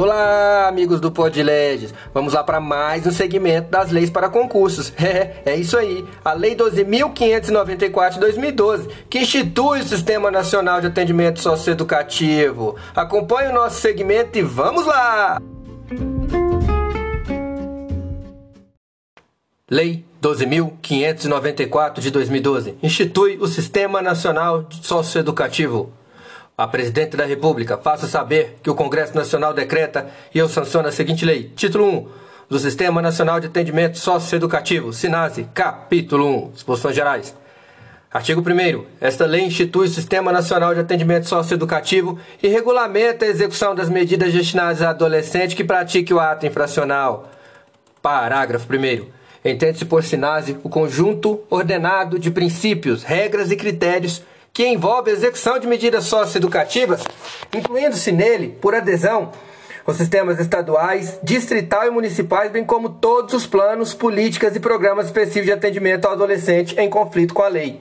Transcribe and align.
Olá, 0.00 0.68
amigos 0.68 1.00
do 1.00 1.10
Podleges. 1.10 1.92
Vamos 2.14 2.32
lá 2.32 2.44
para 2.44 2.60
mais 2.60 3.04
um 3.04 3.10
segmento 3.10 3.68
das 3.68 3.90
leis 3.90 4.08
para 4.08 4.28
concursos. 4.28 4.92
É, 4.96 5.42
é 5.54 5.56
isso 5.56 5.76
aí. 5.76 6.06
A 6.24 6.34
Lei 6.34 6.54
12.594 6.54 8.12
de 8.12 8.20
2012, 8.20 8.88
que 9.10 9.18
institui 9.18 9.80
o 9.80 9.84
Sistema 9.84 10.30
Nacional 10.30 10.80
de 10.80 10.86
Atendimento 10.86 11.40
Socioeducativo. 11.40 12.76
Acompanhe 12.94 13.48
o 13.48 13.52
nosso 13.52 13.80
segmento 13.80 14.38
e 14.38 14.42
vamos 14.42 14.86
lá! 14.86 15.42
Lei 19.68 20.04
12.594 20.22 21.98
de 21.98 22.12
2012 22.12 22.78
institui 22.84 23.36
o 23.40 23.48
Sistema 23.48 24.00
Nacional 24.00 24.64
Socioeducativo. 24.80 25.97
A 26.58 26.66
Presidente 26.66 27.16
da 27.16 27.24
República 27.24 27.78
faça 27.78 28.08
saber 28.08 28.58
que 28.60 28.68
o 28.68 28.74
Congresso 28.74 29.14
Nacional 29.14 29.54
decreta 29.54 30.08
e 30.34 30.40
eu 30.40 30.48
sanciono 30.48 30.88
a 30.88 30.90
seguinte 30.90 31.24
lei. 31.24 31.52
Título 31.54 31.88
1 31.88 32.08
do 32.48 32.58
Sistema 32.58 33.00
Nacional 33.00 33.38
de 33.38 33.46
Atendimento 33.46 33.96
Socioeducativo, 33.96 34.92
SINASE, 34.92 35.48
capítulo 35.54 36.26
1, 36.26 36.50
disposições 36.54 36.96
gerais. 36.96 37.36
Artigo 38.12 38.40
1 38.40 38.84
Esta 39.00 39.24
lei 39.24 39.42
institui 39.42 39.86
o 39.86 39.88
Sistema 39.88 40.32
Nacional 40.32 40.74
de 40.74 40.80
Atendimento 40.80 41.28
Socioeducativo 41.28 42.18
e 42.42 42.48
regulamenta 42.48 43.24
a 43.24 43.28
execução 43.28 43.72
das 43.72 43.88
medidas 43.88 44.32
destinadas 44.32 44.82
a 44.82 44.90
adolescente 44.90 45.54
que 45.54 45.62
pratique 45.62 46.12
o 46.12 46.18
ato 46.18 46.44
infracional. 46.44 47.30
Parágrafo 48.02 48.66
1 48.66 49.06
Entende-se 49.48 49.84
por 49.84 50.02
SINASE 50.02 50.58
o 50.64 50.68
conjunto 50.68 51.40
ordenado 51.48 52.18
de 52.18 52.32
princípios, 52.32 53.04
regras 53.04 53.52
e 53.52 53.56
critérios 53.56 54.24
que 54.58 54.66
envolve 54.66 55.08
a 55.08 55.14
execução 55.14 55.56
de 55.56 55.68
medidas 55.68 56.06
socioeducativas, 56.06 57.04
incluindo-se 57.54 58.10
nele, 58.10 58.58
por 58.60 58.74
adesão, 58.74 59.30
os 59.86 59.96
sistemas 59.96 60.40
estaduais, 60.40 61.16
distrital 61.22 61.86
e 61.86 61.90
municipais, 61.90 62.50
bem 62.50 62.64
como 62.64 62.88
todos 62.88 63.34
os 63.34 63.46
planos, 63.46 63.94
políticas 63.94 64.56
e 64.56 64.58
programas 64.58 65.06
específicos 65.06 65.44
de 65.44 65.52
atendimento 65.52 66.06
ao 66.06 66.14
adolescente 66.14 66.74
em 66.76 66.90
conflito 66.90 67.34
com 67.34 67.42
a 67.44 67.46
lei. 67.46 67.80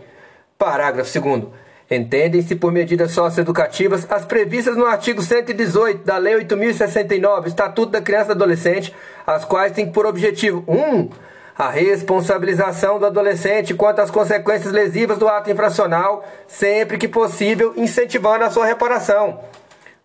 Parágrafo 0.56 1.20
2 1.20 1.46
Entendem-se 1.90 2.56
por 2.56 2.72
medidas 2.72 3.10
socioeducativas 3.10 4.06
as 4.08 4.24
previstas 4.24 4.78
no 4.78 4.86
artigo 4.86 5.20
118 5.20 6.06
da 6.06 6.20
Lei 6.20 6.36
8069, 6.36 7.48
Estatuto 7.48 7.94
da 7.94 8.02
Criança 8.02 8.34
e 8.34 8.36
do 8.36 8.44
Adolescente, 8.44 8.94
as 9.26 9.44
quais 9.44 9.72
têm 9.72 9.92
por 9.92 10.06
objetivo 10.06 10.64
1. 10.68 10.76
Um, 10.76 11.10
a 11.58 11.70
responsabilização 11.70 13.00
do 13.00 13.06
adolescente 13.06 13.74
quanto 13.74 14.00
às 14.00 14.12
consequências 14.12 14.72
lesivas 14.72 15.18
do 15.18 15.28
ato 15.28 15.50
infracional, 15.50 16.24
sempre 16.48 16.98
que 16.98 17.08
possível, 17.08 17.74
incentivando 17.76 18.44
a 18.44 18.52
sua 18.52 18.66
reparação. 18.66 19.40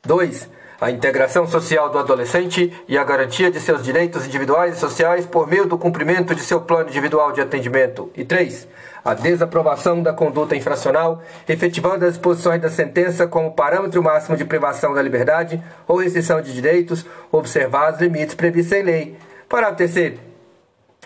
2. 0.05 0.48
A 0.80 0.91
integração 0.91 1.47
social 1.47 1.91
do 1.91 1.98
adolescente 1.98 2.73
e 2.89 2.98
a 2.98 3.05
garantia 3.05 3.53
de 3.53 3.61
seus 3.61 3.84
direitos 3.84 4.27
individuais 4.27 4.77
e 4.77 4.80
sociais 4.80 5.25
por 5.25 5.47
meio 5.47 5.67
do 5.67 5.78
cumprimento 5.78 6.34
de 6.34 6.41
seu 6.41 6.61
plano 6.61 6.89
individual 6.89 7.30
de 7.30 7.41
atendimento. 7.41 8.11
E 8.17 8.25
3. 8.25 8.67
A 9.05 9.14
desaprovação 9.14 10.03
da 10.03 10.12
conduta 10.12 10.56
infracional, 10.56 11.23
efetivando 11.48 12.05
as 12.05 12.14
disposições 12.14 12.61
da 12.61 12.70
sentença 12.70 13.28
como 13.28 13.53
parâmetro 13.53 14.03
máximo 14.03 14.36
de 14.36 14.45
privação 14.45 14.92
da 14.95 15.03
liberdade 15.03 15.62
ou 15.86 15.98
restrição 15.98 16.41
de 16.41 16.53
direitos, 16.53 17.06
observados 17.30 18.00
limites 18.00 18.34
previstos 18.34 18.77
em 18.77 18.83
lei. 18.83 19.17
Parágrafo 19.48 19.77
3 19.77 20.31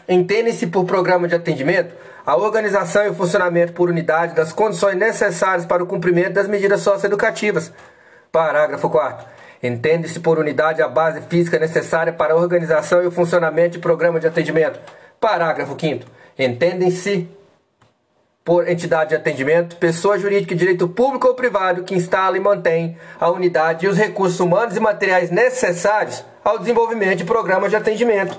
Entendem-se 0.09 0.67
por 0.69 0.85
programa 0.85 1.27
de 1.27 1.35
atendimento 1.35 1.95
a 2.25 2.37
organização 2.37 3.05
e 3.05 3.09
o 3.09 3.15
funcionamento 3.15 3.73
por 3.73 3.89
unidade 3.89 4.35
das 4.35 4.53
condições 4.53 4.97
necessárias 4.97 5.65
para 5.65 5.83
o 5.83 5.87
cumprimento 5.87 6.35
das 6.35 6.49
medidas 6.49 6.81
socioeducativas. 6.81 7.73
Parágrafo 8.33 8.91
4 8.91 9.27
Entende-se 9.63 10.21
por 10.21 10.39
unidade 10.39 10.83
a 10.83 10.89
base 10.89 11.23
física 11.23 11.59
necessária 11.59 12.13
para 12.13 12.35
a 12.35 12.37
organização 12.37 13.03
e 13.03 13.07
o 13.07 13.11
funcionamento 13.11 13.71
de 13.71 13.79
programa 13.79 14.21
de 14.21 14.27
atendimento. 14.27 14.79
Parágrafo 15.21 15.77
5 15.79 16.05
Entendem-se 16.39 17.29
por 18.45 18.69
entidade 18.69 19.11
de 19.11 19.17
atendimento, 19.17 19.75
pessoa 19.77 20.19
jurídica 20.19 20.55
de 20.55 20.61
direito 20.61 20.87
público 20.87 21.27
ou 21.27 21.35
privado 21.35 21.83
que 21.83 21.97
instala 21.97 22.37
e 22.37 22.41
mantém 22.41 22.97
a 23.19 23.29
unidade 23.29 23.87
e 23.87 23.89
os 23.89 23.97
recursos 23.97 24.39
humanos 24.39 24.77
e 24.77 24.81
materiais 24.81 25.33
necessários 25.33 26.25
ao 26.45 26.57
desenvolvimento 26.57 27.19
de 27.19 27.25
programas 27.25 27.71
de 27.71 27.77
atendimento. 27.77 28.39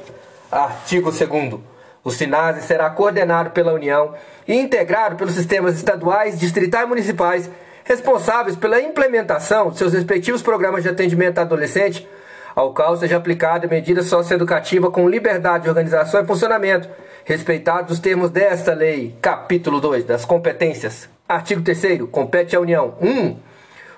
Artigo 0.52 1.12
2 1.12 1.60
o 2.08 2.10
SINASE 2.12 2.62
será 2.62 2.90
coordenado 2.90 3.50
pela 3.50 3.74
União 3.74 4.14
e 4.48 4.56
integrado 4.56 5.18
pelos 5.18 5.34
sistemas 5.34 5.76
estaduais, 5.76 6.40
distritais 6.40 6.86
e 6.86 6.88
municipais 6.88 7.50
responsáveis 7.84 8.56
pela 8.56 8.82
implementação 8.82 9.72
de 9.72 9.78
seus 9.78 9.92
respectivos 9.92 10.42
programas 10.42 10.84
de 10.84 10.90
atendimento 10.90 11.40
adolescente, 11.40 12.08
ao 12.56 12.74
qual 12.74 12.96
seja 12.96 13.18
aplicada 13.18 13.68
medida 13.68 14.04
socioeducativa 14.04 14.90
com 14.90 15.10
liberdade 15.10 15.66
de 15.66 15.70
organização 15.70 16.22
e 16.22 16.26
funcionamento, 16.26 16.88
respeitados 17.26 17.92
os 17.92 18.00
termos 18.00 18.30
desta 18.30 18.74
lei. 18.74 19.18
Capítulo 19.22 19.82
2 19.82 20.06
das 20.06 20.24
competências. 20.24 21.10
Artigo 21.28 21.62
3 21.62 22.04
compete 22.10 22.56
à 22.56 22.62
União 22.62 22.96
1. 23.02 23.06
Um, 23.06 23.38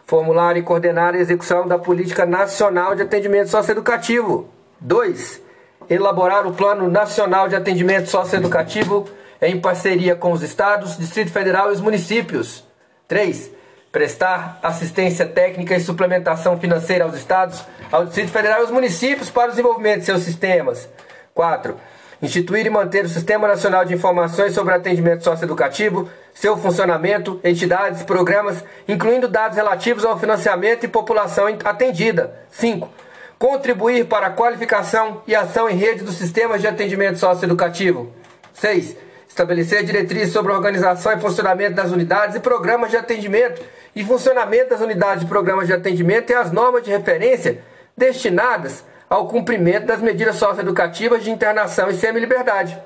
formular 0.04 0.58
e 0.58 0.64
coordenar 0.64 1.14
a 1.14 1.20
execução 1.20 1.68
da 1.68 1.78
Política 1.78 2.26
Nacional 2.26 2.96
de 2.96 3.04
Atendimento 3.04 3.50
Socioeducativo. 3.50 4.50
2 4.82 5.49
elaborar 5.90 6.46
o 6.46 6.54
Plano 6.54 6.88
Nacional 6.88 7.50
de 7.50 7.56
Atendimento 7.56 8.10
Socioeducativo 8.10 9.10
em 9.42 9.60
parceria 9.60 10.16
com 10.16 10.32
os 10.32 10.44
estados, 10.44 10.98
Distrito 10.98 11.32
Federal 11.32 11.70
e 11.70 11.74
os 11.74 11.82
municípios. 11.82 12.64
3. 13.08 13.52
Prestar 13.92 14.60
assistência 14.62 15.26
técnica 15.26 15.76
e 15.76 15.80
suplementação 15.80 16.60
financeira 16.60 17.06
aos 17.06 17.16
estados, 17.16 17.64
ao 17.92 18.06
Distrito 18.06 18.32
Federal 18.32 18.60
e 18.60 18.62
aos 18.62 18.72
municípios 18.72 19.32
para 19.32 19.48
o 19.48 19.50
desenvolvimento 19.50 20.02
de 20.02 20.06
seus 20.06 20.22
sistemas. 20.22 20.88
4. 21.34 21.76
Instituir 22.22 22.68
e 22.68 22.70
manter 22.70 23.06
o 23.06 23.10
Sistema 23.10 23.48
Nacional 23.48 23.86
de 23.86 23.96
Informações 23.96 24.54
sobre 24.54 24.76
Atendimento 24.76 25.24
Socioeducativo, 25.24 26.10
seu 26.34 26.58
funcionamento, 26.58 27.40
entidades, 27.44 28.04
programas, 28.04 28.64
incluindo 28.88 29.28
dados 29.28 29.56
relativos 29.56 30.06
ao 30.06 30.20
financiamento 30.20 30.84
e 30.84 30.88
população 30.88 31.48
atendida. 31.64 32.36
5 32.52 33.09
Contribuir 33.40 34.06
para 34.06 34.28
a 34.28 34.32
qualificação 34.32 35.22
e 35.26 35.34
ação 35.34 35.70
em 35.70 35.76
rede 35.78 36.04
dos 36.04 36.16
sistemas 36.16 36.60
de 36.60 36.68
atendimento 36.68 37.18
socioeducativo. 37.18 38.12
6. 38.54 38.98
Estabelecer 39.30 39.82
diretrizes 39.86 40.34
sobre 40.34 40.52
a 40.52 40.56
organização 40.56 41.14
e 41.14 41.22
funcionamento 41.22 41.74
das 41.74 41.90
unidades 41.90 42.36
e 42.36 42.42
programas 42.42 42.92
de 42.92 42.98
atendimento 42.98 43.62
e 43.96 44.04
funcionamento 44.04 44.72
das 44.72 44.82
unidades 44.82 45.24
e 45.24 45.28
programas 45.28 45.68
de 45.68 45.74
atendimento 45.74 46.30
e 46.32 46.36
as 46.36 46.52
normas 46.52 46.84
de 46.84 46.92
referência 46.92 47.64
destinadas 47.96 48.84
ao 49.10 49.30
cumprimento 49.30 49.86
das 49.86 50.02
medidas 50.02 50.36
socioeducativas 50.36 51.24
de 51.24 51.32
internação 51.32 51.90
e 51.90 51.94
semi-liberdade. 51.94 52.78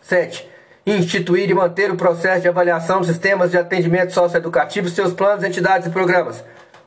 7. 0.00 0.48
Instituir 0.86 1.50
e 1.50 1.54
manter 1.54 1.90
o 1.90 1.96
processo 1.96 2.40
de 2.40 2.48
avaliação 2.48 3.00
dos 3.00 3.08
sistemas 3.08 3.50
de 3.50 3.58
atendimento 3.58 4.14
socioeducativo, 4.14 4.88
seus 4.88 5.12
planos, 5.12 5.44
entidades 5.44 5.88
e 5.88 5.90
programas. 5.90 6.42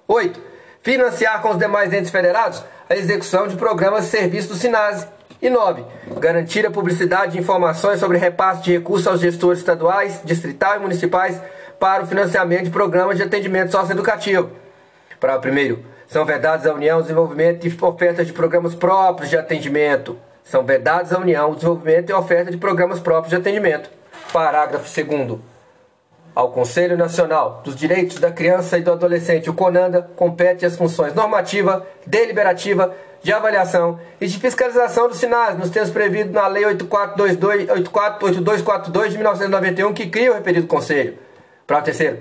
8 0.08 0.51
Financiar 0.84 1.44
com 1.44 1.52
os 1.52 1.60
demais 1.60 1.94
entes 1.94 2.10
federados 2.10 2.64
a 2.90 2.96
execução 2.96 3.48
de 3.48 3.56
programas 3.56 4.06
e 4.06 4.10
serviços 4.10 4.50
do 4.50 4.56
SINASE. 4.56 5.08
E 5.40 5.50
9. 5.50 5.84
Garantir 6.20 6.66
a 6.68 6.72
publicidade 6.72 7.32
de 7.32 7.40
informações 7.40 8.00
sobre 8.00 8.18
repasse 8.18 8.62
de 8.62 8.74
recursos 8.74 9.08
aos 9.08 9.20
gestores 9.20 9.60
estaduais, 9.60 10.22
distritais 10.24 10.80
e 10.80 10.84
municipais 10.84 11.42
para 11.80 12.04
o 12.04 12.08
financiamento 12.08 12.66
de 12.66 12.70
programas 12.70 13.18
de 13.18 13.24
atendimento 13.24 13.72
socioeducativo. 13.72 14.52
Para 15.20 15.40
primeiro, 15.40 15.84
são 16.08 16.26
vedados 16.26 16.68
à 16.68 16.74
União 16.74 17.00
o 17.00 17.02
desenvolvimento 17.02 17.66
e 17.66 17.76
oferta 17.82 18.24
de 18.24 18.34
programas 18.34 18.76
próprios 18.76 19.32
de 19.32 19.38
atendimento. 19.38 20.18
São 20.44 20.64
vedados 20.64 21.12
à 21.12 21.18
União 21.18 21.52
o 21.52 21.56
desenvolvimento 21.56 22.12
e 22.12 22.14
oferta 22.14 22.52
de 22.52 22.58
programas 22.58 23.00
próprios 23.00 23.30
de 23.30 23.36
atendimento. 23.36 23.90
Parágrafo 24.32 24.86
2 25.04 25.51
ao 26.34 26.52
Conselho 26.52 26.98
Nacional 26.98 27.62
dos 27.64 27.76
Direitos 27.76 28.20
da 28.20 28.32
Criança 28.32 28.78
e 28.78 28.82
do 28.82 28.92
Adolescente, 28.92 29.50
o 29.50 29.54
CONANDA, 29.54 30.10
compete 30.16 30.66
as 30.66 30.76
funções 30.76 31.14
normativa, 31.14 31.86
deliberativa, 32.06 32.96
de 33.22 33.32
avaliação 33.32 34.00
e 34.20 34.26
de 34.26 34.40
fiscalização 34.40 35.08
do 35.08 35.14
SINAS, 35.14 35.58
nos 35.58 35.70
termos 35.70 35.92
previstos 35.92 36.34
na 36.34 36.48
Lei 36.48 36.66
8422, 36.66 37.70
8242 37.70 39.12
de 39.12 39.18
1991, 39.18 39.94
que 39.94 40.10
cria 40.10 40.32
o 40.32 40.36
referido 40.36 40.66
Conselho. 40.66 41.18
Para 41.68 41.82
terceiro, 41.82 42.18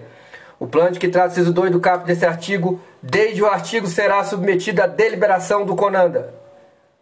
o 0.58 0.66
plano 0.66 0.90
de 0.90 0.98
que 0.98 1.08
trata 1.08 1.28
o 1.28 1.32
inciso 1.32 1.52
2 1.54 1.70
do 1.70 1.80
caput 1.80 2.06
desse 2.06 2.26
artigo, 2.26 2.78
desde 3.02 3.42
o 3.42 3.46
artigo, 3.46 3.86
será 3.86 4.22
submetido 4.24 4.82
à 4.82 4.86
deliberação 4.86 5.64
do 5.64 5.74
CONANDA. 5.74 6.34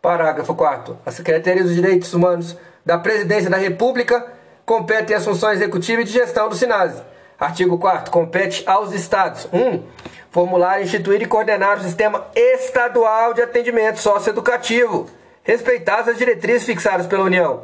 Parágrafo 0.00 0.54
4 0.54 0.96
A 1.04 1.10
Secretaria 1.10 1.64
dos 1.64 1.74
Direitos 1.74 2.14
Humanos 2.14 2.56
da 2.86 2.96
Presidência 2.98 3.50
da 3.50 3.56
República 3.56 4.37
competem 4.68 5.16
as 5.16 5.24
funções 5.24 5.56
executiva 5.56 6.02
e 6.02 6.04
de 6.04 6.12
gestão 6.12 6.50
do 6.50 6.54
SINASE. 6.54 7.02
Artigo 7.40 7.78
4 7.78 8.10
compete 8.10 8.62
aos 8.66 8.92
estados 8.92 9.48
1. 9.50 9.58
Um, 9.58 9.82
formular, 10.30 10.82
instituir 10.82 11.22
e 11.22 11.26
coordenar 11.26 11.78
o 11.78 11.82
sistema 11.82 12.26
estadual 12.36 13.32
de 13.32 13.40
atendimento 13.40 13.98
socioeducativo, 13.98 15.08
respeitadas 15.42 16.08
as 16.08 16.18
diretrizes 16.18 16.66
fixadas 16.66 17.06
pela 17.06 17.24
União. 17.24 17.62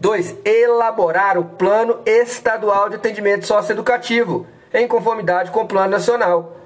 2. 0.00 0.36
Elaborar 0.42 1.36
o 1.36 1.44
plano 1.44 1.98
estadual 2.06 2.88
de 2.88 2.96
atendimento 2.96 3.46
socioeducativo, 3.46 4.46
em 4.72 4.88
conformidade 4.88 5.50
com 5.50 5.60
o 5.60 5.68
plano 5.68 5.90
nacional. 5.90 6.56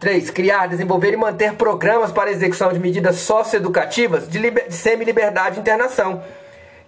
3. 0.00 0.30
Criar, 0.30 0.68
desenvolver 0.68 1.12
e 1.12 1.16
manter 1.18 1.52
programas 1.52 2.10
para 2.10 2.30
execução 2.30 2.72
de 2.72 2.78
medidas 2.78 3.16
socioeducativas 3.16 4.26
de, 4.26 4.50
de 4.50 4.74
semi-liberdade 4.74 5.58
e 5.58 5.60
internação. 5.60 6.22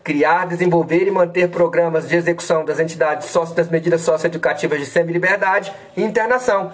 Criar, 0.03 0.47
desenvolver 0.47 1.07
e 1.07 1.11
manter 1.11 1.51
programas 1.51 2.09
de 2.09 2.17
execução 2.17 2.65
das 2.65 2.81
entidades 2.81 3.29
sócio 3.29 3.55
das 3.55 3.69
medidas 3.69 4.01
socioeducativas 4.01 4.79
de 4.79 4.87
semi-liberdade 4.87 5.73
e 5.95 6.03
internação. 6.03 6.73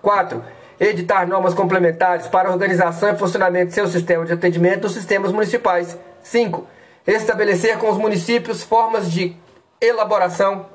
4. 0.00 0.42
Editar 0.78 1.26
normas 1.26 1.52
complementares 1.52 2.28
para 2.28 2.50
organização 2.50 3.10
e 3.10 3.16
funcionamento 3.16 3.66
de 3.66 3.74
seu 3.74 3.88
sistema 3.88 4.24
de 4.24 4.32
atendimento 4.32 4.82
dos 4.82 4.92
sistemas 4.92 5.32
municipais. 5.32 5.98
5. 6.22 6.64
Estabelecer 7.06 7.76
com 7.76 7.90
os 7.90 7.98
municípios 7.98 8.62
formas 8.62 9.10
de 9.10 9.36
elaboração, 9.80 10.66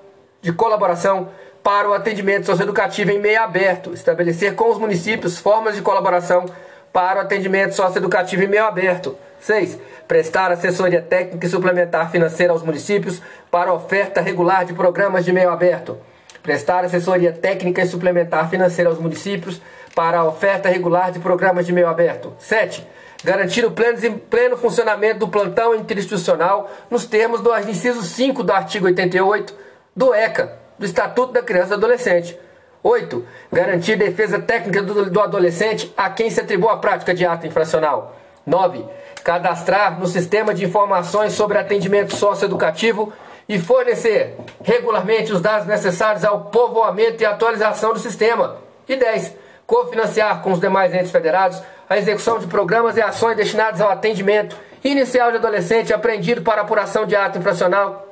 de 0.42 0.52
colaboração 0.52 1.30
para 1.64 1.90
o 1.90 1.94
atendimento 1.94 2.46
socioeducativo 2.46 3.10
em 3.12 3.20
meio 3.20 3.42
aberto. 3.42 3.94
Estabelecer 3.94 4.54
com 4.54 4.70
os 4.70 4.78
municípios 4.78 5.38
formas 5.38 5.76
de 5.76 5.82
colaboração 5.82 6.46
para 6.92 7.20
o 7.20 7.22
atendimento 7.22 7.74
socioeducativo 7.74 8.44
em 8.44 8.48
meio 8.48 8.66
aberto. 8.66 9.18
6. 9.46 9.78
Prestar 10.08 10.52
assessoria 10.52 11.02
técnica 11.02 11.46
e 11.46 11.50
suplementar 11.50 12.12
financeira 12.12 12.52
aos 12.52 12.64
municípios 12.64 13.22
para 13.52 13.72
oferta 13.72 14.20
regular 14.20 14.66
de 14.66 14.74
programas 14.74 15.24
de 15.24 15.32
meio 15.32 15.52
aberto. 15.52 15.98
Prestar 16.42 16.84
assessoria 16.84 17.32
técnica 17.32 17.82
e 17.82 17.88
suplementar 17.88 18.50
financeira 18.50 18.90
aos 18.90 19.00
municípios 19.00 19.62
para 19.94 20.24
oferta 20.24 20.68
regular 20.68 21.12
de 21.12 21.20
programas 21.20 21.66
de 21.66 21.74
meio 21.74 21.88
aberto. 21.88 22.34
7. 22.40 22.86
Garantir 23.24 23.64
o 23.66 23.72
pleno, 23.72 24.18
pleno 24.20 24.58
funcionamento 24.58 25.20
do 25.20 25.28
plantão 25.28 25.76
interinstitucional 25.76 26.70
nos 26.90 27.06
termos 27.06 27.42
do 27.42 27.56
inciso 27.60 28.02
5 28.02 28.44
do 28.44 28.52
artigo 28.52 28.88
88 28.88 29.56
do 29.96 30.14
ECA, 30.14 30.58
do 30.78 30.86
Estatuto 30.86 31.34
da 31.34 31.42
Criança 31.42 31.74
e 31.74 31.78
Adolescente. 31.78 32.38
8. 32.84 33.26
Garantir 33.52 33.96
defesa 33.96 34.40
técnica 34.40 34.82
do, 34.82 35.10
do 35.10 35.20
adolescente 35.20 35.94
a 35.96 36.10
quem 36.10 36.30
se 36.30 36.42
atribui 36.42 36.70
a 36.70 36.78
prática 36.78 37.14
de 37.14 37.26
ato 37.26 37.48
infracional. 37.48 38.25
9. 38.46 38.86
Cadastrar 39.24 40.00
no 40.00 40.08
sistema 40.08 40.54
de 40.54 40.66
informações 40.66 41.34
sobre 41.34 41.58
atendimento 41.58 42.16
socioeducativo 42.16 43.12
e 43.48 43.60
fornecer 43.60 44.38
regularmente 44.64 45.32
os 45.32 45.42
dados 45.42 45.68
necessários 45.68 46.24
ao 46.24 46.46
povoamento 46.46 47.22
e 47.22 47.26
atualização 47.26 47.94
do 47.94 48.00
sistema. 48.00 48.58
E 48.88 48.96
10. 48.96 49.34
Cofinanciar 49.66 50.42
com 50.42 50.52
os 50.52 50.60
demais 50.60 50.94
entes 50.94 51.12
federados 51.12 51.62
a 51.90 51.98
execução 51.98 52.40
de 52.40 52.48
programas 52.48 52.98
e 52.98 53.02
ações 53.02 53.36
destinados 53.36 53.82
ao 53.82 53.90
atendimento 53.90 54.56
inicial 54.84 55.32
de 55.32 55.38
adolescente 55.38 55.94
apreendido 55.94 56.42
para 56.42 56.62
apuração 56.62 57.06
de 57.06 57.16
ato 57.16 57.40
infracional, 57.40 58.08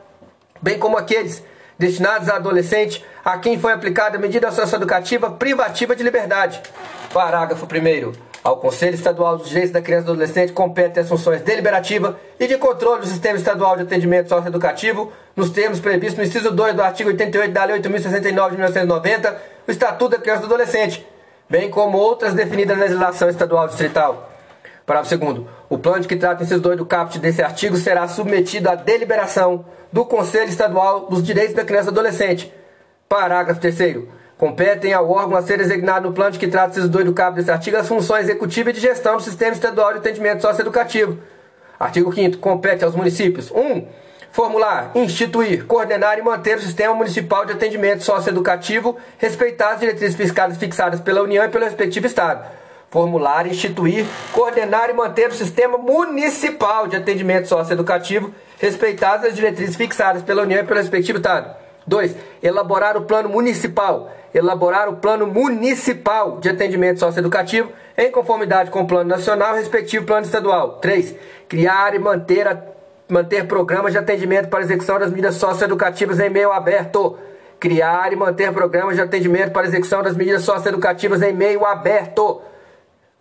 bem 0.62 0.80
como 0.80 0.97
aqueles 0.97 1.44
destinados 1.77 2.30
a 2.30 2.35
adolescente 2.35 3.03
a 3.24 3.38
quem 3.38 3.59
foi 3.59 3.74
aplicada 3.74 4.18
medida 4.18 4.51
socioeducativa 4.51 5.31
privativa 5.31 5.95
de 5.95 6.03
liberdade. 6.03 6.62
Parágrafo 7.13 7.65
1 7.65 8.32
ao 8.44 8.57
Conselho 8.57 8.95
Estadual 8.95 9.38
dos 9.38 9.48
Direitos 9.48 9.72
da 9.72 9.81
Criança 9.81 10.04
e 10.04 10.06
do 10.07 10.12
Adolescente 10.12 10.51
compete 10.51 11.00
as 11.00 11.07
funções 11.07 11.42
deliberativa 11.42 12.19
e 12.38 12.45
de 12.45 12.57
controle 12.57 13.01
do 13.01 13.07
Sistema 13.07 13.38
Estadual 13.38 13.78
de 13.78 13.84
Atendimento 13.84 14.28
Socioeducativo, 14.28 15.13
nos 15.36 15.50
termos 15.50 15.80
previstos 15.80 16.18
no 16.18 16.24
inciso 16.25 16.51
2 16.51 16.75
do 16.75 16.81
artigo 16.81 17.10
88 17.10 17.54
da 17.54 17.63
Lei 17.63 17.80
8.069 17.80 18.50
de 18.50 18.56
1990, 18.57 19.42
o 19.66 19.72
Estatuto 19.72 20.10
da 20.10 20.22
Criança 20.22 20.40
e 20.40 20.48
do 20.48 20.54
Adolescente, 20.54 21.07
bem 21.50 21.69
como 21.69 21.98
outras 21.98 22.34
definidas 22.34 22.78
na 22.78 22.84
legislação 22.84 23.30
estadual 23.30 23.68
distrital. 23.68 24.30
Parágrafo 24.86 25.18
2 25.18 25.48
O 25.69 25.78
plano 25.78 26.04
que 26.06 26.16
trata 26.18 26.42
o 26.42 26.44
inciso 26.44 26.60
2 26.60 26.78
do 26.78 26.86
caput 26.86 27.18
desse 27.19 27.42
artigo 27.42 27.78
será 27.78 28.06
submetido 28.10 28.69
à 28.69 28.75
deliberação 28.75 29.66
do 29.90 30.04
Conselho 30.04 30.50
Estadual 30.50 31.07
dos 31.07 31.24
Direitos 31.24 31.56
da 31.56 31.63
Criança 31.63 31.88
e 31.88 31.92
Adolescente. 31.92 32.54
Parágrafo 33.07 33.62
3 33.62 34.04
Competem 34.38 34.94
ao 34.94 35.09
órgão 35.09 35.38
a 35.38 35.41
ser 35.41 35.57
designado 35.57 36.07
no 36.07 36.13
plano 36.13 36.38
que 36.38 36.47
trata 36.47 36.71
inciso 36.71 36.89
2 36.89 37.06
do 37.06 37.13
caput 37.13 37.38
desse 37.38 37.51
artigo 37.51 37.77
as 37.77 37.88
funções 37.88 38.24
executiva 38.24 38.69
e 38.71 38.74
de 38.74 38.80
gestão 38.80 39.18
do 39.18 39.24
Sistema 39.24 39.53
Estadual 39.53 39.94
de 39.94 40.00
Atendimento 40.00 40.41
Socioeducativo. 40.41 41.19
Artigo 41.80 42.13
5 42.13 42.38
Compete 42.38 42.83
aos 42.83 42.95
municípios 42.95 43.51
1. 43.51 43.59
Um, 43.59 43.88
formular, 44.31 44.91
instituir, 44.95 45.65
coordenar 45.65 46.18
e 46.18 46.21
manter 46.21 46.57
o 46.57 46.62
Sistema 46.62 46.94
Municipal 46.94 47.45
de 47.45 47.53
Atendimento 47.53 48.03
Socioeducativo, 48.03 48.97
respeitar 49.18 49.74
as 49.74 49.80
diretrizes 49.80 50.15
fiscais 50.15 50.57
fixadas 50.57 51.00
pela 51.00 51.21
União 51.21 51.45
e 51.45 51.50
pelo 51.50 51.63
respectivo 51.63 52.07
Estado 52.07 52.63
formular, 52.94 53.47
instituir, 53.47 54.06
coordenar 54.31 54.91
e 54.91 54.94
manter 54.94 55.30
o 55.30 55.33
sistema 55.33 55.80
municipal 55.80 56.85
de 56.85 56.95
atendimento 56.95 57.47
socioeducativo, 57.47 58.31
respeitadas 58.59 59.25
as 59.25 59.35
diretrizes 59.35 59.75
fixadas 59.75 60.21
pela 60.21 60.44
União 60.44 60.59
e 60.59 60.63
pelo 60.63 60.80
respectivo 60.80 61.18
Estado. 61.18 61.62
2. 61.88 62.15
Elaborar 62.41 62.97
o 62.97 63.01
plano 63.01 63.30
municipal. 63.30 64.12
Elaborar 64.33 64.89
o 64.89 64.97
plano 64.97 65.27
municipal 65.27 66.39
de 66.39 66.50
atendimento 66.50 67.00
socioeducativo 67.00 67.71
em 67.97 68.12
conformidade 68.12 68.71
com 68.71 68.81
o 68.81 68.88
plano 68.88 69.09
nacional 69.09 69.56
respectivo 69.56 70.06
plano 70.06 70.25
estadual. 70.25 70.80
3. 70.80 71.15
Criar 71.47 71.94
e 71.94 72.00
manter, 72.00 72.47
a, 72.47 72.59
manter 73.07 73.47
programas 73.47 73.91
de 73.91 74.00
atendimento 74.00 74.50
para 74.50 74.62
execução 74.62 74.97
das 74.97 75.09
medidas 75.09 75.35
socioeducativas 75.35 76.19
em 76.19 76.30
meio 76.30 76.51
aberto. 76.51 77.18
Criar 77.59 78.12
e 78.12 78.15
manter 78.15 78.51
programas 78.51 78.95
de 78.95 79.01
atendimento 79.01 79.51
para 79.51 79.68
execução 79.68 80.01
das 80.01 80.18
medidas 80.18 80.41
socioeducativas 80.41 81.21
em 81.21 81.33
meio 81.33 81.65
aberto. 81.65 82.41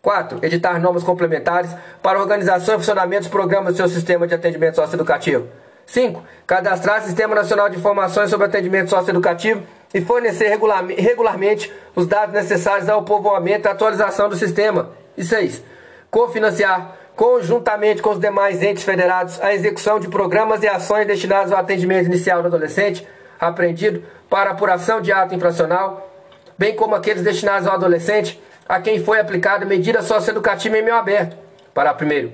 4. 0.01 0.41
Editar 0.43 0.81
normas 0.81 1.05
complementares 1.05 1.71
para 2.03 2.19
organização 2.19 2.75
e 2.75 2.79
funcionamento 2.79 3.23
dos 3.23 3.31
programas 3.31 3.75
do 3.75 3.77
seu 3.77 3.89
sistema 3.89 4.27
de 4.27 4.35
atendimento 4.35 4.75
socioeducativo. 4.75 5.47
5. 5.87 6.23
Cadastrar 6.47 7.03
Sistema 7.03 7.35
Nacional 7.35 7.69
de 7.69 7.77
Informações 7.77 8.31
sobre 8.31 8.47
Atendimento 8.47 8.91
Socioeducativo 8.91 9.63
e 9.93 10.01
fornecer 10.01 10.49
regular, 10.49 10.85
regularmente 10.87 11.73
os 11.95 12.07
dados 12.07 12.35
necessários 12.35 12.89
ao 12.89 13.03
povoamento 13.03 13.69
e 13.69 13.71
atualização 13.71 14.29
do 14.29 14.37
sistema. 14.37 14.91
E 15.17 15.25
6. 15.25 15.63
Cofinanciar, 16.11 16.97
conjuntamente 17.15 18.01
com 18.01 18.11
os 18.11 18.21
demais 18.21 18.63
entes 18.63 18.85
federados, 18.85 19.41
a 19.41 19.53
execução 19.53 20.01
de 20.01 20.09
programas 20.09 20.63
e 20.63 20.69
ações 20.69 21.07
destinados 21.07 21.53
ao 21.53 21.59
atendimento 21.59 22.07
inicial 22.07 22.41
do 22.41 22.49
adolescente 22.49 23.07
apreendido 23.39 24.05
para 24.31 24.51
apuração 24.51 25.01
de 25.01 25.13
ato 25.13 25.35
infracional, 25.35 26.09
bem 26.57 26.77
como 26.77 26.95
aqueles 26.95 27.23
destinados 27.23 27.67
ao 27.67 27.75
adolescente 27.75 28.41
a 28.69 28.81
quem 28.81 29.03
foi 29.03 29.19
aplicada 29.19 29.67
medida 29.67 30.01
socioeducativa 30.01 30.79
em 30.79 30.83
meio 30.83 30.97
aberto. 30.97 31.37
Para 31.75 31.93
primeiro, 31.93 32.33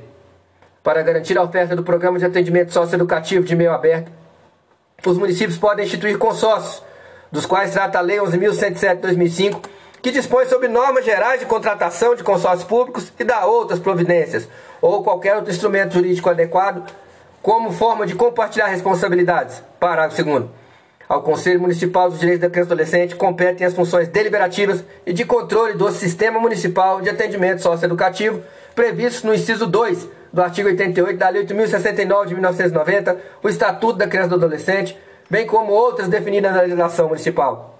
para 0.88 1.02
garantir 1.02 1.36
a 1.36 1.42
oferta 1.42 1.76
do 1.76 1.82
programa 1.82 2.18
de 2.18 2.24
atendimento 2.24 2.72
socioeducativo 2.72 3.44
de 3.44 3.54
meio 3.54 3.72
aberto, 3.72 4.10
os 5.04 5.18
municípios 5.18 5.58
podem 5.58 5.84
instituir 5.84 6.16
consórcios, 6.16 6.82
dos 7.30 7.44
quais 7.44 7.72
trata 7.72 7.98
a 7.98 8.00
Lei 8.00 8.18
11.107/2005, 8.20 9.60
que 10.00 10.10
dispõe 10.10 10.46
sobre 10.46 10.66
normas 10.66 11.04
gerais 11.04 11.40
de 11.40 11.44
contratação 11.44 12.14
de 12.14 12.24
consórcios 12.24 12.64
públicos 12.64 13.12
e 13.20 13.22
dá 13.22 13.44
outras 13.44 13.78
providências, 13.78 14.48
ou 14.80 15.04
qualquer 15.04 15.36
outro 15.36 15.52
instrumento 15.52 15.92
jurídico 15.92 16.30
adequado, 16.30 16.90
como 17.42 17.70
forma 17.70 18.06
de 18.06 18.14
compartilhar 18.14 18.68
responsabilidades. 18.68 19.62
Parágrafo 19.78 20.24
2 20.24 20.46
ao 21.06 21.22
Conselho 21.22 21.60
Municipal 21.60 22.08
dos 22.08 22.18
Direitos 22.18 22.42
da 22.42 22.50
Criança 22.50 22.70
e 22.70 22.72
Adolescente 22.72 23.16
competem 23.16 23.66
as 23.66 23.74
funções 23.74 24.08
deliberativas 24.08 24.82
e 25.04 25.12
de 25.12 25.26
controle 25.26 25.74
do 25.74 25.90
Sistema 25.90 26.40
Municipal 26.40 27.02
de 27.02 27.10
Atendimento 27.10 27.60
Socioeducativo, 27.60 28.42
previstos 28.74 29.22
no 29.22 29.34
inciso 29.34 29.66
2 29.66 30.17
do 30.32 30.42
artigo 30.42 30.68
88 30.68 31.18
da 31.18 31.28
Lei 31.28 31.44
8.069 31.44 32.26
de 32.26 32.34
1990, 32.34 33.16
o 33.42 33.48
Estatuto 33.48 33.98
da 33.98 34.06
Criança 34.06 34.26
e 34.26 34.30
do 34.30 34.34
Adolescente, 34.36 34.98
bem 35.30 35.46
como 35.46 35.72
outras 35.72 36.08
definidas 36.08 36.54
na 36.54 36.62
legislação 36.62 37.08
municipal. 37.08 37.78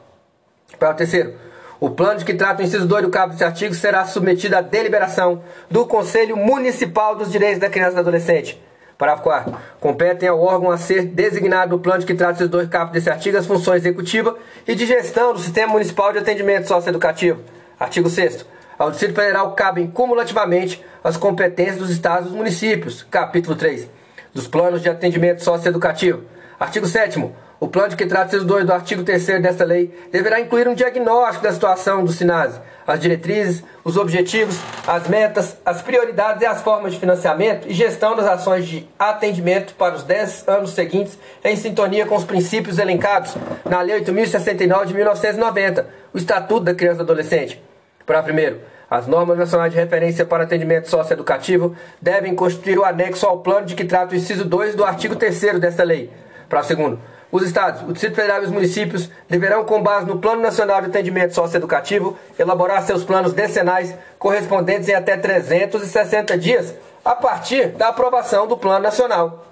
Para 0.79 0.91
o 0.91 0.95
terceiro, 0.95 1.35
o 1.81 1.91
plano 1.91 2.19
de 2.19 2.25
que 2.25 2.35
trata 2.35 2.63
o 2.63 2.65
inciso 2.65 2.87
2 2.87 3.05
do 3.05 3.11
cabo 3.11 3.33
desse 3.33 3.45
artigo 3.45 3.75
será 3.75 4.05
submetido 4.05 4.57
à 4.57 4.61
deliberação 4.61 5.43
do 5.71 5.87
Conselho 5.87 6.37
Municipal 6.37 7.15
dos 7.15 7.31
Direitos 7.31 7.61
da 7.61 7.71
Criança 7.71 7.93
e 7.93 7.95
do 7.95 8.01
Adolescente 8.01 8.61
Parágrafo 8.99 9.23
4. 9.23 9.57
Competem 9.79 10.29
ao 10.29 10.41
órgão 10.41 10.73
a 10.73 10.77
ser 10.77 11.05
designado 11.05 11.77
no 11.77 11.81
plano 11.81 12.01
de 12.01 12.07
que 12.07 12.15
trata 12.15 12.33
esses 12.33 12.49
dois 12.49 12.69
capos 12.69 12.93
desse 12.93 13.09
artigo 13.09 13.39
as 13.39 13.47
funções 13.47 13.87
executiva 13.87 14.37
e 14.67 14.75
de 14.75 14.85
gestão 14.85 15.33
do 15.33 15.39
Sistema 15.39 15.73
Municipal 15.73 16.13
de 16.13 16.19
Atendimento 16.19 16.67
Socioeducativo. 16.67 17.41
Artigo 17.79 18.11
6. 18.11 18.45
Ao 18.79 18.93
Distrito 18.93 19.17
Federal 19.17 19.51
cabem 19.53 19.89
cumulativamente 19.89 20.85
as 21.03 21.17
competências 21.17 21.79
dos 21.79 21.91
estados 21.91 22.27
e 22.27 22.29
dos 22.29 22.39
municípios. 22.39 23.03
Capítulo 23.03 23.57
3. 23.57 23.89
Dos 24.33 24.47
planos 24.47 24.81
de 24.81 24.89
atendimento 24.89 25.43
socioeducativo. 25.43 26.23
Artigo 26.61 26.87
7. 26.87 27.29
O 27.59 27.67
plano 27.67 27.89
de 27.89 27.97
que 27.97 28.07
trata 28.07 28.37
esses 28.37 28.47
dois 28.47 28.65
do 28.65 28.73
artigo 28.73 29.03
3 29.03 29.43
desta 29.43 29.65
lei 29.65 29.93
deverá 30.13 30.41
incluir 30.41 30.69
um 30.69 30.75
diagnóstico 30.75 31.43
da 31.43 31.53
situação 31.53 32.05
do 32.05 32.13
SINASE, 32.13 32.61
as 32.87 33.01
diretrizes, 33.01 33.65
os 33.83 33.97
objetivos, 33.97 34.57
as 34.87 35.09
metas, 35.09 35.57
as 35.67 35.83
prioridades 35.83 36.41
e 36.41 36.47
as 36.47 36.63
formas 36.63 36.93
de 36.93 37.01
financiamento 37.01 37.67
e 37.69 37.75
gestão 37.75 38.15
das 38.15 38.27
ações 38.27 38.65
de 38.65 38.89
atendimento 38.97 39.75
para 39.75 39.97
os 39.97 40.05
10 40.05 40.47
anos 40.47 40.71
seguintes 40.71 41.19
em 41.43 41.57
sintonia 41.57 42.07
com 42.07 42.15
os 42.15 42.25
princípios 42.25 42.79
elencados 42.79 43.35
na 43.65 43.81
Lei 43.81 44.01
8.069 44.03 44.87
de 44.87 44.95
1990, 44.95 45.89
o 46.15 46.19
Estatuto 46.19 46.61
da 46.61 46.75
Criança 46.75 47.03
e 47.03 47.05
do 47.05 47.13
Adolescente. 47.13 47.68
Para 48.09 48.23
primeiro, 48.23 48.63
as 48.91 49.07
normas 49.07 49.37
nacionais 49.37 49.71
de 49.71 49.79
referência 49.79 50.25
para 50.25 50.45
atendimento 50.45 50.89
socioeducativo 50.89 51.77
devem 52.01 52.35
constituir 52.35 52.79
o 52.79 52.85
anexo 52.87 53.27
ao 53.27 53.41
plano 53.41 53.67
de 53.67 53.75
que 53.75 53.85
trata 53.85 54.15
o 54.15 54.17
inciso 54.17 54.47
2 54.47 54.75
do 54.75 54.83
artigo 54.83 55.15
3 55.15 55.61
desta 55.61 55.83
lei. 55.83 56.11
Para 56.49 56.63
segundo, 56.63 56.99
Os 57.31 57.43
estados, 57.43 57.83
o 57.83 57.93
Distrito 57.93 58.17
Federal 58.17 58.41
e 58.41 58.47
os 58.47 58.51
municípios 58.51 59.11
deverão, 59.29 59.63
com 59.63 59.83
base 59.83 60.07
no 60.07 60.19
Plano 60.19 60.41
Nacional 60.41 60.81
de 60.81 60.87
Atendimento 60.87 61.35
Socioeducativo, 61.35 62.17
elaborar 62.39 62.81
seus 62.81 63.05
planos 63.05 63.35
decenais 63.35 63.95
correspondentes 64.19 64.89
em 64.89 64.95
até 64.95 65.15
360 65.15 66.39
dias 66.39 66.75
a 67.05 67.15
partir 67.15 67.69
da 67.73 67.89
aprovação 67.89 68.47
do 68.47 68.57
Plano 68.57 68.83
Nacional. 68.83 69.45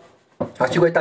Artigo 0.59 0.87
8 0.87 0.99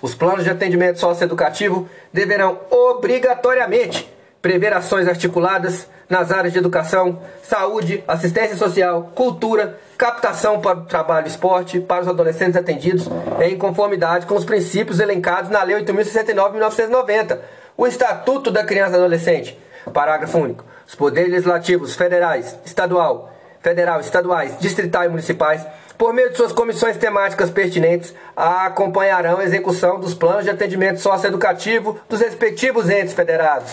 Os 0.00 0.14
planos 0.14 0.44
de 0.44 0.48
atendimento 0.50 0.98
socioeducativo 0.98 1.86
deverão 2.10 2.58
obrigatoriamente 2.70 4.15
prever 4.40 4.72
ações 4.72 5.08
articuladas 5.08 5.88
nas 6.08 6.30
áreas 6.30 6.52
de 6.52 6.58
educação, 6.58 7.20
saúde, 7.42 8.02
assistência 8.06 8.56
social, 8.56 9.10
cultura, 9.14 9.78
captação 9.98 10.60
para 10.60 10.78
o 10.78 10.84
trabalho 10.84 11.26
e 11.26 11.30
esporte 11.30 11.80
para 11.80 12.02
os 12.02 12.08
adolescentes 12.08 12.56
atendidos 12.56 13.08
em 13.40 13.58
conformidade 13.58 14.26
com 14.26 14.34
os 14.34 14.44
princípios 14.44 15.00
elencados 15.00 15.50
na 15.50 15.62
Lei 15.62 15.76
8.069 15.82 16.46
de 16.46 16.52
1990, 16.52 17.40
o 17.76 17.86
Estatuto 17.86 18.50
da 18.50 18.64
Criança 18.64 18.92
e 18.92 18.96
Adolescente. 18.96 19.58
Parágrafo 19.92 20.38
único. 20.38 20.64
Os 20.86 20.94
poderes 20.94 21.30
legislativos 21.30 21.94
federais, 21.94 22.56
estadual, 22.64 23.32
federal, 23.60 24.00
estaduais, 24.00 24.58
distritais 24.58 25.06
e 25.06 25.10
municipais, 25.10 25.66
por 25.98 26.12
meio 26.12 26.30
de 26.30 26.36
suas 26.36 26.52
comissões 26.52 26.96
temáticas 26.96 27.50
pertinentes, 27.50 28.14
acompanharão 28.36 29.38
a 29.38 29.44
execução 29.44 29.98
dos 29.98 30.14
planos 30.14 30.44
de 30.44 30.50
atendimento 30.50 31.00
socioeducativo 31.00 31.98
dos 32.08 32.20
respectivos 32.20 32.90
entes 32.90 33.14
federados. 33.14 33.72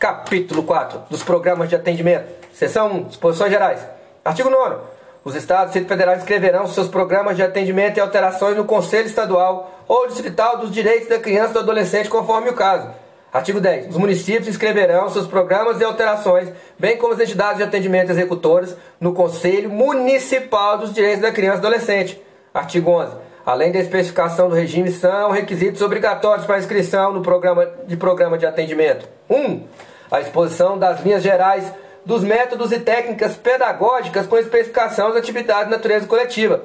Capítulo 0.00 0.62
4 0.62 1.02
dos 1.10 1.22
programas 1.22 1.68
de 1.68 1.76
atendimento. 1.76 2.26
Seção 2.54 2.90
1. 2.90 3.02
Disposições 3.04 3.52
gerais. 3.52 3.80
Artigo 4.24 4.48
9 4.48 4.76
os 5.22 5.34
estados 5.34 5.76
e 5.76 5.84
federais 5.84 6.20
escreverão 6.20 6.66
seus 6.66 6.88
programas 6.88 7.36
de 7.36 7.42
atendimento 7.42 7.98
e 7.98 8.00
alterações 8.00 8.56
no 8.56 8.64
Conselho 8.64 9.06
Estadual 9.06 9.84
ou 9.86 10.08
Distrital 10.08 10.56
dos 10.56 10.70
Direitos 10.70 11.10
da 11.10 11.18
Criança 11.18 11.50
e 11.50 11.52
do 11.52 11.58
Adolescente, 11.58 12.08
conforme 12.08 12.48
o 12.48 12.54
caso. 12.54 12.88
Artigo 13.30 13.60
10. 13.60 13.90
Os 13.90 13.96
municípios 13.98 14.48
inscreverão 14.48 15.10
seus 15.10 15.26
programas 15.26 15.78
e 15.78 15.84
alterações, 15.84 16.48
bem 16.78 16.96
como 16.96 17.12
as 17.12 17.20
entidades 17.20 17.58
de 17.58 17.64
atendimento 17.64 18.10
executoras, 18.10 18.74
no 18.98 19.12
Conselho 19.12 19.68
Municipal 19.68 20.78
dos 20.78 20.94
Direitos 20.94 21.20
da 21.20 21.30
Criança 21.30 21.58
e 21.58 21.60
do 21.60 21.66
Adolescente. 21.66 22.20
Artigo 22.54 22.90
11. 22.90 23.16
Além 23.44 23.72
da 23.72 23.78
especificação 23.78 24.48
do 24.48 24.54
regime, 24.54 24.90
são 24.90 25.30
requisitos 25.30 25.82
obrigatórios 25.82 26.46
para 26.46 26.58
inscrição 26.58 27.12
no 27.12 27.20
programa 27.20 27.68
de 27.86 27.96
programa 27.96 28.38
de 28.38 28.46
atendimento. 28.46 29.06
1. 29.28 29.36
Um, 29.36 29.64
a 30.10 30.20
exposição 30.20 30.78
das 30.78 31.02
linhas 31.02 31.22
gerais 31.22 31.72
dos 32.04 32.24
métodos 32.24 32.72
e 32.72 32.80
técnicas 32.80 33.36
pedagógicas 33.36 34.26
com 34.26 34.36
especificação 34.36 35.08
das 35.08 35.18
atividades 35.18 35.66
de 35.66 35.70
natureza 35.70 36.06
coletiva. 36.06 36.64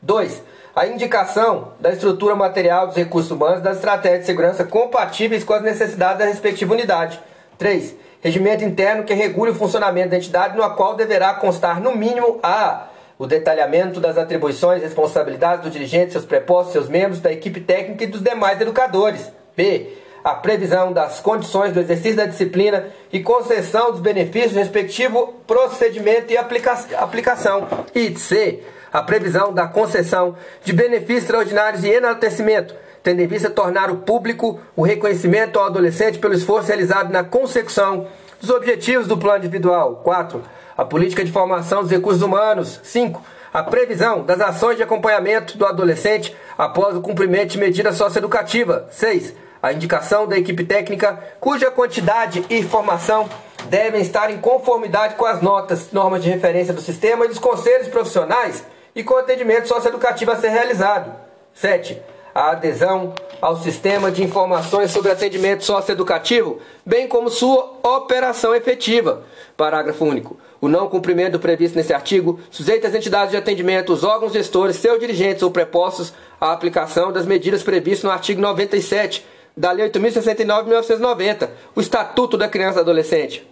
2. 0.00 0.42
A 0.74 0.86
indicação 0.86 1.72
da 1.78 1.92
estrutura 1.92 2.34
material 2.34 2.86
dos 2.86 2.96
recursos 2.96 3.30
humanos 3.30 3.60
das 3.60 3.76
estratégias 3.76 4.20
de 4.20 4.26
segurança 4.26 4.64
compatíveis 4.64 5.44
com 5.44 5.52
as 5.52 5.62
necessidades 5.62 6.18
da 6.18 6.24
respectiva 6.24 6.72
unidade. 6.72 7.20
3. 7.58 7.94
Regimento 8.22 8.64
interno 8.64 9.04
que 9.04 9.12
regule 9.12 9.50
o 9.50 9.54
funcionamento 9.54 10.10
da 10.10 10.16
entidade, 10.16 10.56
no 10.56 10.70
qual 10.74 10.94
deverá 10.94 11.34
constar, 11.34 11.80
no 11.80 11.94
mínimo, 11.94 12.38
a 12.42 12.86
o 13.18 13.26
detalhamento 13.26 14.00
das 14.00 14.18
atribuições 14.18 14.80
e 14.80 14.84
responsabilidades 14.84 15.62
do 15.62 15.70
dirigente, 15.70 16.10
seus 16.10 16.24
prepostos, 16.24 16.72
seus 16.72 16.88
membros, 16.88 17.20
da 17.20 17.30
equipe 17.30 17.60
técnica 17.60 18.02
e 18.02 18.06
dos 18.08 18.20
demais 18.20 18.60
educadores. 18.60 19.30
B 19.56 20.01
a 20.24 20.34
previsão 20.34 20.92
das 20.92 21.20
condições 21.20 21.72
do 21.72 21.80
exercício 21.80 22.16
da 22.16 22.26
disciplina 22.26 22.86
e 23.12 23.20
concessão 23.20 23.90
dos 23.90 24.00
benefícios, 24.00 24.54
respectivo 24.54 25.34
procedimento 25.46 26.32
e 26.32 26.36
aplica 26.36 26.78
aplicação. 26.98 27.66
E 27.94 28.16
C. 28.16 28.62
A 28.92 29.02
previsão 29.02 29.52
da 29.52 29.66
concessão 29.66 30.36
de 30.62 30.72
benefícios 30.72 31.22
extraordinários 31.22 31.82
e 31.82 31.88
enaltecimento, 31.88 32.74
tendo 33.02 33.20
em 33.20 33.26
vista 33.26 33.48
tornar 33.48 33.90
o 33.90 33.96
público 33.96 34.60
o 34.76 34.82
reconhecimento 34.82 35.58
ao 35.58 35.66
adolescente 35.66 36.18
pelo 36.18 36.34
esforço 36.34 36.68
realizado 36.68 37.10
na 37.10 37.24
consecução 37.24 38.06
dos 38.40 38.50
objetivos 38.50 39.06
do 39.06 39.16
plano 39.16 39.38
individual. 39.38 40.02
4. 40.04 40.42
A 40.76 40.84
política 40.84 41.24
de 41.24 41.32
formação 41.32 41.82
dos 41.82 41.90
recursos 41.90 42.22
humanos. 42.22 42.80
5 42.82 43.22
a 43.52 43.62
previsão 43.62 44.24
das 44.24 44.40
ações 44.40 44.78
de 44.78 44.82
acompanhamento 44.82 45.58
do 45.58 45.66
adolescente 45.66 46.34
após 46.56 46.96
o 46.96 47.02
cumprimento 47.02 47.50
de 47.50 47.58
medida 47.58 47.92
socioeducativa. 47.92 48.88
6 48.90 49.34
a 49.62 49.72
indicação 49.72 50.26
da 50.26 50.36
equipe 50.36 50.64
técnica, 50.64 51.18
cuja 51.38 51.70
quantidade 51.70 52.44
e 52.50 52.64
formação 52.64 53.28
devem 53.66 54.02
estar 54.02 54.28
em 54.28 54.38
conformidade 54.38 55.14
com 55.14 55.24
as 55.24 55.40
notas, 55.40 55.92
normas 55.92 56.22
de 56.22 56.28
referência 56.28 56.74
do 56.74 56.80
sistema 56.80 57.24
e 57.24 57.28
dos 57.28 57.38
conselhos 57.38 57.86
profissionais 57.86 58.64
e 58.94 59.04
com 59.04 59.14
o 59.14 59.18
atendimento 59.18 59.68
socioeducativo 59.68 60.32
a 60.32 60.36
ser 60.36 60.48
realizado. 60.48 61.12
7. 61.54 62.02
A 62.34 62.50
adesão 62.50 63.14
ao 63.40 63.56
sistema 63.56 64.10
de 64.10 64.24
informações 64.24 64.90
sobre 64.90 65.12
atendimento 65.12 65.64
socioeducativo, 65.64 66.58
bem 66.84 67.06
como 67.06 67.30
sua 67.30 67.78
operação 67.82 68.54
efetiva. 68.54 69.22
Parágrafo 69.56 70.04
único. 70.04 70.38
O 70.60 70.68
não 70.68 70.88
cumprimento 70.88 71.38
previsto 71.38 71.76
nesse 71.76 71.92
artigo 71.92 72.40
sujeita 72.50 72.88
as 72.88 72.94
entidades 72.94 73.30
de 73.30 73.36
atendimento, 73.36 73.92
os 73.92 74.02
órgãos 74.02 74.32
gestores, 74.32 74.76
seus 74.76 74.98
dirigentes 74.98 75.42
ou 75.42 75.50
prepostos 75.50 76.12
à 76.40 76.52
aplicação 76.52 77.12
das 77.12 77.26
medidas 77.26 77.62
previstas 77.62 78.04
no 78.04 78.10
artigo 78.10 78.40
97 78.40 79.24
da 79.56 79.70
Lei 79.72 79.88
8.069 79.90 80.62
de 80.62 80.68
1990, 80.68 81.52
o 81.74 81.80
Estatuto 81.80 82.36
da 82.36 82.48
Criança 82.48 82.78
e 82.78 82.80
Adolescente. 82.80 83.46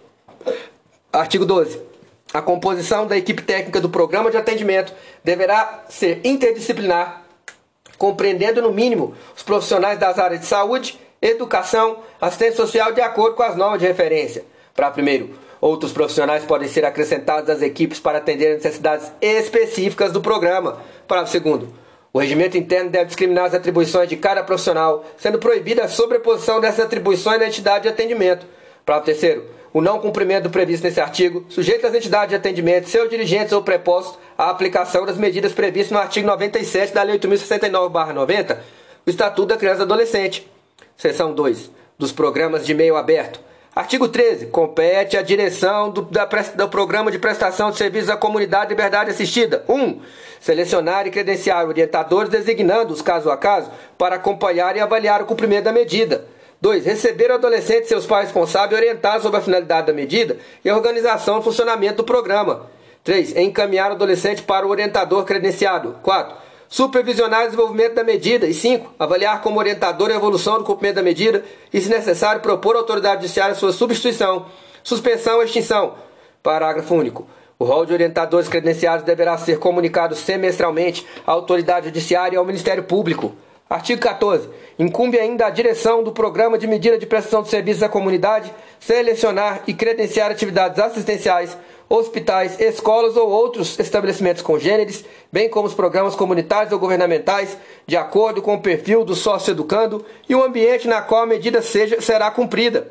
Artigo 1.11 1.45
12. 1.45 1.81
A 2.33 2.41
composição 2.41 3.05
da 3.05 3.17
equipe 3.17 3.41
técnica 3.41 3.81
do 3.81 3.89
programa 3.89 4.31
de 4.31 4.37
atendimento 4.37 4.93
deverá 5.23 5.83
ser 5.89 6.21
interdisciplinar, 6.23 7.23
compreendendo 7.97 8.61
no 8.61 8.71
mínimo 8.71 9.13
os 9.35 9.43
profissionais 9.43 9.99
das 9.99 10.17
áreas 10.17 10.39
de 10.39 10.45
saúde, 10.45 10.97
educação, 11.21 11.99
assistência 12.19 12.55
social 12.55 12.93
de 12.93 13.01
acordo 13.01 13.35
com 13.35 13.43
as 13.43 13.55
normas 13.55 13.79
de 13.79 13.87
referência. 13.87 14.45
Para 14.73 14.89
primeiro, 14.89 15.31
outros 15.59 15.91
profissionais 15.91 16.45
podem 16.45 16.69
ser 16.69 16.85
acrescentados 16.85 17.49
às 17.49 17.61
equipes 17.61 17.99
para 17.99 18.17
atender 18.17 18.55
as 18.55 18.63
necessidades 18.63 19.11
específicas 19.21 20.11
do 20.11 20.21
programa. 20.21 20.81
Para 21.07 21.25
segundo, 21.25 21.71
o 22.13 22.19
regimento 22.19 22.57
interno 22.57 22.89
deve 22.89 23.05
discriminar 23.05 23.45
as 23.45 23.53
atribuições 23.53 24.09
de 24.09 24.17
cada 24.17 24.43
profissional, 24.43 25.05
sendo 25.17 25.39
proibida 25.39 25.83
a 25.83 25.87
sobreposição 25.87 26.59
dessas 26.59 26.85
atribuições 26.85 27.39
na 27.39 27.47
entidade 27.47 27.83
de 27.83 27.89
atendimento. 27.89 28.45
Parágrafo 28.85 29.05
terceiro. 29.05 29.45
O 29.73 29.79
não 29.79 29.99
cumprimento 29.99 30.43
do 30.43 30.49
previsto 30.49 30.83
nesse 30.83 30.99
artigo 30.99 31.45
sujeita 31.47 31.87
as 31.87 31.93
entidades 31.93 32.29
de 32.29 32.35
atendimento, 32.35 32.89
seus 32.89 33.09
dirigentes 33.09 33.53
ou 33.53 33.63
prepostos 33.63 34.19
à 34.37 34.49
aplicação 34.49 35.05
das 35.05 35.17
medidas 35.17 35.53
previstas 35.53 35.91
no 35.91 35.99
artigo 35.99 36.27
97 36.27 36.93
da 36.93 37.03
Lei 37.03 37.17
8.069-90, 37.17 38.57
o 39.05 39.09
Estatuto 39.09 39.47
da 39.47 39.57
Criança 39.57 39.79
e 39.79 39.83
Adolescente. 39.83 40.51
Seção 40.97 41.33
2. 41.33 41.71
Dos 41.97 42.11
programas 42.11 42.65
de 42.65 42.73
meio 42.73 42.97
aberto. 42.97 43.39
Artigo 43.73 44.09
13. 44.09 44.47
Compete 44.47 45.15
à 45.15 45.21
direção 45.21 45.89
do, 45.89 46.01
da, 46.01 46.25
do 46.25 46.67
Programa 46.67 47.09
de 47.09 47.17
Prestação 47.17 47.71
de 47.71 47.77
Serviços 47.77 48.09
à 48.09 48.17
Comunidade 48.17 48.65
de 48.65 48.69
Liberdade 48.71 49.11
Assistida. 49.11 49.63
1. 49.69 49.73
Um, 49.73 50.01
selecionar 50.41 51.07
e 51.07 51.11
credenciar 51.11 51.65
orientadores 51.65 52.29
designando-os 52.29 53.01
caso 53.01 53.31
a 53.31 53.37
caso 53.37 53.71
para 53.97 54.15
acompanhar 54.15 54.75
e 54.75 54.81
avaliar 54.81 55.21
o 55.21 55.25
cumprimento 55.25 55.63
da 55.63 55.71
medida. 55.71 56.25
2. 56.59 56.85
Receber 56.85 57.31
o 57.31 57.35
adolescente 57.35 57.85
e 57.85 57.87
seus 57.87 58.05
pais 58.05 58.25
responsáveis 58.25 58.73
e 58.73 58.75
orientar 58.75 59.21
sobre 59.21 59.37
a 59.37 59.41
finalidade 59.41 59.87
da 59.87 59.93
medida 59.93 60.37
e 60.65 60.69
a 60.69 60.75
organização 60.75 61.39
e 61.39 61.43
funcionamento 61.43 61.97
do 61.97 62.03
programa. 62.03 62.67
3. 63.03 63.37
Encaminhar 63.37 63.91
o 63.91 63.93
adolescente 63.93 64.43
para 64.43 64.67
o 64.67 64.69
orientador 64.69 65.23
credenciado. 65.23 65.95
4 66.03 66.51
supervisionar 66.71 67.41
o 67.41 67.45
desenvolvimento 67.45 67.95
da 67.95 68.03
medida 68.03 68.47
e 68.47 68.53
5. 68.53 68.93
Avaliar 68.97 69.41
como 69.41 69.59
orientador 69.59 70.09
a 70.09 70.15
evolução 70.15 70.57
do 70.57 70.63
cumprimento 70.63 70.95
da 70.95 71.03
medida 71.03 71.43
e, 71.71 71.81
se 71.81 71.89
necessário, 71.89 72.41
propor 72.41 72.77
à 72.77 72.79
autoridade 72.79 73.23
judiciária 73.23 73.53
sua 73.53 73.73
substituição, 73.73 74.45
suspensão 74.81 75.35
ou 75.35 75.43
extinção. 75.43 75.95
Parágrafo 76.41 76.95
único. 76.95 77.27
O 77.61 77.63
rol 77.63 77.85
de 77.85 77.93
orientadores 77.93 78.49
credenciados 78.49 79.05
deverá 79.05 79.37
ser 79.37 79.59
comunicado 79.59 80.15
semestralmente 80.15 81.05
à 81.27 81.31
autoridade 81.31 81.85
judiciária 81.85 82.33
e 82.33 82.37
ao 82.39 82.43
Ministério 82.43 82.81
Público. 82.81 83.35
Artigo 83.69 84.01
14. 84.01 84.49
Incumbe 84.79 85.19
ainda 85.19 85.45
à 85.45 85.51
direção 85.51 86.01
do 86.01 86.11
Programa 86.11 86.57
de 86.57 86.65
Medida 86.65 86.97
de 86.97 87.05
Prestação 87.05 87.43
de 87.43 87.49
Serviços 87.49 87.83
à 87.83 87.87
Comunidade 87.87 88.51
selecionar 88.79 89.61
e 89.67 89.75
credenciar 89.75 90.31
atividades 90.31 90.79
assistenciais 90.79 91.55
hospitais, 91.87 92.59
escolas 92.59 93.15
ou 93.15 93.29
outros 93.29 93.77
estabelecimentos 93.77 94.41
congêneres, 94.41 95.05
bem 95.31 95.47
como 95.47 95.67
os 95.67 95.75
programas 95.75 96.15
comunitários 96.15 96.73
ou 96.73 96.79
governamentais, 96.79 97.55
de 97.85 97.95
acordo 97.95 98.41
com 98.41 98.55
o 98.55 98.61
perfil 98.61 99.05
do 99.05 99.13
sócio-educando 99.13 100.03
e 100.27 100.33
o 100.33 100.43
ambiente 100.43 100.87
na 100.87 101.03
qual 101.03 101.21
a 101.21 101.27
medida 101.27 101.61
seja, 101.61 102.01
será 102.01 102.31
cumprida. 102.31 102.87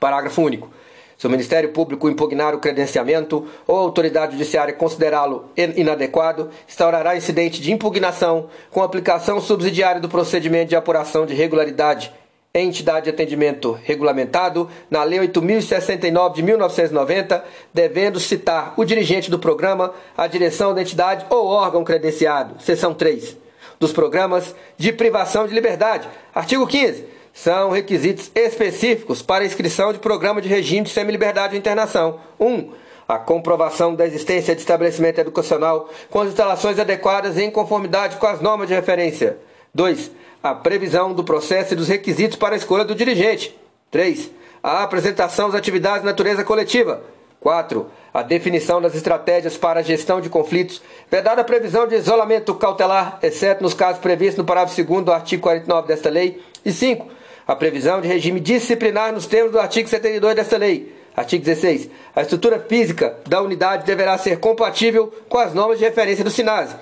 Parágrafo 0.00 0.42
único. 0.42 0.79
Se 1.20 1.26
o 1.26 1.30
Ministério 1.30 1.68
Público 1.68 2.08
impugnar 2.08 2.54
o 2.54 2.58
credenciamento 2.58 3.46
ou 3.66 3.76
a 3.76 3.82
autoridade 3.82 4.32
judiciária 4.32 4.72
considerá-lo 4.72 5.50
inadequado, 5.54 6.48
instaurará 6.66 7.14
incidente 7.14 7.60
de 7.60 7.70
impugnação 7.70 8.48
com 8.70 8.82
aplicação 8.82 9.38
subsidiária 9.38 10.00
do 10.00 10.08
procedimento 10.08 10.70
de 10.70 10.76
apuração 10.76 11.26
de 11.26 11.34
regularidade 11.34 12.10
entidade 12.54 13.04
de 13.04 13.10
atendimento 13.10 13.78
regulamentado 13.84 14.68
na 14.90 15.04
Lei 15.04 15.20
8069 15.20 16.36
de 16.36 16.42
1990, 16.42 17.44
devendo 17.72 18.18
citar 18.18 18.72
o 18.78 18.84
dirigente 18.84 19.30
do 19.30 19.38
programa, 19.38 19.92
a 20.16 20.26
direção 20.26 20.74
da 20.74 20.80
entidade 20.80 21.26
ou 21.28 21.46
órgão 21.46 21.84
credenciado. 21.84 22.54
Seção 22.62 22.94
3. 22.94 23.36
dos 23.78 23.92
programas 23.92 24.54
de 24.78 24.90
privação 24.90 25.46
de 25.46 25.54
liberdade. 25.54 26.08
Artigo 26.34 26.66
15. 26.66 27.19
São 27.32 27.70
requisitos 27.70 28.30
específicos 28.34 29.22
para 29.22 29.44
inscrição 29.44 29.92
de 29.92 29.98
programa 29.98 30.40
de 30.40 30.48
regime 30.48 30.86
de 30.86 30.90
semi-liberdade 30.90 31.54
ou 31.54 31.58
internação. 31.58 32.20
1. 32.38 32.46
Um, 32.46 32.72
a 33.08 33.18
comprovação 33.18 33.94
da 33.94 34.06
existência 34.06 34.54
de 34.54 34.60
estabelecimento 34.60 35.18
educacional 35.18 35.88
com 36.08 36.20
as 36.20 36.28
instalações 36.28 36.78
adequadas 36.78 37.38
em 37.38 37.50
conformidade 37.50 38.16
com 38.16 38.26
as 38.26 38.40
normas 38.40 38.68
de 38.68 38.74
referência. 38.74 39.36
2. 39.74 40.10
A 40.42 40.54
previsão 40.54 41.12
do 41.12 41.24
processo 41.24 41.72
e 41.72 41.76
dos 41.76 41.88
requisitos 41.88 42.36
para 42.36 42.54
a 42.54 42.58
escolha 42.58 42.84
do 42.84 42.94
dirigente. 42.94 43.56
3. 43.90 44.30
A 44.62 44.82
apresentação 44.82 45.48
das 45.48 45.58
atividades 45.58 46.02
de 46.02 46.06
natureza 46.06 46.44
coletiva. 46.44 47.02
4. 47.40 47.86
A 48.12 48.22
definição 48.22 48.80
das 48.80 48.94
estratégias 48.94 49.56
para 49.56 49.80
a 49.80 49.82
gestão 49.82 50.20
de 50.20 50.28
conflitos, 50.28 50.82
vedada 51.10 51.40
a 51.40 51.44
previsão 51.44 51.86
de 51.86 51.96
isolamento 51.96 52.54
cautelar, 52.54 53.18
exceto 53.22 53.62
nos 53.62 53.74
casos 53.74 54.00
previstos 54.00 54.38
no 54.38 54.44
parágrafo 54.44 54.82
2 54.82 55.04
do 55.04 55.12
artigo 55.12 55.42
49 55.42 55.88
desta 55.88 56.10
lei. 56.10 56.40
E 56.64 56.70
5. 56.70 57.19
A 57.50 57.56
previsão 57.56 58.00
de 58.00 58.06
regime 58.06 58.38
disciplinar 58.38 59.12
nos 59.12 59.26
termos 59.26 59.50
do 59.50 59.58
artigo 59.58 59.88
72 59.88 60.36
desta 60.36 60.56
lei. 60.56 60.94
Artigo 61.16 61.44
16. 61.44 61.90
A 62.14 62.22
estrutura 62.22 62.60
física 62.60 63.16
da 63.26 63.42
unidade 63.42 63.84
deverá 63.84 64.16
ser 64.16 64.38
compatível 64.38 65.12
com 65.28 65.36
as 65.36 65.52
normas 65.52 65.80
de 65.80 65.84
referência 65.84 66.22
do 66.22 66.30
SINASE. 66.30 66.76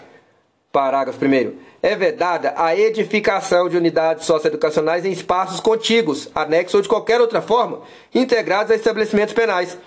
Parágrafo 0.71 1.25
1. 1.25 1.55
É 1.83 1.97
vedada 1.97 2.53
a 2.55 2.77
edificação 2.77 3.67
de 3.67 3.79
unidades 3.79 4.27
socioeducacionais 4.27 5.07
em 5.07 5.11
espaços 5.11 5.59
contíguos, 5.59 6.29
anexos 6.35 6.75
ou 6.75 6.83
de 6.83 6.89
qualquer 6.91 7.19
outra 7.19 7.41
forma, 7.41 7.81
integrados 8.15 8.71
a 8.71 8.75
estabelecimentos 8.75 9.33
penais 9.33 9.79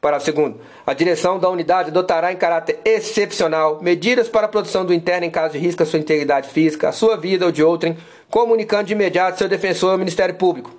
para 0.00 0.20
segundo, 0.20 0.60
a 0.86 0.94
direção 0.94 1.40
da 1.40 1.48
unidade 1.48 1.90
adotará 1.90 2.32
em 2.32 2.36
caráter 2.36 2.78
excepcional 2.84 3.80
medidas 3.82 4.28
para 4.28 4.46
a 4.46 4.48
proteção 4.48 4.84
do 4.84 4.94
interno 4.94 5.26
em 5.26 5.30
caso 5.30 5.54
de 5.54 5.58
risco 5.58 5.82
à 5.82 5.86
sua 5.86 5.98
integridade 5.98 6.50
física, 6.50 6.88
à 6.88 6.92
sua 6.92 7.16
vida 7.16 7.44
ou 7.44 7.50
de 7.50 7.64
outrem, 7.64 7.96
comunicando 8.30 8.84
de 8.84 8.92
imediato 8.92 9.38
seu 9.38 9.48
defensor 9.48 9.92
ao 9.92 9.98
Ministério 9.98 10.34
Público. 10.34 10.72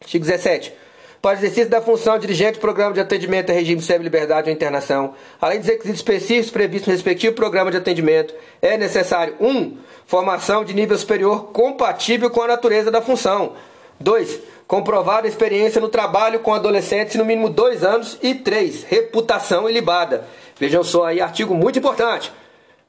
Artigo 0.00 0.24
17. 0.24 0.72
Para 1.20 1.36
o 1.36 1.38
exercício 1.40 1.68
da 1.68 1.80
função 1.80 2.18
dirigente 2.18 2.54
do 2.54 2.60
programa 2.60 2.94
de 2.94 3.00
atendimento 3.00 3.50
a 3.50 3.54
regime 3.54 3.80
de 3.80 3.86
semi-liberdade 3.86 4.48
ou 4.48 4.54
internação, 4.54 5.14
além 5.40 5.58
dos 5.58 5.66
requisitos 5.66 6.00
específicos 6.00 6.50
previstos 6.50 6.86
no 6.86 6.94
respectivo 6.94 7.34
programa 7.34 7.72
de 7.72 7.76
atendimento, 7.76 8.32
é 8.62 8.76
necessário 8.76 9.34
1. 9.40 9.48
Um, 9.48 9.78
formação 10.06 10.64
de 10.64 10.72
nível 10.72 10.96
superior 10.96 11.46
compatível 11.52 12.30
com 12.30 12.42
a 12.42 12.46
natureza 12.46 12.90
da 12.90 13.02
função. 13.02 13.54
2 13.98 14.40
comprovada 14.68 15.26
experiência 15.26 15.80
no 15.80 15.88
trabalho 15.88 16.40
com 16.40 16.52
adolescentes 16.52 17.16
no 17.16 17.24
mínimo 17.24 17.48
dois 17.48 17.82
anos. 17.82 18.18
E 18.22 18.34
três, 18.34 18.84
reputação 18.84 19.68
ilibada. 19.68 20.24
Vejam 20.60 20.84
só 20.84 21.06
aí, 21.06 21.20
artigo 21.20 21.54
muito 21.54 21.78
importante. 21.78 22.30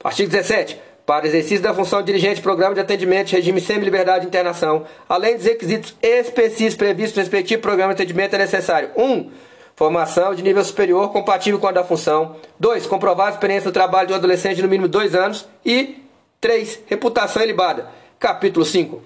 Artigo 0.04 0.30
17. 0.30 0.78
Para 1.10 1.26
exercício 1.26 1.64
da 1.64 1.74
função 1.74 2.04
dirigente 2.04 2.36
de 2.36 2.42
programa 2.44 2.76
de 2.76 2.82
atendimento 2.82 3.30
de 3.30 3.36
regime 3.36 3.60
semi-liberdade 3.60 4.22
de 4.22 4.28
internação, 4.28 4.86
além 5.10 5.36
dos 5.36 5.44
requisitos 5.44 5.96
específicos 6.04 6.76
previstos 6.76 7.16
no 7.16 7.24
respectivo 7.24 7.64
programa 7.64 7.96
de 7.96 8.04
atendimento, 8.04 8.36
é 8.36 8.38
necessário 8.38 8.92
1. 8.96 9.04
Um, 9.04 9.32
formação 9.76 10.36
de 10.36 10.44
nível 10.44 10.64
superior 10.64 11.12
compatível 11.12 11.60
com 11.60 11.66
a 11.66 11.72
da 11.72 11.84
função. 11.84 12.36
2. 12.60 12.86
Comprovada 12.86 13.32
experiência 13.32 13.66
no 13.70 13.74
trabalho 13.74 14.10
do 14.10 14.14
adolescente 14.14 14.62
no 14.62 14.68
mínimo 14.68 14.88
dois 14.88 15.16
anos. 15.16 15.48
E 15.66 15.98
3. 16.40 16.82
Reputação 16.86 17.42
ilibada. 17.42 17.88
Capítulo 18.20 18.64
5 18.64 19.02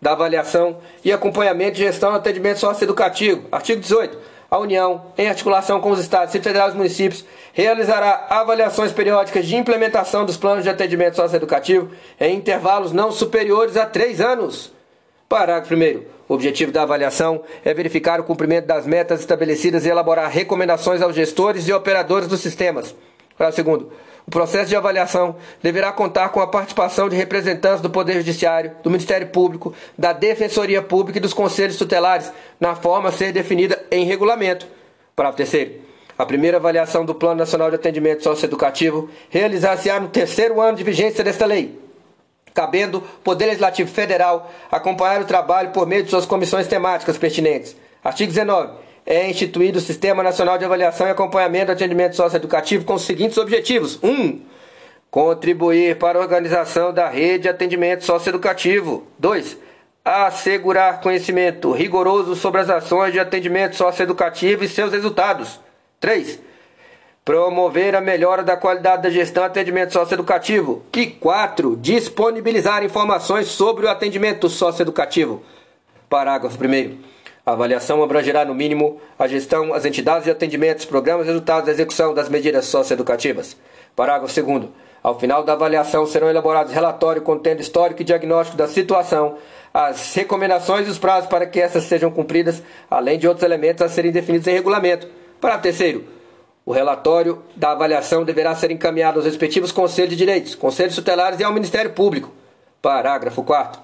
da 0.00 0.12
avaliação 0.12 0.78
e 1.04 1.12
acompanhamento 1.12 1.72
de 1.72 1.78
gestão 1.82 2.12
do 2.12 2.18
atendimento 2.18 2.60
socioeducativo. 2.60 3.48
Artigo 3.50 3.80
18. 3.80 4.16
A 4.50 4.58
União, 4.58 5.06
em 5.18 5.28
articulação 5.28 5.80
com 5.80 5.90
os 5.90 5.98
Estados, 5.98 6.34
e 6.34 6.40
Federais 6.40 6.72
e 6.72 6.76
municípios, 6.76 7.24
realizará 7.58 8.28
avaliações 8.30 8.92
periódicas 8.92 9.44
de 9.44 9.56
implementação 9.56 10.24
dos 10.24 10.36
planos 10.36 10.62
de 10.62 10.70
atendimento 10.70 11.16
socioeducativo 11.16 11.90
em 12.20 12.36
intervalos 12.36 12.92
não 12.92 13.10
superiores 13.10 13.76
a 13.76 13.84
três 13.84 14.20
anos. 14.20 14.72
Parágrafo 15.28 15.74
1. 15.74 16.02
O 16.28 16.34
objetivo 16.34 16.70
da 16.70 16.82
avaliação 16.82 17.42
é 17.64 17.74
verificar 17.74 18.20
o 18.20 18.22
cumprimento 18.22 18.66
das 18.66 18.86
metas 18.86 19.18
estabelecidas 19.18 19.84
e 19.84 19.88
elaborar 19.88 20.30
recomendações 20.30 21.02
aos 21.02 21.16
gestores 21.16 21.66
e 21.66 21.72
operadores 21.72 22.28
dos 22.28 22.38
sistemas. 22.38 22.94
Parágrafo 23.36 23.64
2. 23.64 23.82
O 24.24 24.30
processo 24.30 24.68
de 24.68 24.76
avaliação 24.76 25.34
deverá 25.60 25.90
contar 25.90 26.28
com 26.28 26.38
a 26.38 26.46
participação 26.46 27.08
de 27.08 27.16
representantes 27.16 27.80
do 27.80 27.90
Poder 27.90 28.14
Judiciário, 28.14 28.70
do 28.84 28.90
Ministério 28.90 29.26
Público, 29.30 29.74
da 29.98 30.12
Defensoria 30.12 30.80
Pública 30.80 31.18
e 31.18 31.20
dos 31.20 31.34
Conselhos 31.34 31.76
Tutelares, 31.76 32.30
na 32.60 32.76
forma 32.76 33.08
a 33.08 33.12
ser 33.12 33.32
definida 33.32 33.84
em 33.90 34.04
regulamento. 34.04 34.64
Parágrafo 35.16 35.38
terceiro. 35.38 35.87
A 36.18 36.26
primeira 36.26 36.56
avaliação 36.56 37.04
do 37.04 37.14
Plano 37.14 37.36
Nacional 37.36 37.70
de 37.70 37.76
Atendimento 37.76 38.24
Socioeducativo 38.24 39.08
realizar-se-á 39.30 40.00
no 40.00 40.08
terceiro 40.08 40.60
ano 40.60 40.76
de 40.76 40.82
vigência 40.82 41.22
desta 41.22 41.46
lei, 41.46 41.78
cabendo 42.52 43.00
Poder 43.22 43.46
Legislativo 43.46 43.88
Federal 43.88 44.50
acompanhar 44.68 45.20
o 45.20 45.26
trabalho 45.26 45.70
por 45.70 45.86
meio 45.86 46.02
de 46.02 46.10
suas 46.10 46.26
comissões 46.26 46.66
temáticas 46.66 47.16
pertinentes. 47.16 47.76
Artigo 48.02 48.32
19 48.32 48.72
é 49.06 49.30
instituído 49.30 49.78
o 49.78 49.80
Sistema 49.80 50.20
Nacional 50.20 50.58
de 50.58 50.64
Avaliação 50.64 51.06
e 51.06 51.10
Acompanhamento 51.10 51.66
do 51.66 51.72
Atendimento 51.72 52.16
Socioeducativo 52.16 52.84
com 52.84 52.94
os 52.94 53.02
seguintes 53.02 53.38
objetivos: 53.38 53.96
1. 54.02 54.10
Um, 54.10 54.40
contribuir 55.08 55.98
para 55.98 56.18
a 56.18 56.20
organização 56.20 56.92
da 56.92 57.08
rede 57.08 57.44
de 57.44 57.48
atendimento 57.48 58.04
socioeducativo. 58.04 59.06
2. 59.20 59.56
Assegurar 60.04 61.00
conhecimento 61.00 61.70
rigoroso 61.70 62.34
sobre 62.34 62.60
as 62.60 62.68
ações 62.68 63.12
de 63.12 63.20
atendimento 63.20 63.76
socioeducativo 63.76 64.64
e 64.64 64.68
seus 64.68 64.90
resultados. 64.90 65.60
3. 66.00 66.38
Promover 67.24 67.94
a 67.94 68.00
melhora 68.00 68.42
da 68.42 68.56
qualidade 68.56 69.02
da 69.02 69.10
gestão 69.10 69.42
de 69.42 69.48
atendimento 69.48 69.92
socioeducativo. 69.92 70.82
E 70.96 71.06
4. 71.06 71.76
Disponibilizar 71.76 72.84
informações 72.84 73.48
sobre 73.48 73.84
o 73.84 73.88
atendimento 73.88 74.48
socioeducativo. 74.48 75.42
Parágrafo 76.08 76.56
1. 76.56 76.98
A 77.44 77.52
avaliação 77.52 78.02
abrangerá, 78.02 78.44
no 78.44 78.54
mínimo, 78.54 79.00
a 79.18 79.26
gestão, 79.26 79.74
as 79.74 79.84
entidades 79.84 80.24
de 80.24 80.30
atendimentos, 80.30 80.84
programas 80.84 81.26
e 81.26 81.28
resultados 81.28 81.66
da 81.66 81.72
execução 81.72 82.14
das 82.14 82.28
medidas 82.28 82.66
socioeducativas. 82.66 83.56
Parágrafo 83.96 84.42
2. 84.42 84.68
Ao 85.02 85.18
final 85.18 85.42
da 85.42 85.54
avaliação 85.54 86.06
serão 86.06 86.28
elaborados 86.28 86.72
relatório 86.72 87.22
contendo 87.22 87.60
histórico 87.60 88.02
e 88.02 88.04
diagnóstico 88.04 88.56
da 88.56 88.68
situação, 88.68 89.36
as 89.72 90.14
recomendações 90.14 90.86
e 90.86 90.90
os 90.90 90.98
prazos 90.98 91.28
para 91.28 91.46
que 91.46 91.60
essas 91.60 91.84
sejam 91.84 92.10
cumpridas, 92.10 92.62
além 92.90 93.18
de 93.18 93.28
outros 93.28 93.44
elementos 93.44 93.82
a 93.82 93.88
serem 93.88 94.12
definidos 94.12 94.46
em 94.46 94.52
regulamento. 94.52 95.17
Parágrafo 95.40 95.78
3. 95.78 96.00
O 96.66 96.72
relatório 96.72 97.42
da 97.56 97.70
avaliação 97.70 98.24
deverá 98.24 98.54
ser 98.54 98.70
encaminhado 98.70 99.18
aos 99.18 99.24
respectivos 99.24 99.72
Conselhos 99.72 100.10
de 100.10 100.16
Direitos, 100.16 100.54
Conselhos 100.54 100.94
Tutelares 100.94 101.40
e 101.40 101.44
ao 101.44 101.52
Ministério 101.52 101.92
Público. 101.92 102.30
Parágrafo 102.82 103.42
4. 103.42 103.80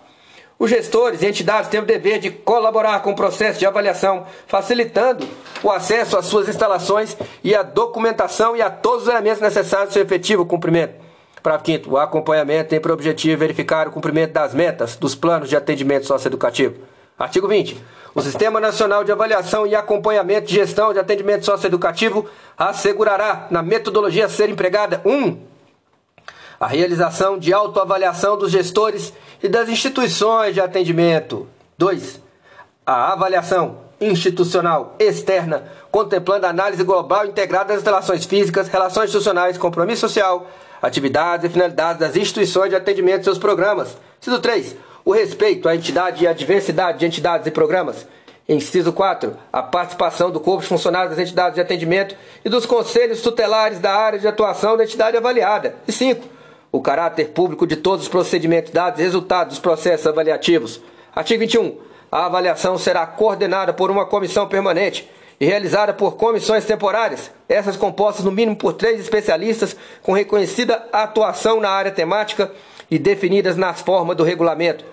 Os 0.59 0.71
gestores 0.71 1.23
e 1.23 1.27
entidades 1.27 1.71
têm 1.71 1.81
o 1.81 1.85
dever 1.85 2.19
de 2.19 2.31
colaborar 2.31 3.01
com 3.01 3.13
o 3.13 3.17
processo 3.17 3.59
de 3.59 3.67
avaliação, 3.67 4.27
facilitando 4.47 5.27
o 5.63 5.71
acesso 5.71 6.17
às 6.17 6.27
suas 6.27 6.49
instalações 6.49 7.17
e 7.43 7.55
a 7.55 7.63
documentação 7.63 8.57
e 8.57 8.63
a 8.63 8.71
todos 8.71 9.05
os 9.05 9.09
elementos 9.09 9.41
necessários 9.41 9.89
para 9.89 9.95
seu 9.95 10.03
efetivo 10.03 10.45
cumprimento. 10.45 10.95
Para 11.43 11.59
quinto, 11.59 11.91
o 11.91 11.99
acompanhamento 11.99 12.71
tem 12.71 12.81
por 12.81 12.93
objetivo 12.93 13.39
verificar 13.39 13.89
o 13.89 13.91
cumprimento 13.91 14.33
das 14.33 14.55
metas 14.55 14.97
dos 14.97 15.15
planos 15.15 15.49
de 15.49 15.57
atendimento 15.57 16.07
socioeducativo. 16.07 16.77
Artigo 17.19 17.47
20. 17.47 17.77
O 18.15 18.23
Sistema 18.23 18.61
Nacional 18.61 19.03
de 19.03 19.11
Avaliação 19.11 19.67
e 19.67 19.75
Acompanhamento 19.75 20.47
de 20.47 20.55
Gestão 20.55 20.93
de 20.93 21.01
Atendimento 21.01 21.45
Socioeducativo 21.45 22.27
assegurará, 22.57 23.49
na 23.51 23.61
metodologia 23.61 24.27
a 24.27 24.29
ser 24.29 24.49
empregada, 24.49 25.03
1. 25.05 25.11
Um, 25.11 25.41
a 26.61 26.69
realização 26.69 27.37
de 27.37 27.53
autoavaliação 27.53 28.39
dos 28.39 28.53
gestores 28.53 29.13
e 29.43 29.49
das 29.49 29.69
instituições 29.69 30.55
de 30.55 30.61
atendimento. 30.61 31.49
2. 31.77 32.21
A 32.87 33.13
avaliação 33.13 33.79
institucional 34.01 34.95
externa, 35.01 35.65
contemplando 35.91 36.47
a 36.47 36.51
análise 36.51 36.85
global 36.85 37.27
integrada 37.27 37.75
das 37.75 37.83
relações 37.83 38.25
físicas, 38.25 38.69
relações 38.69 39.07
institucionais, 39.07 39.59
compromisso 39.59 40.03
social, 40.03 40.47
atividades 40.81 41.47
e 41.47 41.53
finalidades 41.53 41.99
das 41.99 42.15
instituições 42.15 42.71
de 42.71 42.77
atendimento 42.77 43.23
e 43.23 43.25
seus 43.25 43.39
programas. 43.39 43.97
Inciso 44.21 44.39
3. 44.39 44.77
O 45.05 45.13
respeito 45.13 45.69
à 45.69 45.77
entidade 45.77 46.25
e 46.25 46.27
à 46.27 46.33
diversidade 46.33 46.99
de 46.99 47.07
entidades 47.07 47.47
e 47.47 47.51
programas. 47.51 48.07
Inciso 48.49 48.93
4. 48.93 49.37
A 49.53 49.63
participação 49.63 50.31
do 50.31 50.41
corpo 50.41 50.63
de 50.63 50.69
funcionários 50.69 51.11
das 51.11 51.27
entidades 51.27 51.55
de 51.55 51.61
atendimento 51.61 52.17
e 52.45 52.49
dos 52.49 52.67
conselhos 52.67 53.23
tutelares 53.23 53.79
da 53.79 53.95
área 53.95 54.19
de 54.19 54.29
atuação 54.29 54.77
da 54.77 54.85
entidade 54.85 55.17
avaliada. 55.17 55.77
E 55.87 55.93
5 55.93 56.35
o 56.75 56.81
caráter 56.81 57.29
público 57.29 57.69
de 57.69 57.77
todos 57.77 58.03
os 58.03 58.09
procedimentos, 58.09 58.73
dados 58.73 58.99
e 58.99 59.05
resultados 59.05 59.51
dos 59.55 59.61
processos 59.61 60.09
avaliativos. 60.09 60.81
Artigo 61.15 61.39
21. 61.39 61.79
A 62.11 62.27
avaliação 62.27 62.77
será 62.77 63.07
coordenada 63.07 63.73
por 63.73 63.93
uma 63.93 64.05
comissão 64.05 64.49
permanente 64.49 65.09
e 65.39 65.47
realizada 65.47 65.95
por 65.95 66.17
comissões 66.17 66.65
temporárias, 66.65 67.31
essas 67.49 67.77
compostas 67.77 68.25
no 68.25 68.33
mínimo 68.33 68.57
por 68.57 68.73
três 68.73 68.99
especialistas 68.99 69.77
com 70.03 70.11
reconhecida 70.11 70.85
atuação 70.93 71.61
na 71.61 71.71
área 71.71 71.93
temática 71.93 72.51
e 72.91 72.99
definidas 72.99 73.57
nas 73.57 73.81
formas 73.81 74.17
do 74.17 74.25
regulamento. 74.25 74.85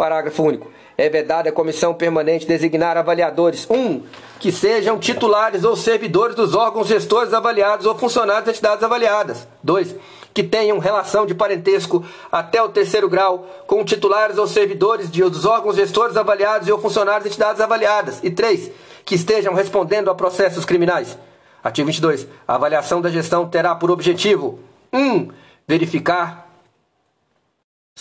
Parágrafo 0.00 0.42
único. 0.42 0.72
É 0.96 1.10
vedada 1.10 1.50
a 1.50 1.52
comissão 1.52 1.92
permanente 1.92 2.46
designar 2.46 2.96
avaliadores. 2.96 3.66
1. 3.68 3.74
Um, 3.74 4.02
que 4.38 4.50
sejam 4.50 4.98
titulares 4.98 5.62
ou 5.62 5.76
servidores 5.76 6.34
dos 6.34 6.54
órgãos 6.54 6.88
gestores 6.88 7.34
avaliados 7.34 7.84
ou 7.84 7.94
funcionários 7.94 8.46
das 8.46 8.54
entidades 8.54 8.82
avaliadas. 8.82 9.46
2. 9.62 9.94
Que 10.32 10.42
tenham 10.42 10.78
relação 10.78 11.26
de 11.26 11.34
parentesco 11.34 12.02
até 12.32 12.62
o 12.62 12.70
terceiro 12.70 13.10
grau 13.10 13.46
com 13.66 13.84
titulares 13.84 14.38
ou 14.38 14.46
servidores 14.46 15.10
de, 15.10 15.20
dos 15.20 15.44
órgãos 15.44 15.76
gestores 15.76 16.16
avaliados 16.16 16.66
e 16.66 16.72
ou 16.72 16.80
funcionários 16.80 17.24
das 17.24 17.32
entidades 17.34 17.60
avaliadas. 17.60 18.20
E 18.22 18.30
3. 18.30 18.70
Que 19.04 19.16
estejam 19.16 19.52
respondendo 19.52 20.10
a 20.10 20.14
processos 20.14 20.64
criminais. 20.64 21.18
Artigo 21.62 21.88
22. 21.88 22.26
A 22.48 22.54
avaliação 22.54 23.02
da 23.02 23.10
gestão 23.10 23.46
terá 23.46 23.74
por 23.74 23.90
objetivo 23.90 24.60
1. 24.94 24.98
Um, 24.98 25.28
verificar 25.68 26.49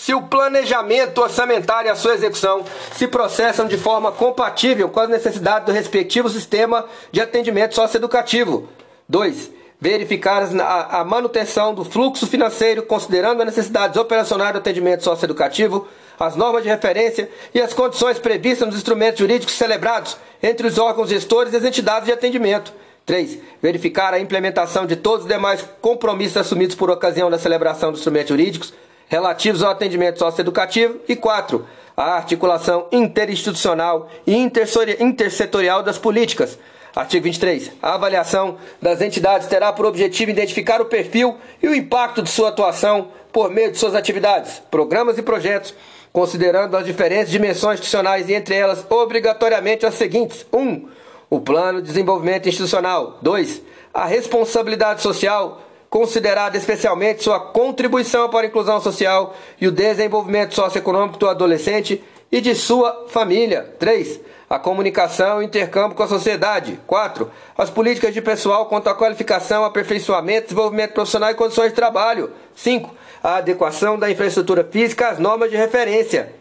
se 0.01 0.13
o 0.13 0.21
planejamento 0.21 1.19
orçamentário 1.19 1.89
e 1.89 1.91
a 1.91 1.95
sua 1.95 2.13
execução 2.13 2.63
se 2.93 3.05
processam 3.05 3.67
de 3.67 3.77
forma 3.77 4.13
compatível 4.13 4.87
com 4.87 5.01
as 5.01 5.09
necessidades 5.09 5.65
do 5.65 5.73
respectivo 5.73 6.29
sistema 6.29 6.85
de 7.11 7.19
atendimento 7.19 7.75
socioeducativo. 7.75 8.69
2. 9.09 9.51
Verificar 9.79 10.43
a 10.89 11.03
manutenção 11.03 11.73
do 11.73 11.83
fluxo 11.83 12.25
financeiro 12.27 12.83
considerando 12.83 13.41
as 13.41 13.47
necessidades 13.47 13.97
operacionais 13.97 14.53
do 14.53 14.59
atendimento 14.59 15.03
socioeducativo, 15.03 15.85
as 16.17 16.33
normas 16.33 16.63
de 16.63 16.69
referência 16.69 17.29
e 17.53 17.59
as 17.59 17.73
condições 17.73 18.17
previstas 18.17 18.69
nos 18.69 18.77
instrumentos 18.77 19.19
jurídicos 19.19 19.55
celebrados 19.55 20.15
entre 20.41 20.65
os 20.65 20.77
órgãos 20.77 21.09
gestores 21.09 21.51
e 21.51 21.57
as 21.57 21.65
entidades 21.65 22.05
de 22.05 22.13
atendimento. 22.13 22.71
3. 23.05 23.37
Verificar 23.61 24.13
a 24.13 24.19
implementação 24.19 24.85
de 24.85 24.95
todos 24.95 25.25
os 25.25 25.31
demais 25.31 25.65
compromissos 25.81 26.37
assumidos 26.37 26.75
por 26.75 26.89
ocasião 26.89 27.29
da 27.29 27.37
celebração 27.37 27.91
dos 27.91 27.99
instrumentos 27.99 28.29
jurídicos 28.29 28.73
relativos 29.09 29.61
ao 29.61 29.71
atendimento 29.71 30.19
socioeducativo 30.19 30.99
e 31.09 31.15
4. 31.15 31.67
A 31.97 32.13
articulação 32.13 32.87
interinstitucional 32.93 34.09
e 34.25 34.33
intersetorial 34.37 35.83
das 35.83 35.97
políticas. 35.97 36.57
Artigo 36.95 37.25
23. 37.25 37.71
A 37.81 37.95
avaliação 37.95 38.57
das 38.81 39.01
entidades 39.01 39.47
terá 39.47 39.73
por 39.73 39.85
objetivo 39.85 40.31
identificar 40.31 40.81
o 40.81 40.85
perfil 40.85 41.37
e 41.61 41.67
o 41.67 41.75
impacto 41.75 42.21
de 42.21 42.29
sua 42.29 42.49
atuação 42.49 43.09
por 43.31 43.51
meio 43.51 43.71
de 43.71 43.77
suas 43.77 43.95
atividades, 43.95 44.61
programas 44.71 45.17
e 45.17 45.21
projetos, 45.21 45.73
considerando 46.11 46.75
as 46.77 46.85
diferentes 46.85 47.31
dimensões 47.31 47.79
institucionais 47.79 48.29
e 48.29 48.33
entre 48.33 48.55
elas 48.55 48.85
obrigatoriamente 48.89 49.85
as 49.85 49.95
seguintes: 49.95 50.45
1. 50.53 50.57
Um, 50.57 50.89
o 51.29 51.39
plano 51.39 51.81
de 51.81 51.87
desenvolvimento 51.87 52.47
institucional. 52.47 53.19
2. 53.21 53.61
A 53.93 54.05
responsabilidade 54.05 55.01
social 55.01 55.61
considerada 55.89 56.55
especialmente 56.57 57.23
sua 57.23 57.39
contribuição 57.39 58.29
para 58.29 58.45
a 58.45 58.49
inclusão 58.49 58.79
social 58.79 59.35
e 59.59 59.67
o 59.67 59.71
desenvolvimento 59.71 60.53
socioeconômico 60.53 61.17
do 61.17 61.27
adolescente 61.27 62.03
e 62.31 62.39
de 62.39 62.53
sua 62.53 63.07
família. 63.09 63.73
3. 63.79 64.19
A 64.47 64.59
comunicação 64.59 65.41
e 65.41 65.45
intercâmbio 65.45 65.95
com 65.95 66.03
a 66.03 66.07
sociedade. 66.07 66.79
4. 66.85 67.29
As 67.57 67.69
políticas 67.69 68.13
de 68.13 68.21
pessoal 68.21 68.67
quanto 68.67 68.87
à 68.87 68.95
qualificação, 68.95 69.63
aperfeiçoamento, 69.63 70.47
desenvolvimento 70.47 70.93
profissional 70.93 71.31
e 71.31 71.35
condições 71.35 71.69
de 71.69 71.75
trabalho. 71.75 72.31
5. 72.55 72.93
A 73.23 73.37
adequação 73.37 73.97
da 73.97 74.09
infraestrutura 74.09 74.63
física 74.63 75.09
às 75.09 75.19
normas 75.19 75.49
de 75.49 75.57
referência. 75.57 76.33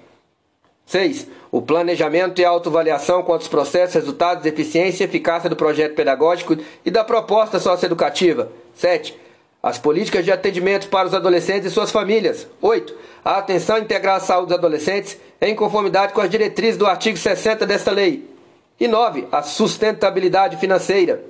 6. 0.85 1.27
O 1.51 1.63
planejamento 1.63 2.41
e 2.41 2.45
autoavaliação 2.45 3.23
quanto 3.23 3.43
aos 3.43 3.49
processos, 3.49 3.95
resultados, 3.95 4.45
eficiência 4.45 5.05
e 5.05 5.07
eficácia 5.07 5.49
do 5.49 5.57
projeto 5.57 5.95
pedagógico 5.95 6.57
e 6.85 6.91
da 6.91 7.03
proposta 7.03 7.59
socioeducativa. 7.59 8.53
7 8.75 9.28
as 9.62 9.79
políticas 9.79 10.25
de 10.25 10.31
atendimento 10.31 10.88
para 10.88 11.09
os 11.09 11.14
adolescentes 11.14 11.71
e 11.71 11.75
suas 11.75 11.90
famílias. 11.90 12.47
8. 12.62 12.94
A 13.25 13.38
atenção 13.38 13.79
integral 13.79 14.16
à 14.16 14.21
saúde 14.21 14.49
dos 14.49 14.59
adolescentes 14.59 15.18
em 15.40 15.55
conformidade 15.55 16.12
com 16.12 16.21
as 16.21 16.31
diretrizes 16.31 16.77
do 16.77 16.87
artigo 16.87 17.16
60 17.16 17.66
desta 17.66 17.90
lei. 17.90 18.29
E 18.79 18.87
9. 18.87 19.27
A 19.33 19.42
sustentabilidade 19.42 20.57
financeira. 20.57 21.25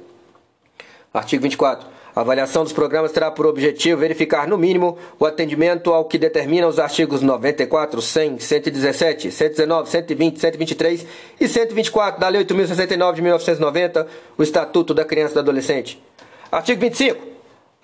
Artigo 1.12 1.42
24. 1.42 1.86
A 2.14 2.20
avaliação 2.20 2.64
dos 2.64 2.72
programas 2.72 3.12
terá 3.12 3.30
por 3.30 3.46
objetivo 3.46 4.00
verificar, 4.00 4.46
no 4.46 4.58
mínimo, 4.58 4.98
o 5.20 5.24
atendimento 5.24 5.92
ao 5.92 6.04
que 6.04 6.18
determinam 6.18 6.68
os 6.68 6.78
artigos 6.78 7.22
94, 7.22 8.02
100, 8.02 8.40
117, 8.40 9.30
119, 9.30 9.88
120, 9.88 10.40
123 10.40 11.06
e 11.40 11.46
124 11.48 12.20
da 12.20 12.28
Lei 12.28 12.44
8.069 12.44 13.14
de 13.14 13.22
1990, 13.22 14.06
o 14.36 14.42
Estatuto 14.42 14.92
da 14.92 15.04
Criança 15.04 15.32
e 15.32 15.34
do 15.34 15.40
Adolescente. 15.40 16.02
Artigo 16.50 16.80
25. 16.80 17.37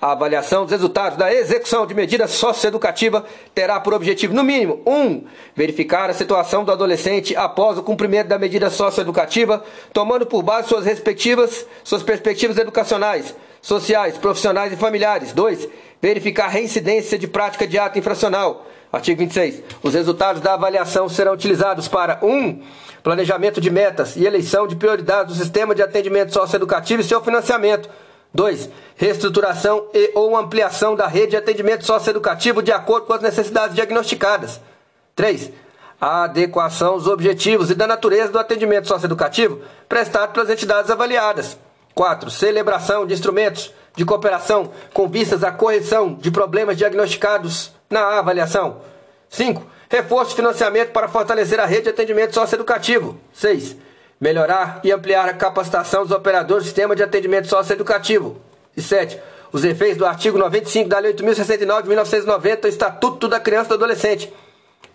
A 0.04 0.12
avaliação 0.12 0.64
dos 0.64 0.72
resultados 0.72 1.16
da 1.16 1.32
execução 1.32 1.86
de 1.86 1.94
medida 1.94 2.28
socioeducativa 2.28 3.24
terá 3.54 3.80
por 3.80 3.94
objetivo, 3.94 4.34
no 4.34 4.44
mínimo, 4.44 4.82
1. 4.84 4.92
Um, 4.92 5.24
verificar 5.56 6.10
a 6.10 6.12
situação 6.12 6.62
do 6.62 6.70
adolescente 6.70 7.34
após 7.34 7.78
o 7.78 7.82
cumprimento 7.82 8.28
da 8.28 8.38
medida 8.38 8.68
socioeducativa, 8.68 9.64
tomando 9.94 10.26
por 10.26 10.42
base 10.42 10.68
suas 10.68 10.84
respectivas 10.84 11.64
suas 11.82 12.02
perspectivas 12.02 12.58
educacionais, 12.58 13.34
sociais, 13.62 14.18
profissionais 14.18 14.74
e 14.74 14.76
familiares. 14.76 15.32
2. 15.32 15.66
Verificar 16.02 16.44
a 16.44 16.48
reincidência 16.48 17.18
de 17.18 17.26
prática 17.26 17.66
de 17.66 17.78
ato 17.78 17.98
infracional. 17.98 18.66
Artigo 18.92 19.20
26. 19.20 19.62
Os 19.82 19.94
resultados 19.94 20.42
da 20.42 20.52
avaliação 20.52 21.08
serão 21.08 21.32
utilizados 21.32 21.88
para 21.88 22.18
1. 22.20 22.28
Um, 22.28 22.62
planejamento 23.02 23.58
de 23.58 23.70
metas 23.70 24.16
e 24.16 24.26
eleição 24.26 24.66
de 24.66 24.76
prioridades 24.76 25.34
do 25.34 25.42
sistema 25.42 25.74
de 25.74 25.80
atendimento 25.80 26.30
socioeducativo 26.30 27.00
e 27.00 27.04
seu 27.04 27.22
financiamento. 27.22 27.88
2. 28.35 28.68
Reestruturação 28.97 29.87
e 29.94 30.11
ou 30.14 30.37
ampliação 30.37 30.97
da 30.97 31.07
rede 31.07 31.31
de 31.31 31.37
atendimento 31.37 31.87
socioeducativo 31.87 32.62
de 32.62 32.73
acordo 32.73 33.07
com 33.07 33.12
as 33.12 33.23
necessidades 33.23 33.77
diagnosticadas. 33.77 34.61
3. 35.14 35.53
A 36.01 36.25
adequação 36.25 36.99
dos 36.99 37.07
objetivos 37.07 37.70
e 37.70 37.75
da 37.75 37.87
natureza 37.87 38.33
do 38.33 38.38
atendimento 38.38 38.88
socioeducativo 38.88 39.61
prestado 39.88 40.33
pelas 40.33 40.51
entidades 40.51 40.90
avaliadas. 40.90 41.57
4. 41.94 42.29
Celebração 42.31 43.07
de 43.07 43.14
instrumentos 43.14 43.73
de 43.94 44.05
cooperação 44.05 44.73
com 44.92 45.09
vistas 45.09 45.44
à 45.44 45.53
correção 45.53 46.14
de 46.14 46.33
problemas 46.33 46.77
diagnosticados 46.77 47.73
na 47.88 48.18
avaliação. 48.18 48.79
5. 49.29 49.64
Reforço 49.88 50.31
de 50.31 50.37
financiamento 50.37 50.90
para 50.90 51.07
fortalecer 51.07 51.61
a 51.61 51.66
rede 51.66 51.85
de 51.85 51.90
atendimento 51.90 52.35
socioeducativo. 52.35 53.16
6 53.33 53.77
melhorar 54.24 54.80
e 54.82 54.90
ampliar 54.90 55.28
a 55.28 55.34
capacitação 55.34 56.02
dos 56.02 56.10
operadores 56.10 56.64
do 56.64 56.66
sistema 56.66 56.96
de 56.96 57.02
atendimento 57.02 57.46
socioeducativo. 57.46 58.38
E 58.74 58.80
7. 58.80 59.20
Os 59.52 59.62
efeitos 59.64 59.98
do 59.98 60.06
artigo 60.06 60.38
95 60.38 60.88
da 60.88 60.98
Lei 60.98 61.12
8.069 61.12 61.82
de 61.82 61.88
1990, 61.88 62.66
Estatuto 62.66 63.28
da 63.28 63.38
Criança 63.38 63.66
e 63.66 63.68
do 63.68 63.74
Adolescente. 63.74 64.32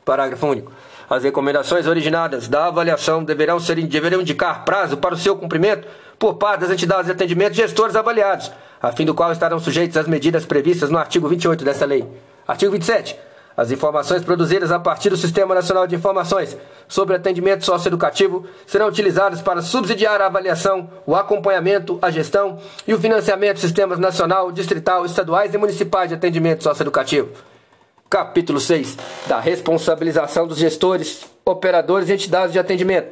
Parágrafo 0.03 0.47
único. 0.47 0.71
As 1.07 1.23
recomendações 1.23 1.85
originadas 1.85 2.47
da 2.47 2.65
avaliação 2.65 3.23
deverão, 3.23 3.59
ser, 3.59 3.75
deverão 3.75 4.21
indicar 4.21 4.65
prazo 4.65 4.97
para 4.97 5.13
o 5.13 5.17
seu 5.17 5.35
cumprimento 5.35 5.87
por 6.17 6.33
parte 6.37 6.61
das 6.61 6.71
entidades 6.71 7.05
de 7.05 7.11
atendimento 7.11 7.53
gestores 7.53 7.95
avaliados, 7.95 8.51
a 8.81 8.91
fim 8.91 9.05
do 9.05 9.13
qual 9.13 9.31
estarão 9.31 9.59
sujeitos 9.59 9.95
às 9.95 10.07
medidas 10.07 10.43
previstas 10.43 10.89
no 10.89 10.97
artigo 10.97 11.27
28 11.27 11.63
dessa 11.63 11.85
lei. 11.85 12.03
Artigo 12.47 12.71
27. 12.71 13.15
As 13.55 13.71
informações 13.71 14.23
produzidas 14.23 14.71
a 14.71 14.79
partir 14.79 15.09
do 15.09 15.17
Sistema 15.17 15.53
Nacional 15.53 15.85
de 15.85 15.95
Informações 15.95 16.55
sobre 16.87 17.15
Atendimento 17.15 17.65
Socioeducativo 17.65 18.45
serão 18.65 18.87
utilizadas 18.87 19.41
para 19.41 19.61
subsidiar 19.61 20.21
a 20.21 20.27
avaliação, 20.27 20.89
o 21.05 21.15
acompanhamento, 21.15 21.99
a 22.01 22.09
gestão 22.09 22.57
e 22.87 22.93
o 22.93 22.99
financiamento 22.99 23.55
de 23.55 23.61
sistemas 23.61 23.99
nacional, 23.99 24.51
distrital, 24.51 25.05
estaduais 25.05 25.53
e 25.53 25.57
municipais 25.57 26.09
de 26.09 26.15
atendimento 26.15 26.63
socioeducativo. 26.63 27.29
Capítulo 28.09 28.59
6 28.59 28.97
da 29.27 29.39
responsabilização 29.39 30.47
dos 30.47 30.57
gestores, 30.57 31.25
operadores 31.45 32.09
e 32.09 32.13
entidades 32.13 32.53
de 32.53 32.59
atendimento. 32.59 33.07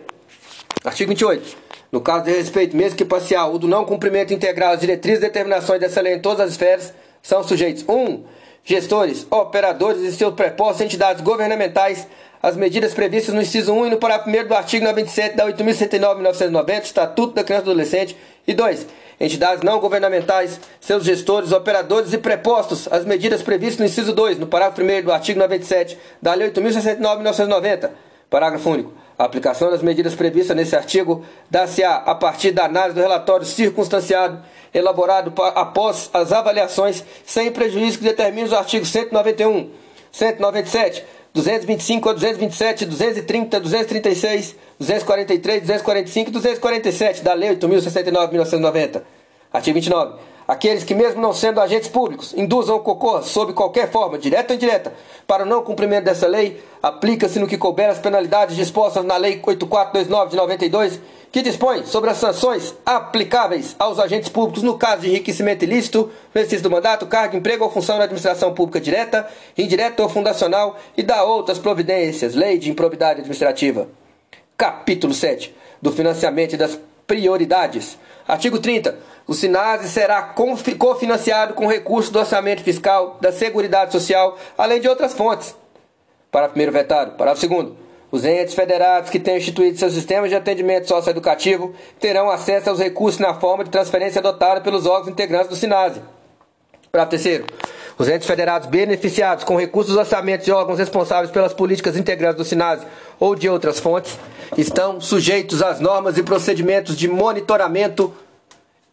Artigo 0.83 1.09
28. 1.09 1.57
No 1.91 2.01
caso 2.01 2.25
de 2.25 2.31
respeito, 2.31 2.75
mesmo 2.75 2.97
que 2.97 3.05
parcial, 3.05 3.51
ou 3.51 3.59
do 3.59 3.67
não 3.67 3.85
cumprimento 3.85 4.33
integral 4.33 4.71
das 4.71 4.81
diretrizes 4.81 5.19
e 5.19 5.27
determinações 5.27 5.79
dessa 5.79 6.01
lei 6.01 6.15
em 6.15 6.19
todas 6.19 6.41
as 6.41 6.51
esferas, 6.51 6.93
são 7.21 7.43
sujeitos 7.43 7.83
1. 7.87 7.93
Um, 7.93 8.23
gestores, 8.67 9.25
operadores 9.31 10.01
e 10.01 10.11
seus 10.11 10.33
prepostos 10.33 10.81
entidades 10.81 11.21
governamentais 11.21 12.05
as 12.43 12.55
medidas 12.55 12.93
previstas 12.93 13.33
no 13.33 13.41
inciso 13.41 13.73
1 13.73 13.87
e 13.87 13.89
no 13.91 13.97
parágrafo 13.97 14.29
1 14.29 14.47
do 14.47 14.53
artigo 14.53 14.85
97 14.85 15.35
da 15.37 15.47
8.079 15.47 16.09
de 16.09 16.15
1990, 16.15 16.83
Estatuto 16.83 17.33
da 17.33 17.43
Criança 17.43 17.63
e 17.63 17.65
do 17.65 17.71
Adolescente, 17.71 18.17
e 18.45 18.53
2. 18.53 18.87
Entidades 19.19 19.63
não 19.63 19.79
governamentais, 19.79 20.59
seus 20.79 21.03
gestores, 21.03 21.51
operadores 21.51 22.13
e 22.13 22.17
prepostos, 22.17 22.87
as 22.91 23.05
medidas 23.05 23.41
previstas 23.41 23.79
no 23.79 23.85
inciso 23.85 24.13
2, 24.13 24.37
no 24.37 24.45
parágrafo 24.45 24.81
1 24.81 25.03
do 25.03 25.11
artigo 25.11 25.39
97 25.39 25.97
da 26.21 26.33
Lei 26.33 26.51
8.069 26.51 26.93
de 26.93 26.99
1990, 26.99 27.91
parágrafo 28.29 28.69
único. 28.69 28.93
A 29.17 29.23
aplicação 29.23 29.71
das 29.71 29.81
medidas 29.81 30.13
previstas 30.13 30.55
nesse 30.55 30.75
artigo 30.75 31.25
dá-se-á 31.49 31.95
a 32.05 32.13
partir 32.13 32.51
da 32.51 32.65
análise 32.65 32.93
do 32.93 33.01
relatório 33.01 33.45
circunstanciado 33.45 34.39
elaborado 34.77 35.33
após 35.55 36.09
as 36.13 36.31
avaliações, 36.31 37.03
sem 37.25 37.51
prejuízo 37.51 37.97
que 37.97 38.03
determine 38.03 38.47
os 38.47 38.53
artigos 38.53 38.89
191, 38.89 39.71
197, 40.11 41.03
225 41.33 42.09
a 42.09 42.13
227, 42.13 42.85
230, 42.85 43.59
236, 43.59 44.55
243, 44.79 45.61
245 45.61 46.29
e 46.29 46.33
247 46.33 47.23
da 47.23 47.33
Lei 47.33 47.55
8.069 47.55 48.25
de 48.25 48.31
1990. 48.31 49.03
Artigo 49.51 49.75
29. 49.75 50.19
Aqueles 50.47 50.85
que, 50.85 50.95
mesmo 50.95 51.21
não 51.21 51.33
sendo 51.33 51.59
agentes 51.59 51.89
públicos, 51.89 52.33
induzam 52.33 52.75
ou 52.75 52.81
concorram, 52.81 53.21
sob 53.21 53.51
qualquer 53.51 53.91
forma, 53.91 54.17
direta 54.17 54.53
ou 54.53 54.55
indireta, 54.55 54.93
para 55.27 55.43
o 55.43 55.45
não 55.45 55.61
cumprimento 55.61 56.05
dessa 56.05 56.25
lei, 56.25 56.63
aplica-se 56.81 57.37
no 57.37 57.47
que 57.47 57.57
couber 57.57 57.89
as 57.89 57.99
penalidades 57.99 58.55
dispostas 58.55 59.03
na 59.03 59.17
Lei 59.17 59.41
8429 59.43 60.31
de 60.31 60.37
92, 60.37 61.01
que 61.33 61.41
dispõe 61.41 61.85
sobre 61.85 62.09
as 62.09 62.17
sanções 62.17 62.73
aplicáveis 62.85 63.75
aos 63.77 63.99
agentes 63.99 64.29
públicos 64.29 64.63
no 64.63 64.77
caso 64.77 65.01
de 65.01 65.09
enriquecimento 65.09 65.65
ilícito, 65.65 66.09
no 66.33 66.39
exercício 66.39 66.63
do 66.63 66.71
mandato, 66.71 67.05
cargo, 67.07 67.35
emprego 67.35 67.65
ou 67.65 67.69
função 67.69 67.97
na 67.97 68.05
administração 68.05 68.53
pública 68.53 68.79
direta, 68.79 69.27
indireta 69.57 70.01
ou 70.01 70.07
fundacional 70.07 70.77
e 70.95 71.03
da 71.03 71.25
outras 71.25 71.59
providências, 71.59 72.35
lei 72.35 72.57
de 72.57 72.71
improbidade 72.71 73.19
administrativa. 73.19 73.89
Capítulo 74.55 75.13
7 75.13 75.53
do 75.81 75.91
financiamento 75.91 76.55
das 76.55 76.79
prioridades. 77.07 77.97
Artigo 78.27 78.59
30. 78.59 78.95
O 79.25 79.33
SINASE 79.33 79.89
será 79.89 80.21
cofinanciado 80.77 81.53
com 81.53 81.65
recursos 81.65 82.11
do 82.11 82.19
orçamento 82.19 82.61
fiscal, 82.61 83.17
da 83.19 83.31
Seguridade 83.31 83.91
Social, 83.91 84.37
além 84.57 84.79
de 84.79 84.87
outras 84.87 85.13
fontes. 85.13 85.55
Parágrafo 86.29 86.53
primeiro 86.53 86.71
vetado. 86.71 87.11
Parágrafo 87.11 87.41
segundo. 87.41 87.77
Os 88.11 88.23
entes 88.23 88.53
federados 88.53 89.09
que 89.09 89.19
tenham 89.19 89.37
instituído 89.37 89.77
seus 89.77 89.93
sistemas 89.93 90.29
de 90.29 90.35
atendimento 90.35 90.87
socioeducativo 90.87 91.73
terão 91.99 92.29
acesso 92.29 92.69
aos 92.69 92.79
recursos 92.79 93.19
na 93.19 93.33
forma 93.33 93.63
de 93.63 93.69
transferência 93.69 94.19
adotada 94.19 94.61
pelos 94.61 94.85
órgãos 94.85 95.09
integrantes 95.09 95.49
do 95.49 95.55
SINASE. 95.55 96.01
Parágrafo 96.97 97.11
terceiro. 97.11 97.45
Os 97.95 98.07
entes 98.09 98.27
federados 98.27 98.67
beneficiados 98.67 99.43
com 99.43 99.55
recursos 99.55 99.95
orçamentos 99.95 100.45
de 100.45 100.51
órgãos 100.51 100.79
responsáveis 100.79 101.29
pelas 101.29 101.53
políticas 101.53 101.95
integrantes 101.95 102.37
do 102.37 102.45
SINASE 102.45 102.85
ou 103.19 103.35
de 103.35 103.47
outras 103.47 103.79
fontes 103.79 104.17
estão 104.57 104.99
sujeitos 104.99 105.61
às 105.61 105.79
normas 105.79 106.17
e 106.17 106.23
procedimentos 106.23 106.97
de 106.97 107.07
monitoramento 107.07 108.13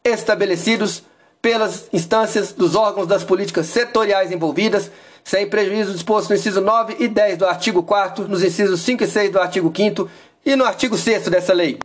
estabelecidos 0.02 1.02
pelas 1.40 1.88
instâncias 1.92 2.52
dos 2.52 2.74
órgãos 2.74 3.06
das 3.06 3.24
políticas 3.24 3.66
setoriais 3.66 4.32
envolvidas, 4.32 4.90
sem 5.22 5.46
prejuízo 5.48 5.92
disposto 5.92 6.28
no 6.28 6.36
inciso 6.36 6.60
9 6.60 6.96
e 6.98 7.08
10 7.08 7.38
do 7.38 7.46
artigo 7.46 7.82
4 7.82 8.28
nos 8.28 8.42
incisos 8.42 8.80
5 8.80 9.04
e 9.04 9.06
6 9.06 9.32
do 9.32 9.40
artigo 9.40 9.72
5 9.74 10.10
e 10.44 10.56
no 10.56 10.64
artigo 10.64 10.96
6 10.96 11.28
dessa 11.28 11.54
lei. 11.54 11.78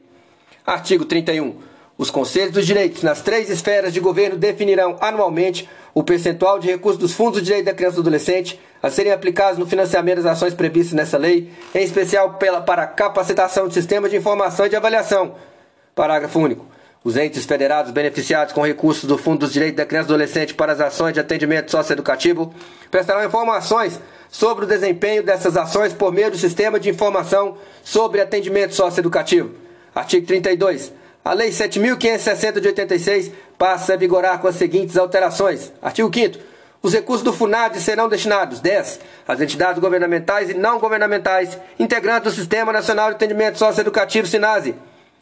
Artigo 0.65 1.05
31. 1.05 1.68
Os 1.99 2.09
conselhos 2.09 2.53
dos 2.53 2.65
direitos 2.65 3.03
nas 3.03 3.21
três 3.21 3.49
esferas 3.49 3.93
de 3.93 3.99
governo 3.99 4.37
definirão 4.37 4.95
anualmente 5.01 5.67
o 5.93 6.01
percentual 6.01 6.57
de 6.57 6.65
recursos 6.65 6.97
dos 6.97 7.11
fundos 7.11 7.41
de 7.41 7.47
direito 7.47 7.65
da 7.65 7.73
criança 7.73 7.95
e 7.95 7.97
do 7.97 8.03
adolescente 8.03 8.57
a 8.81 8.89
serem 8.89 9.11
aplicados 9.11 9.59
no 9.59 9.67
financiamento 9.67 10.21
das 10.21 10.37
ações 10.37 10.53
previstas 10.53 10.93
nessa 10.93 11.17
lei, 11.17 11.51
em 11.75 11.83
especial 11.83 12.35
pela, 12.35 12.61
para 12.61 12.87
capacitação 12.87 13.67
de 13.67 13.73
sistemas 13.73 14.09
de 14.09 14.15
informação 14.15 14.65
e 14.65 14.69
de 14.69 14.77
avaliação. 14.77 15.35
Parágrafo 15.93 16.39
único. 16.39 16.65
Os 17.03 17.17
entes 17.17 17.43
federados 17.43 17.91
beneficiados 17.91 18.53
com 18.53 18.65
recursos 18.65 19.03
do 19.03 19.17
Fundo 19.17 19.39
dos 19.39 19.51
Direitos 19.51 19.75
da 19.75 19.85
Criança 19.85 20.05
e 20.05 20.07
do 20.07 20.13
Adolescente 20.13 20.53
para 20.53 20.71
as 20.71 20.79
ações 20.79 21.13
de 21.13 21.19
atendimento 21.19 21.69
socioeducativo 21.69 22.53
prestarão 22.89 23.25
informações 23.25 23.99
sobre 24.29 24.63
o 24.63 24.67
desempenho 24.67 25.21
dessas 25.21 25.57
ações 25.57 25.91
por 25.91 26.13
meio 26.13 26.31
do 26.31 26.37
Sistema 26.37 26.79
de 26.79 26.89
Informação 26.89 27.57
sobre 27.83 28.21
Atendimento 28.21 28.73
Socioeducativo. 28.73 29.51
Artigo 29.93 30.25
32. 30.25 30.98
A 31.23 31.33
Lei 31.33 31.49
7.560 31.49 32.59
de 32.59 32.67
86 32.67 33.31
passa 33.57 33.93
a 33.93 33.97
vigorar 33.97 34.39
com 34.39 34.47
as 34.47 34.55
seguintes 34.55 34.97
alterações. 34.97 35.71
Artigo 35.81 36.09
5 36.13 36.49
os 36.81 36.93
recursos 36.93 37.23
do 37.23 37.33
FUNAD 37.33 37.77
serão 37.81 38.07
destinados 38.07 38.61
10. 38.61 39.01
às 39.27 39.41
entidades 39.41 39.81
governamentais 39.81 40.49
e 40.49 40.53
não 40.53 40.79
governamentais 40.79 41.57
integrantes 41.77 42.31
do 42.31 42.39
Sistema 42.39 42.71
Nacional 42.71 43.09
de 43.09 43.15
Atendimento 43.15 43.57
Socioeducativo 43.57 44.25
SINASE. 44.25 44.75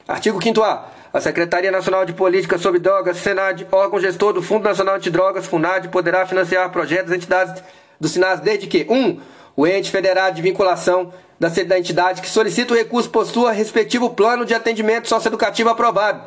Artigo 0.07 0.41
5 0.41 0.63
A. 0.63 0.85
Secretaria 1.19 1.71
Nacional 1.71 2.05
de 2.05 2.13
Política 2.13 2.59
sobre 2.59 2.79
Drogas, 2.79 3.17
SENAD, 3.17 3.65
órgão 3.71 3.99
gestor 3.99 4.33
do 4.33 4.41
Fundo 4.43 4.65
Nacional 4.65 4.99
de 4.99 5.09
Drogas, 5.09 5.47
FUNAD, 5.47 5.87
poderá 5.89 6.27
financiar 6.27 6.69
projetos 6.71 7.09
das 7.09 7.17
entidades 7.17 7.63
do 7.99 8.07
SINASE 8.07 8.43
desde 8.43 8.67
que 8.67 8.85
1. 8.87 8.95
Um, 8.95 9.19
o 9.55 9.65
ente 9.65 9.89
federado 9.89 10.35
de 10.35 10.43
vinculação 10.43 11.11
da, 11.39 11.49
da 11.49 11.79
entidade 11.79 12.21
que 12.21 12.29
solicita 12.29 12.73
o 12.73 12.77
recurso 12.77 13.09
possua 13.09 13.51
respectivo 13.51 14.09
plano 14.11 14.45
de 14.45 14.53
atendimento 14.53 15.07
socioeducativo 15.07 15.69
aprovado. 15.69 16.21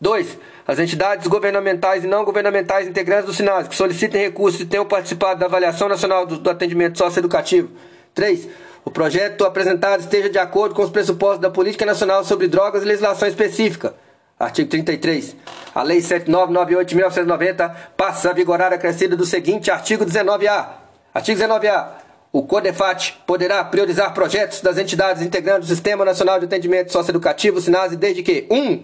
2. 0.00 0.38
As 0.66 0.78
entidades 0.78 1.26
governamentais 1.26 2.04
e 2.04 2.06
não 2.06 2.24
governamentais 2.24 2.88
integrantes 2.88 3.26
do 3.26 3.34
SINAS 3.34 3.68
que 3.68 3.74
solicitem 3.74 4.22
recursos 4.22 4.60
e 4.60 4.66
tenham 4.66 4.86
participado 4.86 5.40
da 5.40 5.46
avaliação 5.46 5.88
nacional 5.88 6.24
do, 6.24 6.38
do 6.38 6.50
atendimento 6.50 6.98
socioeducativo. 6.98 7.70
3. 8.14 8.48
O 8.84 8.90
projeto 8.90 9.44
apresentado 9.44 10.00
esteja 10.00 10.28
de 10.28 10.38
acordo 10.38 10.74
com 10.74 10.82
os 10.82 10.90
pressupostos 10.90 11.40
da 11.40 11.50
Política 11.50 11.86
Nacional 11.86 12.22
sobre 12.22 12.48
Drogas 12.48 12.82
e 12.82 12.86
legislação 12.86 13.26
específica. 13.26 13.94
Artigo 14.38 14.68
33. 14.68 15.36
A 15.74 15.82
Lei 15.82 16.00
7998 16.00 16.88
de 16.88 16.94
1990 16.96 17.68
passa 17.96 18.30
a 18.30 18.32
vigorar 18.32 18.72
acrescida 18.72 19.16
do 19.16 19.24
seguinte 19.24 19.70
artigo 19.70 20.04
19A. 20.04 20.66
Artigo 21.14 21.40
19A. 21.40 22.03
O 22.34 22.42
CODEFAT 22.42 23.22
poderá 23.24 23.62
priorizar 23.62 24.12
projetos 24.12 24.60
das 24.60 24.76
entidades 24.76 25.22
integrantes 25.22 25.68
do 25.68 25.72
Sistema 25.72 26.04
Nacional 26.04 26.40
de 26.40 26.46
Atendimento 26.46 26.90
Socioeducativo, 26.90 27.60
SINASE, 27.60 27.96
desde 27.96 28.24
que 28.24 28.44
1. 28.50 28.56
Um, 28.56 28.82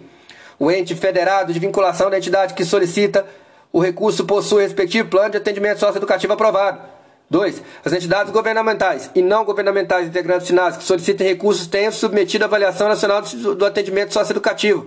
o 0.57 0.71
ente 0.71 0.95
federado 0.95 1.53
de 1.53 1.59
vinculação 1.59 2.09
da 2.09 2.17
entidade 2.17 2.55
que 2.55 2.65
solicita 2.65 3.27
o 3.73 3.81
recurso 3.81 4.25
possui 4.25 4.63
respectivo 4.63 5.09
plano 5.09 5.31
de 5.31 5.39
atendimento 5.39 5.81
socioeducativo 5.81 6.33
aprovado. 6.33 6.81
2. 7.29 7.61
As 7.85 7.93
entidades 7.93 8.33
governamentais 8.33 9.11
e 9.17 9.21
não 9.21 9.45
governamentais 9.45 10.07
integrantes 10.07 10.47
SINASE 10.47 10.79
que 10.79 10.85
solicitem 10.85 11.27
recursos 11.27 11.67
tenham 11.67 11.91
submetido 11.91 12.45
à 12.45 12.47
avaliação 12.47 12.87
nacional 12.87 13.21
do 13.21 13.67
atendimento 13.67 14.13
socioeducativo. 14.13 14.87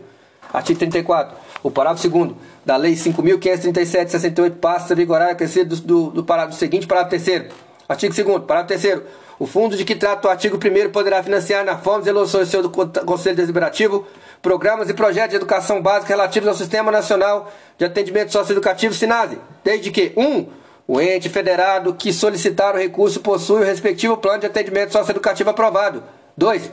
Artigo 0.54 0.80
34. 0.80 1.36
O 1.62 1.70
parágrafo 1.70 2.08
2 2.08 2.32
da 2.66 2.78
Lei 2.78 2.94
5.537 2.94 4.08
68 4.08 4.56
passa 4.56 4.94
a 4.94 4.96
vigorar 4.96 5.32
acrescido 5.32 5.76
do, 5.76 5.82
do, 5.82 6.12
do 6.12 6.24
parágrafo 6.24 6.58
seguinte, 6.58 6.88
parágrafo 6.88 7.22
3 7.22 7.52
Artigo 7.88 8.14
2 8.14 8.46
parágrafo 8.46 8.82
3 8.82 9.02
O 9.40 9.46
fundo 9.46 9.76
de 9.76 9.84
que 9.84 9.96
trata 9.96 10.28
o 10.28 10.32
artigo 10.32 10.58
1 10.58 10.92
poderá 10.92 11.22
financiar 11.22 11.66
na 11.66 11.78
forma 11.78 12.02
de 12.02 12.12
resolução 12.12 12.62
do 12.62 12.70
Conselho 12.70 13.36
Deliberativo 13.36 14.08
programas 14.42 14.90
e 14.90 14.94
projetos 14.94 15.32
de 15.32 15.36
educação 15.38 15.82
básica 15.82 16.10
relativos 16.10 16.50
ao 16.50 16.56
Sistema 16.56 16.92
Nacional 16.92 17.52
de 17.78 17.86
Atendimento 17.86 18.32
Socioeducativo 18.32 18.94
SINASE, 18.94 19.40
desde 19.64 19.90
que 19.90 20.12
1. 20.16 20.22
Um, 20.22 20.48
o 20.86 21.00
ente 21.00 21.30
federado 21.30 21.94
que 21.94 22.12
solicitar 22.12 22.76
o 22.76 22.78
recurso 22.78 23.22
possui 23.22 23.62
o 23.62 23.64
respectivo 23.64 24.18
plano 24.18 24.40
de 24.40 24.48
atendimento 24.48 24.92
socioeducativo 24.92 25.50
aprovado. 25.50 26.04
2. 26.36 26.72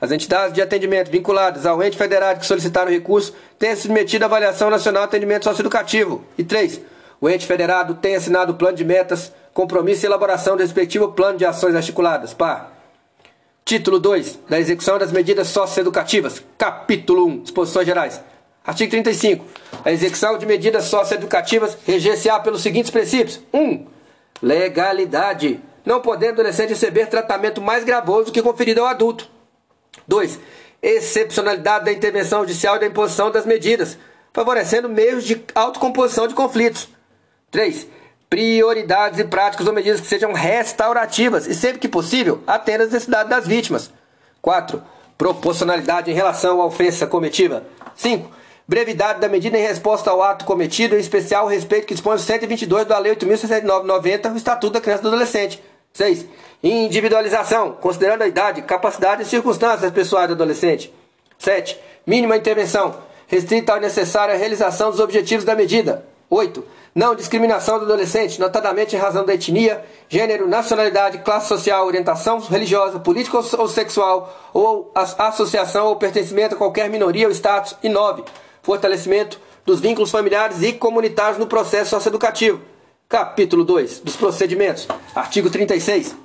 As 0.00 0.10
entidades 0.10 0.52
de 0.52 0.60
atendimento 0.60 1.12
vinculadas 1.12 1.64
ao 1.64 1.80
ente 1.80 1.96
federado 1.96 2.40
que 2.40 2.46
solicitar 2.46 2.86
o 2.86 2.90
recurso 2.90 3.32
tenham 3.60 3.76
submetido 3.76 4.24
à 4.24 4.26
avaliação 4.26 4.68
nacional 4.68 5.02
de 5.02 5.10
atendimento 5.10 5.44
socioeducativo. 5.44 6.24
E 6.36 6.42
3. 6.42 6.80
O 7.20 7.30
ente 7.30 7.46
federado 7.46 7.94
tenha 7.94 8.18
assinado 8.18 8.52
o 8.52 8.56
plano 8.56 8.76
de 8.76 8.84
metas, 8.84 9.32
compromisso 9.52 10.04
e 10.04 10.06
elaboração 10.06 10.56
do 10.56 10.62
respectivo 10.62 11.12
plano 11.12 11.38
de 11.38 11.44
ações 11.44 11.74
articuladas. 11.74 12.32
Par. 12.32 12.72
Título 13.64 13.98
2 13.98 14.40
da 14.48 14.58
execução 14.58 14.98
das 14.98 15.12
medidas 15.12 15.48
socioeducativas. 15.48 16.42
Capítulo 16.58 17.26
1. 17.26 17.42
Disposições 17.42 17.86
gerais. 17.86 18.20
Artigo 18.64 18.90
35. 18.90 19.44
A 19.84 19.92
execução 19.92 20.38
de 20.38 20.46
medidas 20.46 20.84
socioeducativas 20.84 21.76
reger-se-á 21.86 22.40
pelos 22.40 22.62
seguintes 22.62 22.90
princípios: 22.90 23.40
1. 23.52 23.60
Um, 23.60 23.86
legalidade. 24.40 25.60
Não 25.84 26.00
podendo 26.00 26.38
o 26.38 26.40
adolescente 26.40 26.70
receber 26.70 27.06
tratamento 27.06 27.60
mais 27.60 27.82
gravoso 27.82 28.30
que 28.30 28.42
conferido 28.42 28.82
ao 28.82 28.86
adulto. 28.86 29.28
2. 30.06 30.38
Excepcionalidade 30.80 31.84
da 31.84 31.92
intervenção 31.92 32.40
judicial 32.40 32.76
e 32.76 32.80
da 32.80 32.86
imposição 32.86 33.32
das 33.32 33.44
medidas, 33.44 33.98
favorecendo 34.32 34.88
meios 34.88 35.24
de 35.24 35.44
autocomposição 35.54 36.28
de 36.28 36.34
conflitos. 36.34 36.88
3 37.50 37.86
prioridades 38.32 39.18
e 39.18 39.24
práticas 39.24 39.66
ou 39.66 39.74
medidas 39.74 40.00
que 40.00 40.06
sejam 40.06 40.32
restaurativas 40.32 41.46
e, 41.46 41.54
sempre 41.54 41.78
que 41.78 41.86
possível, 41.86 42.42
atenda 42.46 42.84
às 42.84 42.90
necessidades 42.90 43.28
das 43.28 43.46
vítimas. 43.46 43.90
4. 44.40 44.82
Proporcionalidade 45.18 46.10
em 46.10 46.14
relação 46.14 46.62
à 46.62 46.64
ofensa 46.64 47.06
cometida. 47.06 47.62
5. 47.94 48.30
Brevidade 48.66 49.20
da 49.20 49.28
medida 49.28 49.58
em 49.58 49.60
resposta 49.60 50.10
ao 50.10 50.22
ato 50.22 50.46
cometido, 50.46 50.96
em 50.96 50.98
especial 50.98 51.44
o 51.44 51.48
respeito 51.48 51.86
que 51.86 51.92
dispõe 51.92 52.16
o 52.16 52.18
122 52.18 52.86
da 52.86 52.98
Lei 52.98 53.14
8.690, 53.14 54.32
o 54.32 54.36
Estatuto 54.38 54.72
da 54.72 54.80
Criança 54.80 55.00
e 55.00 55.02
do 55.02 55.08
Adolescente. 55.08 55.62
6. 55.92 56.24
Individualização, 56.62 57.72
considerando 57.72 58.22
a 58.22 58.26
idade, 58.26 58.62
capacidade 58.62 59.24
e 59.24 59.26
circunstâncias 59.26 59.92
pessoais 59.92 60.28
do 60.28 60.32
adolescente. 60.32 60.90
7. 61.38 61.78
Mínima 62.06 62.38
intervenção, 62.38 62.96
restrita 63.26 63.74
ao 63.74 63.80
necessário 63.80 64.32
à 64.32 64.38
realização 64.38 64.90
dos 64.90 65.00
objetivos 65.00 65.44
da 65.44 65.54
medida. 65.54 66.10
8. 66.32 66.64
Não 66.94 67.14
discriminação 67.14 67.78
do 67.78 67.84
adolescente, 67.84 68.40
notadamente 68.40 68.96
em 68.96 68.98
razão 68.98 69.24
da 69.24 69.34
etnia, 69.34 69.84
gênero, 70.08 70.48
nacionalidade, 70.48 71.18
classe 71.18 71.48
social, 71.48 71.86
orientação 71.86 72.38
religiosa, 72.40 72.98
política 72.98 73.38
ou 73.58 73.68
sexual, 73.68 74.50
ou 74.52 74.90
associação 74.94 75.86
ou 75.86 75.96
pertencimento 75.96 76.54
a 76.54 76.58
qualquer 76.58 76.88
minoria 76.88 77.26
ou 77.26 77.32
status. 77.32 77.76
E 77.82 77.88
9. 77.88 78.24
Fortalecimento 78.62 79.38
dos 79.64 79.80
vínculos 79.80 80.10
familiares 80.10 80.62
e 80.62 80.72
comunitários 80.72 81.38
no 81.38 81.46
processo 81.46 81.90
socioeducativo. 81.90 82.60
Capítulo 83.08 83.62
2 83.64 84.00
dos 84.00 84.16
procedimentos. 84.16 84.88
Artigo 85.14 85.50
36. 85.50 86.16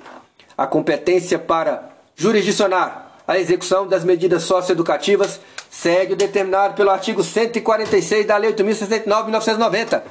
A 0.56 0.66
competência 0.66 1.38
para 1.38 1.90
jurisdicionar 2.16 3.12
a 3.26 3.38
execução 3.38 3.86
das 3.86 4.04
medidas 4.04 4.44
socioeducativas 4.44 5.38
segue 5.70 6.14
o 6.14 6.16
determinado 6.16 6.74
pelo 6.74 6.90
artigo 6.90 7.22
146 7.22 8.26
da 8.26 8.36
Lei 8.36 8.52
8.069 8.52 9.04
de 9.04 9.24
1990. 9.24 10.04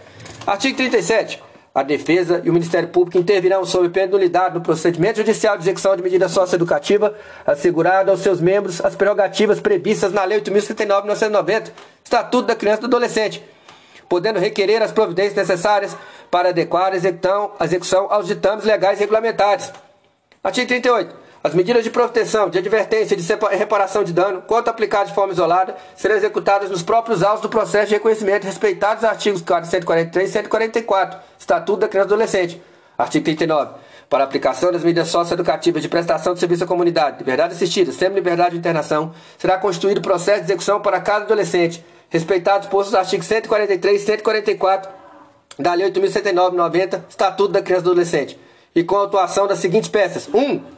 Artigo 0.45 0.77
37. 0.77 1.43
A 1.77 1.83
defesa 1.83 2.41
e 2.43 2.49
o 2.49 2.53
Ministério 2.53 2.89
Público 2.89 3.19
intervirão 3.19 3.63
sob 3.63 3.87
pena 3.89 4.07
de 4.07 4.13
nulidade 4.13 4.55
no 4.55 4.61
procedimento 4.61 5.17
judicial 5.17 5.55
de 5.55 5.63
execução 5.63 5.95
de 5.95 6.01
medida 6.01 6.27
socioeducativa, 6.27 7.13
assegurada 7.45 8.09
aos 8.09 8.21
seus 8.21 8.41
membros 8.41 8.83
as 8.83 8.95
prerrogativas 8.95 9.59
previstas 9.59 10.11
na 10.11 10.23
Lei 10.23 10.39
8.079 10.41 11.01
de 11.01 11.03
1990, 11.03 11.73
Estatuto 12.03 12.47
da 12.47 12.55
Criança 12.55 12.79
e 12.79 12.81
do 12.81 12.87
Adolescente, 12.87 13.43
podendo 14.09 14.39
requerer 14.39 14.81
as 14.81 14.91
providências 14.91 15.35
necessárias 15.35 15.95
para 16.31 16.49
adequar 16.49 16.93
a 16.93 16.95
execução, 16.95 18.07
aos 18.09 18.25
ditames 18.25 18.65
legais 18.65 18.97
regulamentares. 18.99 19.71
Artigo 20.43 20.67
38. 20.67 21.26
As 21.47 21.53
medidas 21.53 21.81
de 21.81 21.89
proteção, 21.89 22.49
de 22.49 22.57
advertência 22.57 23.15
de 23.15 23.23
reparação 23.55 24.03
de 24.03 24.11
dano, 24.11 24.43
quanto 24.45 24.67
aplicadas 24.67 25.07
de 25.07 25.15
forma 25.15 25.31
isolada, 25.31 25.77
serão 25.95 26.17
executadas 26.17 26.69
nos 26.69 26.83
próprios 26.83 27.23
autos 27.23 27.41
do 27.41 27.47
processo 27.47 27.87
de 27.87 27.93
reconhecimento, 27.93 28.43
respeitados 28.43 29.01
os 29.01 29.09
artigos 29.09 29.39
143 29.39 30.29
e 30.29 30.33
144, 30.33 31.19
Estatuto 31.39 31.79
da 31.79 31.87
Criança 31.87 32.09
e 32.09 32.11
Adolescente. 32.11 32.61
Artigo 32.97 33.23
39. 33.23 33.75
Para 34.09 34.25
aplicação 34.25 34.73
das 34.73 34.83
medidas 34.83 35.07
socioeducativas 35.07 35.81
de 35.81 35.87
prestação 35.87 36.33
de 36.33 36.41
serviço 36.41 36.65
à 36.65 36.67
comunidade, 36.67 37.19
liberdade 37.19 37.53
assistida, 37.53 37.93
semi-liberdade 37.93 38.51
de 38.51 38.57
internação, 38.57 39.13
será 39.37 39.57
constituído 39.57 40.01
processo 40.01 40.39
de 40.39 40.47
execução 40.47 40.81
para 40.81 40.99
cada 40.99 41.23
adolescente, 41.23 41.81
respeitados 42.09 42.67
postos 42.67 42.93
os 42.93 42.99
artigos 42.99 43.25
143 43.25 44.01
e 44.01 44.05
144 44.05 44.91
da 45.57 45.73
Lei 45.73 45.89
8.079-90, 45.89 47.03
Estatuto 47.07 47.53
da 47.53 47.61
Criança 47.61 47.85
e 47.85 47.87
Adolescente, 47.87 48.39
e 48.75 48.83
com 48.83 48.97
a 48.97 49.05
atuação 49.05 49.47
das 49.47 49.59
seguintes 49.59 49.89
peças. 49.89 50.27
1. 50.27 50.37
Um, 50.37 50.76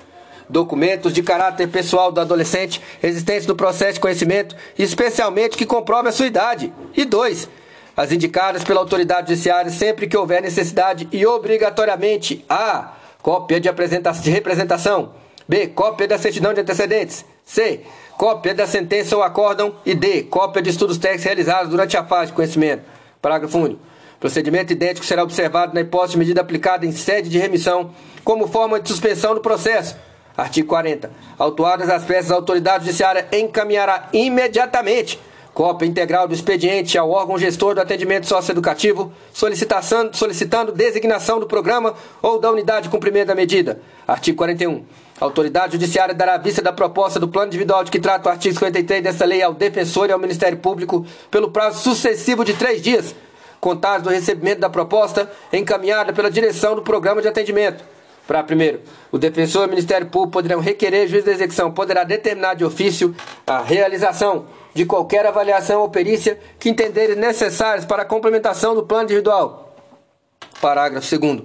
documentos 0.50 1.14
de 1.14 1.22
caráter 1.22 1.68
pessoal 1.68 2.12
do 2.12 2.20
adolescente 2.20 2.82
existentes 3.02 3.46
no 3.46 3.56
processo 3.56 3.94
de 3.94 4.00
conhecimento, 4.00 4.56
especialmente 4.78 5.56
que 5.56 5.66
comprove 5.66 6.10
a 6.10 6.12
sua 6.12 6.26
idade. 6.26 6.74
E 6.98 7.06
dois, 7.06 7.48
as 7.96 8.12
indicadas 8.12 8.64
pela 8.64 8.80
autoridade 8.80 9.30
judiciária 9.30 9.72
sempre 9.72 10.08
que 10.08 10.18
houver 10.18 10.42
necessidade 10.42 11.08
e 11.12 11.26
obrigatoriamente 11.26 12.44
a 12.50 12.94
cópia 13.22 13.60
de, 13.60 13.70
de 13.70 14.32
representação, 14.32 15.14
b 15.48 15.68
cópia 15.68 16.08
da 16.08 16.18
certidão 16.18 16.54
de 16.54 16.62
antecedentes, 16.62 17.24
c 17.46 17.82
cópia 18.18 18.54
da 18.54 18.68
sentença 18.68 19.16
ou 19.16 19.24
acórdão 19.24 19.76
e 19.86 19.94
d 19.94 20.24
cópia 20.24 20.62
de 20.62 20.70
estudos 20.70 20.98
técnicos 20.98 21.26
realizados 21.26 21.70
durante 21.70 21.96
a 21.96 22.04
fase 22.04 22.28
de 22.28 22.34
conhecimento. 22.34 22.84
Parágrafo 23.22 23.58
único. 23.58 23.82
Procedimento 24.20 24.74
idêntico 24.74 25.06
será 25.06 25.24
observado 25.24 25.74
na 25.74 25.80
hipótese 25.80 26.14
de 26.14 26.20
medida 26.20 26.42
aplicada 26.42 26.86
em 26.86 26.92
sede 26.92 27.30
de 27.30 27.38
remissão 27.38 27.92
como 28.24 28.48
forma 28.48 28.80
de 28.80 28.90
suspensão 28.90 29.34
do 29.34 29.40
processo 29.40 29.96
Artigo 30.40 30.70
40. 30.70 31.12
Autuadas 31.38 31.90
as 31.90 32.04
peças, 32.04 32.32
a 32.32 32.36
autoridade 32.36 32.86
judiciária 32.86 33.28
encaminhará 33.32 34.08
imediatamente 34.14 35.20
cópia 35.54 35.86
integral 35.86 36.26
do 36.26 36.34
expediente 36.34 36.98
ao 36.98 37.10
órgão 37.10 37.38
gestor 37.38 37.76
do 37.76 37.82
atendimento 37.82 38.26
socioeducativo, 38.26 39.12
solicitando, 39.34 40.16
solicitando 40.16 40.72
designação 40.72 41.38
do 41.38 41.46
programa 41.46 41.94
ou 42.22 42.40
da 42.40 42.50
unidade 42.50 42.84
de 42.84 42.90
cumprimento 42.90 43.28
da 43.28 43.36
medida. 43.36 43.82
Artigo 44.08 44.38
41. 44.38 44.86
A 45.20 45.26
autoridade 45.26 45.74
judiciária 45.74 46.16
dará 46.16 46.38
vista 46.38 46.62
da 46.62 46.72
proposta 46.72 47.20
do 47.20 47.28
plano 47.28 47.48
individual 47.48 47.84
de 47.84 47.92
que 47.92 48.00
trata 48.00 48.30
o 48.30 48.32
artigo 48.32 48.54
53 48.54 49.04
desta 49.04 49.26
lei 49.26 49.44
ao 49.44 49.54
defensor 49.54 50.08
e 50.08 50.14
ao 50.14 50.20
Ministério 50.20 50.60
Público 50.60 51.06
pelo 51.30 51.52
prazo 51.52 51.82
sucessivo 51.82 52.46
de 52.46 52.54
três 52.54 52.82
dias, 52.82 53.14
contados 53.60 54.04
do 54.04 54.10
recebimento 54.10 54.62
da 54.62 54.70
proposta 54.70 55.30
encaminhada 55.52 56.14
pela 56.14 56.32
direção 56.32 56.76
do 56.76 56.82
programa 56.82 57.22
de 57.22 57.28
atendimento 57.28 57.84
para 58.30 58.44
primeiro, 58.44 58.82
o 59.12 59.18
defensor 59.18 59.64
e 59.64 59.66
o 59.66 59.70
Ministério 59.70 60.06
Público 60.06 60.34
poderão 60.34 60.60
requerer, 60.60 61.08
o 61.08 61.10
juiz 61.10 61.24
da 61.24 61.32
execução 61.32 61.72
poderá 61.72 62.04
determinar 62.04 62.54
de 62.54 62.64
ofício 62.64 63.16
a 63.48 63.64
realização 63.64 64.46
de 64.72 64.86
qualquer 64.86 65.26
avaliação 65.26 65.82
ou 65.82 65.90
perícia 65.90 66.40
que 66.60 66.70
entenderem 66.70 67.16
necessárias 67.16 67.86
para 67.86 68.04
a 68.04 68.06
complementação 68.06 68.76
do 68.76 68.84
plano 68.84 69.06
individual. 69.06 69.74
Parágrafo 70.62 71.18
2 71.18 71.42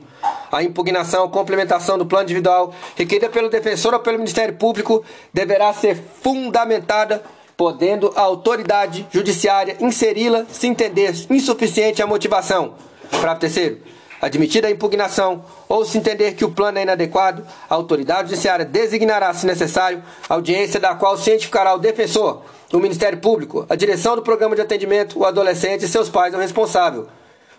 A 0.53 0.63
impugnação 0.63 1.23
ou 1.23 1.31
complementação 1.31 1.97
do 1.97 2.05
plano 2.05 2.25
individual 2.25 2.75
requerida 2.95 3.31
pelo 3.31 3.49
defensor 3.49 3.95
ou 3.95 4.01
pelo 4.01 4.19
Ministério 4.19 4.55
Público 4.57 5.03
deverá 5.33 5.73
ser 5.73 5.97
fundamentada, 6.21 7.23
podendo 7.57 8.13
a 8.15 8.21
autoridade 8.21 9.07
judiciária 9.11 9.79
inseri-la 9.81 10.45
se 10.51 10.67
entender 10.67 11.15
insuficiente 11.31 12.03
a 12.03 12.07
motivação. 12.07 12.75
Parágrafo 13.11 13.41
terceiro 13.41 13.81
Admitida 14.25 14.69
a 14.69 14.71
impugnação 14.71 15.45
ou 15.69 15.85
se 15.85 15.99
entender 15.99 16.33
que 16.33 16.47
o 16.47 16.51
plano 16.51 16.79
é 16.79 16.83
inadequado, 16.83 17.47
a 17.69 17.75
autoridade 17.75 18.31
judiciária 18.31 18.65
designará, 18.65 19.35
se 19.35 19.45
necessário, 19.45 20.03
audiência 20.27 20.81
da 20.81 20.95
qual 20.95 21.19
cientificará 21.19 21.75
o 21.75 21.79
defensor, 21.79 22.41
o 22.73 22.79
Ministério 22.79 23.19
Público, 23.19 23.67
a 23.69 23.77
direção 23.77 24.17
do 24.17 24.23
programa 24.23 24.57
de 24.57 24.63
atendimento, 24.63 25.19
o 25.19 25.27
adolescente 25.27 25.85
e 25.85 25.89
seus 25.89 26.09
pais 26.09 26.33
ou 26.33 26.41
responsável. 26.41 27.07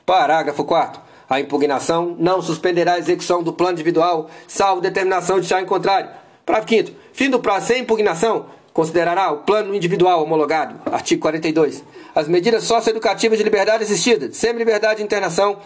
Parágrafo 0.08 0.64
4. 0.64 1.00
A 1.30 1.40
impugnação 1.40 2.16
não 2.18 2.42
suspenderá 2.42 2.94
a 2.94 3.00
execução 3.00 3.44
do 3.44 3.54
plano 3.54 3.74
individual, 3.74 4.28
salvo 4.48 4.82
determinação 4.82 5.36
judicial 5.36 5.62
em 5.62 5.68
contrário. 5.68 6.10
Parágrafo 6.44 6.74
5. 6.74 6.92
Fim 7.14 7.30
do 7.30 7.40
prazo 7.40 7.68
sem 7.68 7.84
impugnação, 7.84 8.48
considerará 8.74 9.32
o 9.32 9.38
plano 9.38 9.76
individual 9.76 10.24
homologado. 10.24 10.82
Artigo 10.92 11.22
42. 11.22 11.84
As 12.16 12.28
medidas 12.28 12.64
socioeducativas 12.64 13.38
de 13.38 13.44
liberdade 13.44 13.84
assistida, 13.84 14.34
semi-liberdade 14.34 14.98
de 14.98 15.04
internação 15.04 15.60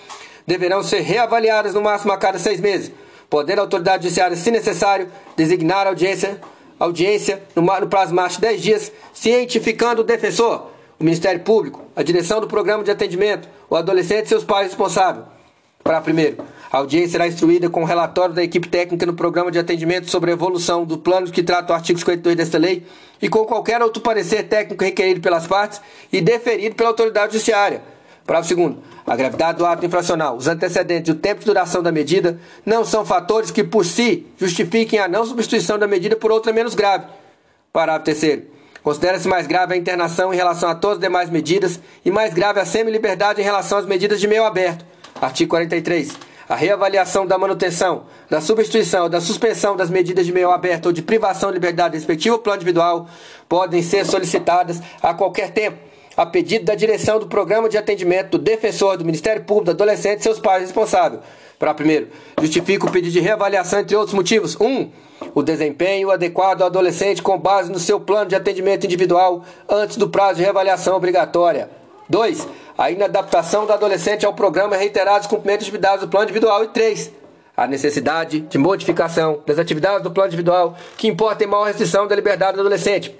deverão 0.50 0.82
ser 0.82 1.02
reavaliadas 1.02 1.76
no 1.76 1.82
máximo 1.82 2.12
a 2.12 2.18
cada 2.18 2.40
seis 2.40 2.60
meses, 2.60 2.92
podendo 3.30 3.60
a 3.60 3.62
autoridade 3.62 4.02
judiciária, 4.02 4.36
se 4.36 4.50
necessário, 4.50 5.08
designar 5.38 5.86
audiência, 5.86 6.42
audiência 6.80 7.44
no, 7.56 7.62
no 7.62 7.88
prazo 7.88 8.16
máximo 8.16 8.42
de 8.42 8.48
10 8.48 8.62
dias, 8.62 8.92
cientificando 9.14 10.02
o 10.02 10.04
defensor, 10.04 10.72
o 11.00 11.04
Ministério 11.04 11.42
Público, 11.42 11.84
a 11.96 12.02
direção 12.02 12.42
do 12.42 12.48
programa 12.48 12.84
de 12.84 12.90
atendimento, 12.90 13.48
o 13.70 13.76
adolescente 13.76 14.26
e 14.26 14.30
seus 14.30 14.44
pais 14.44 14.70
responsáveis. 14.70 15.24
Para 15.84 16.02
primeiro, 16.02 16.44
a 16.72 16.78
audiência 16.80 17.12
será 17.12 17.28
instruída 17.28 17.70
com 17.70 17.84
o 17.84 17.86
relatório 17.86 18.34
da 18.34 18.44
equipe 18.44 18.68
técnica 18.68 19.06
no 19.06 19.14
programa 19.14 19.52
de 19.52 19.60
atendimento 19.60 20.10
sobre 20.10 20.32
a 20.32 20.34
evolução 20.34 20.84
do 20.84 20.98
plano 20.98 21.30
que 21.30 21.44
trata 21.44 21.74
o 21.74 21.76
artigo 21.76 22.00
52 22.00 22.36
desta 22.36 22.58
lei 22.58 22.84
e 23.22 23.30
com 23.30 23.46
qualquer 23.46 23.84
outro 23.84 24.02
parecer 24.02 24.48
técnico 24.48 24.84
requerido 24.84 25.22
pelas 25.22 25.46
partes 25.46 25.80
e 26.12 26.20
deferido 26.20 26.76
pela 26.76 26.90
autoridade 26.90 27.34
judiciária. 27.34 27.99
Parágrafo 28.30 28.50
segundo. 28.50 28.78
A 29.08 29.16
gravidade 29.16 29.58
do 29.58 29.66
ato 29.66 29.84
infracional, 29.84 30.38
os 30.38 30.48
antecedentes 30.48 31.10
e 31.10 31.12
o 31.14 31.16
tempo 31.16 31.40
de 31.40 31.48
duração 31.48 31.82
da 31.82 31.92
medida 31.92 32.40
não 32.64 32.86
são 32.86 33.04
fatores 33.04 33.50
que 33.50 33.64
por 33.64 33.84
si 33.84 34.28
justifiquem 34.38 35.00
a 35.00 35.08
não 35.08 35.26
substituição 35.26 35.80
da 35.80 35.88
medida 35.88 36.16
por 36.16 36.32
outra 36.32 36.54
menos 36.54 36.76
grave. 36.76 37.08
Parágrafo 37.74 38.06
terceiro. 38.06 38.44
Considera-se 38.84 39.28
mais 39.28 39.48
grave 39.48 39.74
a 39.74 39.78
internação 39.78 40.32
em 40.32 40.38
relação 40.38 40.70
a 40.70 40.76
todas 40.76 40.98
as 40.98 41.02
demais 41.02 41.28
medidas 41.32 41.80
e 42.06 42.12
mais 42.12 42.32
grave 42.32 42.60
a 42.60 42.66
semi-liberdade 42.66 43.42
em 43.42 43.44
relação 43.44 43.80
às 43.80 43.88
medidas 43.88 44.22
de 44.22 44.28
meio 44.28 44.46
aberto. 44.46 44.86
Artigo 45.20 45.50
43. 45.50 46.12
A 46.48 46.56
reavaliação 46.56 47.26
da 47.26 47.36
manutenção, 47.36 48.04
da 48.30 48.40
substituição 48.42 49.04
ou 49.06 49.10
da 49.10 49.20
suspensão 49.20 49.76
das 49.76 49.90
medidas 49.90 50.28
de 50.28 50.32
meio 50.32 50.52
aberto 50.52 50.86
ou 50.86 50.92
de 50.92 51.02
privação 51.02 51.50
de 51.50 51.56
liberdade 51.56 51.96
respectivo 51.96 52.38
plano 52.38 52.58
individual 52.58 53.08
podem 53.48 53.82
ser 53.82 54.06
solicitadas 54.06 54.80
a 55.02 55.16
qualquer 55.16 55.50
tempo 55.50 55.89
a 56.20 56.26
pedido 56.26 56.66
da 56.66 56.76
direção 56.76 57.18
do 57.18 57.28
programa 57.28 57.70
de 57.70 57.78
atendimento 57.78 58.32
do 58.32 58.38
defensor 58.40 58.98
do 58.98 59.06
Ministério 59.06 59.42
Público 59.46 59.68
do 59.68 59.72
Adolescente 59.72 60.20
e 60.20 60.24
seus 60.24 60.38
pais 60.38 60.64
responsáveis. 60.64 61.22
Para 61.58 61.74
primeiro, 61.74 62.10
justifica 62.42 62.86
o 62.86 62.92
pedido 62.92 63.14
de 63.14 63.22
reavaliação 63.22 63.80
entre 63.80 63.96
outros 63.96 64.14
motivos. 64.14 64.54
1. 64.60 64.66
Um, 64.66 64.92
o 65.34 65.42
desempenho 65.42 66.12
adequado 66.12 66.58
do 66.58 66.66
adolescente 66.66 67.22
com 67.22 67.40
base 67.40 67.72
no 67.72 67.80
seu 67.80 68.02
plano 68.02 68.28
de 68.30 68.36
atendimento 68.36 68.84
individual 68.86 69.46
antes 69.70 69.96
do 69.96 70.10
prazo 70.10 70.36
de 70.36 70.42
reavaliação 70.42 70.98
obrigatória. 70.98 71.70
2. 72.10 72.50
A 72.78 72.92
inadaptação 72.92 73.66
do 73.66 73.72
adolescente 73.72 74.26
ao 74.26 74.34
programa 74.34 74.76
e 74.76 74.80
reiterados 74.80 75.26
cumprimentos 75.26 75.68
de 75.68 75.70
atividades 75.70 76.02
do 76.02 76.10
plano 76.10 76.26
individual. 76.26 76.66
E 76.66 76.68
3. 76.68 77.14
A 77.56 77.66
necessidade 77.66 78.42
de 78.42 78.58
modificação 78.58 79.40
das 79.46 79.58
atividades 79.58 80.04
do 80.04 80.12
plano 80.12 80.28
individual 80.28 80.76
que 80.98 81.08
importa 81.08 81.46
em 81.46 81.48
maior 81.48 81.64
restrição 81.64 82.06
da 82.08 82.16
liberdade 82.16 82.56
do 82.56 82.60
adolescente. 82.60 83.16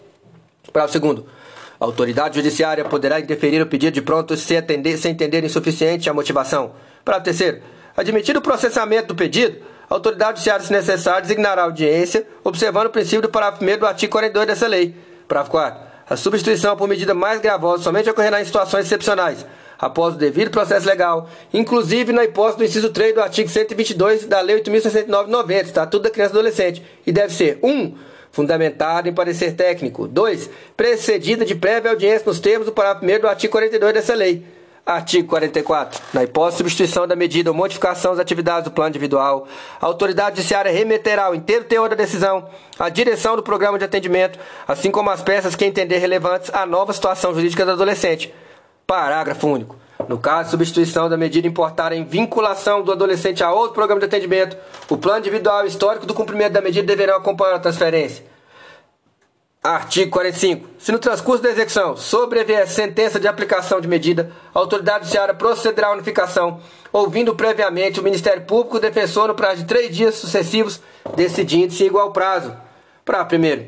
Parágrafo 0.74 0.92
segundo. 0.92 1.39
A 1.80 1.86
autoridade 1.86 2.36
judiciária 2.36 2.84
poderá 2.84 3.22
interferir 3.22 3.62
o 3.62 3.66
pedido 3.66 3.94
de 3.94 4.02
pronto 4.02 4.36
se, 4.36 4.58
atender, 4.58 4.98
se 4.98 5.08
entender 5.08 5.46
insuficiente 5.46 6.10
a 6.10 6.14
motivação. 6.14 6.74
Parágrafo 7.06 7.26
terceiro. 7.26 7.62
Admitido 7.96 8.40
o 8.40 8.42
processamento 8.42 9.08
do 9.08 9.16
pedido, 9.16 9.58
a 9.90 9.94
autoridade 9.94 10.40
judiciária, 10.40 10.66
se 10.66 10.74
necessário, 10.74 11.22
designará 11.22 11.64
audiência, 11.64 12.28
observando 12.44 12.88
o 12.88 12.90
princípio 12.90 13.22
do 13.22 13.30
parágrafo 13.30 13.64
1 13.64 13.78
do 13.78 13.86
artigo 13.86 14.12
42 14.12 14.48
dessa 14.48 14.68
lei. 14.68 14.94
Parágrafo 15.28 15.52
4. 15.52 15.90
A 16.10 16.16
substituição 16.18 16.76
por 16.76 16.88
medida 16.88 17.14
mais 17.14 17.40
gravosa 17.40 17.84
somente 17.84 18.10
ocorrerá 18.10 18.42
em 18.42 18.46
situações 18.46 18.86
excepcionais, 18.86 19.46
após 19.78 20.16
o 20.16 20.18
devido 20.18 20.52
processo 20.52 20.86
legal, 20.86 21.30
inclusive 21.54 22.12
na 22.12 22.26
hipótese 22.26 22.58
do 22.58 22.64
inciso 22.66 22.90
3 22.90 23.14
do 23.16 23.22
artigo 23.22 23.48
122 23.48 24.26
da 24.26 24.42
Lei 24.42 24.62
8.069-90, 24.62 25.66
Estatuto 25.66 26.04
da 26.04 26.10
Criança 26.10 26.34
e 26.34 26.38
Adolescente, 26.38 26.86
e 27.06 27.12
deve 27.12 27.34
ser 27.34 27.60
1. 27.64 27.70
Um, 27.70 27.96
fundamentada 28.32 29.10
em 29.10 29.14
parecer 29.14 29.54
técnico. 29.56 30.08
2. 30.08 30.50
Precedida 30.76 31.46
de 31.46 31.56
prévia 31.56 31.92
audiência 31.92 32.26
nos 32.26 32.40
termos 32.40 32.66
do 32.66 32.72
parágrafo 32.72 33.06
1 33.06 33.20
do 33.20 33.28
artigo 33.28 33.52
42 33.52 33.94
dessa 33.94 34.14
lei. 34.14 34.44
Artigo 34.86 35.28
44. 35.28 36.02
Na 36.14 36.24
hipótese 36.24 36.58
de 36.58 36.58
substituição 36.64 37.08
da 37.08 37.16
medida 37.16 37.52
ou 37.52 37.56
modificação 37.56 38.12
das 38.12 38.20
atividades 38.20 38.64
do 38.64 38.72
plano 38.72 38.90
individual, 38.90 39.48
a 39.80 39.86
autoridade 39.86 40.38
judiciária 40.38 40.72
remeterá 40.72 41.30
o 41.30 41.36
inteiro 41.36 41.66
teor 41.66 41.90
da 41.90 41.96
decisão 41.96 42.50
à 42.80 42.90
direção 42.90 43.36
do 43.36 43.44
programa 43.44 43.78
de 43.78 43.86
atendimento, 43.86 44.40
assim 44.68 44.90
como 44.90 45.12
as 45.12 45.22
peças 45.22 45.56
que 45.56 45.64
entender 45.64 46.00
relevantes 46.00 46.50
à 46.54 46.66
nova 46.66 46.92
situação 46.92 47.36
jurídica 47.36 47.64
do 47.66 47.72
adolescente. 47.72 48.34
Parágrafo 48.88 49.48
único. 49.48 49.76
No 50.08 50.18
caso 50.18 50.46
de 50.46 50.52
substituição 50.52 51.10
da 51.10 51.18
medida 51.18 51.48
importada 51.48 51.96
em 51.96 52.06
vinculação 52.06 52.82
do 52.82 52.92
adolescente 52.92 53.44
a 53.44 53.52
outro 53.52 53.74
programa 53.74 54.00
de 54.00 54.06
atendimento, 54.06 54.58
o 54.90 54.98
plano 54.98 55.20
individual 55.20 55.66
histórico 55.66 56.06
do 56.06 56.14
cumprimento 56.14 56.54
da 56.54 56.62
medida 56.62 56.88
deverão 56.88 57.18
acompanhar 57.18 57.56
a 57.56 57.60
transferência. 57.60 58.24
Artigo 59.62 60.12
45. 60.12 60.70
Se 60.80 60.90
no 60.90 61.00
transcurso 61.00 61.44
da 61.44 61.50
execução 61.50 61.98
sobrevier 61.98 62.66
sentença 62.66 63.20
de 63.20 63.28
aplicação 63.28 63.82
de 63.82 63.90
medida, 63.90 64.32
a 64.56 64.60
autoridade 64.60 65.04
judiciária 65.04 65.34
procederá 65.34 65.90
à 65.90 65.92
unificação, 65.92 66.62
ouvindo 66.94 67.36
previamente 67.36 68.00
o 68.00 68.04
Ministério 68.04 68.44
Público 68.44 68.78
o 68.78 68.80
defensor 68.80 69.28
no 69.28 69.36
prazo 69.36 69.58
de 69.58 69.66
três 69.66 69.94
dias 69.94 70.16
sucessivos, 70.16 70.80
decidindo-se 71.14 71.84
igual 71.84 72.14
prazo. 72.14 72.56
Para 73.04 73.26
primeiro, 73.26 73.66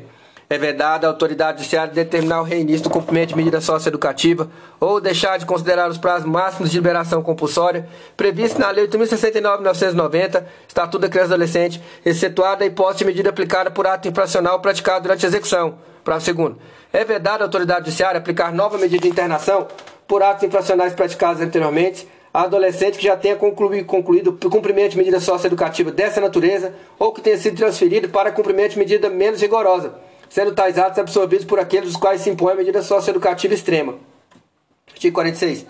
é 0.52 0.58
vedada 0.58 1.06
a 1.06 1.10
autoridade 1.10 1.58
judiciária 1.58 1.94
determinar 1.94 2.42
o 2.42 2.44
reinício 2.44 2.82
do 2.82 2.90
cumprimento 2.90 3.30
de 3.30 3.36
medida 3.36 3.58
socioeducativa 3.58 4.50
ou 4.78 5.00
deixar 5.00 5.38
de 5.38 5.46
considerar 5.46 5.88
os 5.88 5.96
prazos 5.96 6.28
máximos 6.28 6.70
de 6.70 6.76
liberação 6.76 7.22
compulsória 7.22 7.88
previstos 8.18 8.58
na 8.58 8.70
Lei 8.70 8.86
8.069/1990, 8.86 10.44
Estatuto 10.68 10.98
da 10.98 11.08
Criança 11.08 11.30
e 11.30 11.32
Adolescente, 11.32 11.82
excetuada 12.04 12.64
a 12.64 12.66
hipótese 12.66 12.98
de 12.98 13.04
medida 13.06 13.30
aplicada 13.30 13.70
por 13.70 13.86
ato 13.86 14.06
infracional 14.08 14.60
praticado 14.60 15.04
durante 15.04 15.24
a 15.24 15.28
execução. 15.30 15.78
Parágrafo 16.04 16.26
segundo. 16.26 16.58
É 16.92 17.02
vedada 17.02 17.42
a 17.44 17.46
autoridade 17.46 17.86
judiciária 17.86 18.18
aplicar 18.18 18.52
nova 18.52 18.76
medida 18.76 19.00
de 19.00 19.08
internação 19.08 19.66
por 20.06 20.22
atos 20.22 20.42
infracionais 20.42 20.92
praticados 20.92 21.40
anteriormente 21.40 22.06
a 22.34 22.42
adolescente 22.42 22.98
que 22.98 23.04
já 23.04 23.16
tenha 23.16 23.36
concluído, 23.36 23.86
concluído 23.86 24.38
cumprimento 24.50 24.90
de 24.90 24.98
medida 24.98 25.18
socioeducativa 25.18 25.90
dessa 25.90 26.20
natureza 26.20 26.74
ou 26.98 27.10
que 27.10 27.22
tenha 27.22 27.38
sido 27.38 27.56
transferido 27.56 28.10
para 28.10 28.30
cumprimento 28.30 28.72
de 28.72 28.78
medida 28.78 29.08
menos 29.08 29.40
rigorosa 29.40 30.11
sendo 30.32 30.54
tais 30.54 30.78
atos 30.78 30.98
absorvidos 30.98 31.44
por 31.44 31.60
aqueles 31.60 31.90
dos 31.90 31.96
quais 31.96 32.22
se 32.22 32.30
impõe 32.30 32.52
a 32.52 32.56
medida 32.56 32.82
socioeducativa 32.82 33.52
extrema. 33.52 33.98
Artigo 34.90 35.14
46. 35.14 35.66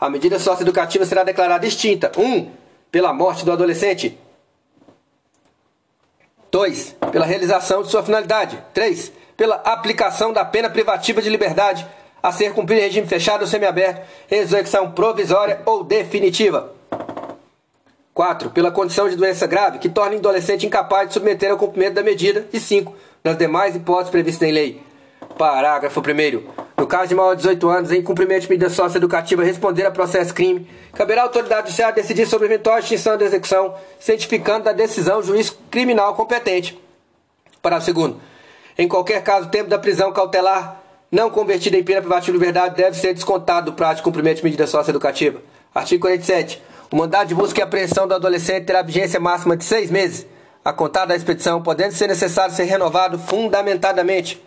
A 0.00 0.08
medida 0.08 0.38
socioeducativa 0.38 1.04
será 1.04 1.24
declarada 1.24 1.66
extinta. 1.66 2.12
1. 2.16 2.22
Um, 2.22 2.52
pela 2.92 3.12
morte 3.12 3.44
do 3.44 3.50
adolescente. 3.50 4.16
2. 6.48 6.96
Pela 7.10 7.26
realização 7.26 7.82
de 7.82 7.90
sua 7.90 8.04
finalidade. 8.04 8.62
3. 8.72 9.10
Pela 9.36 9.56
aplicação 9.56 10.32
da 10.32 10.44
pena 10.44 10.70
privativa 10.70 11.20
de 11.20 11.28
liberdade 11.28 11.84
a 12.22 12.30
ser 12.30 12.54
cumprida 12.54 12.82
em 12.82 12.84
regime 12.84 13.08
fechado 13.08 13.40
ou 13.40 13.46
semiaberto, 13.48 14.00
em 14.30 14.38
execução 14.38 14.92
provisória 14.92 15.60
ou 15.66 15.82
definitiva. 15.82 16.73
4. 18.14 18.50
Pela 18.50 18.70
condição 18.70 19.08
de 19.08 19.16
doença 19.16 19.46
grave 19.46 19.78
que 19.78 19.88
torna 19.88 20.14
o 20.14 20.18
adolescente 20.18 20.64
incapaz 20.64 21.08
de 21.08 21.14
submeter 21.14 21.50
ao 21.50 21.58
cumprimento 21.58 21.94
da 21.94 22.02
medida. 22.02 22.46
E 22.52 22.60
5 22.60 22.94
das 23.22 23.36
demais 23.36 23.74
hipóteses 23.74 24.10
previstas 24.10 24.48
em 24.48 24.52
lei. 24.52 24.82
Parágrafo 25.36 26.00
1. 26.00 26.64
No 26.76 26.86
caso 26.86 27.08
de 27.08 27.14
maior 27.14 27.34
de 27.34 27.42
18 27.42 27.68
anos, 27.68 27.92
em 27.92 28.02
cumprimento 28.02 28.42
de 28.42 28.50
medida 28.50 28.70
socioeducativa 28.70 29.42
responder 29.42 29.84
a 29.84 29.90
processo 29.90 30.32
crime, 30.32 30.68
caberá 30.92 31.22
à 31.22 31.24
autoridade 31.24 31.68
judiciária 31.68 31.94
decidir 31.94 32.26
sobre 32.26 32.46
eventual 32.46 32.78
extinção 32.78 33.16
da 33.16 33.24
execução, 33.24 33.74
certificando 33.98 34.64
da 34.64 34.72
decisão 34.72 35.18
o 35.18 35.22
juiz 35.22 35.56
criminal 35.70 36.14
competente. 36.14 36.78
Parágrafo 37.60 37.92
2. 37.92 38.14
Em 38.76 38.86
qualquer 38.86 39.22
caso, 39.22 39.46
o 39.46 39.50
tempo 39.50 39.70
da 39.70 39.78
prisão 39.78 40.12
cautelar 40.12 40.80
não 41.10 41.30
convertida 41.30 41.76
em 41.76 41.84
pena 41.84 42.00
privativa 42.00 42.32
de 42.32 42.38
liberdade 42.38 42.76
deve 42.76 42.96
ser 42.96 43.14
descontado 43.14 43.70
do 43.70 43.76
prazo 43.76 43.96
de 43.96 44.02
cumprimento 44.02 44.38
de 44.38 44.44
medida 44.44 44.66
socioeducativa. 44.66 45.40
Artigo 45.74 46.02
47. 46.02 46.60
O 46.94 46.96
mandado 46.96 47.26
de 47.26 47.34
busca 47.34 47.58
e 47.58 47.62
apreensão 47.64 48.06
do 48.06 48.14
adolescente 48.14 48.66
terá 48.66 48.80
vigência 48.80 49.18
máxima 49.18 49.56
de 49.56 49.64
seis 49.64 49.90
meses 49.90 50.28
a 50.64 50.72
contar 50.72 51.06
da 51.06 51.16
expedição, 51.16 51.60
podendo 51.60 51.92
ser 51.92 52.06
necessário 52.06 52.54
ser 52.54 52.62
renovado 52.66 53.18
fundamentadamente. 53.18 54.40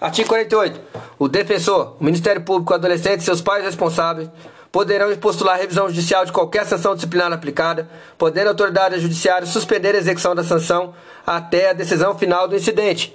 Artigo 0.00 0.28
48. 0.28 0.80
O 1.18 1.26
defensor, 1.26 1.96
o 1.98 2.04
Ministério 2.04 2.40
Público, 2.42 2.72
o 2.72 2.76
adolescente 2.76 3.18
e 3.18 3.24
seus 3.24 3.40
pais 3.40 3.64
responsáveis 3.64 4.30
poderão 4.70 5.12
postular 5.16 5.58
revisão 5.58 5.88
judicial 5.88 6.24
de 6.24 6.30
qualquer 6.30 6.66
sanção 6.66 6.94
disciplinar 6.94 7.32
aplicada, 7.32 7.88
podendo 8.16 8.46
a 8.46 8.50
autoridade 8.50 9.00
judiciária 9.00 9.44
suspender 9.44 9.96
a 9.96 9.98
execução 9.98 10.36
da 10.36 10.44
sanção 10.44 10.94
até 11.26 11.70
a 11.70 11.72
decisão 11.72 12.16
final 12.16 12.46
do 12.46 12.54
incidente. 12.54 13.12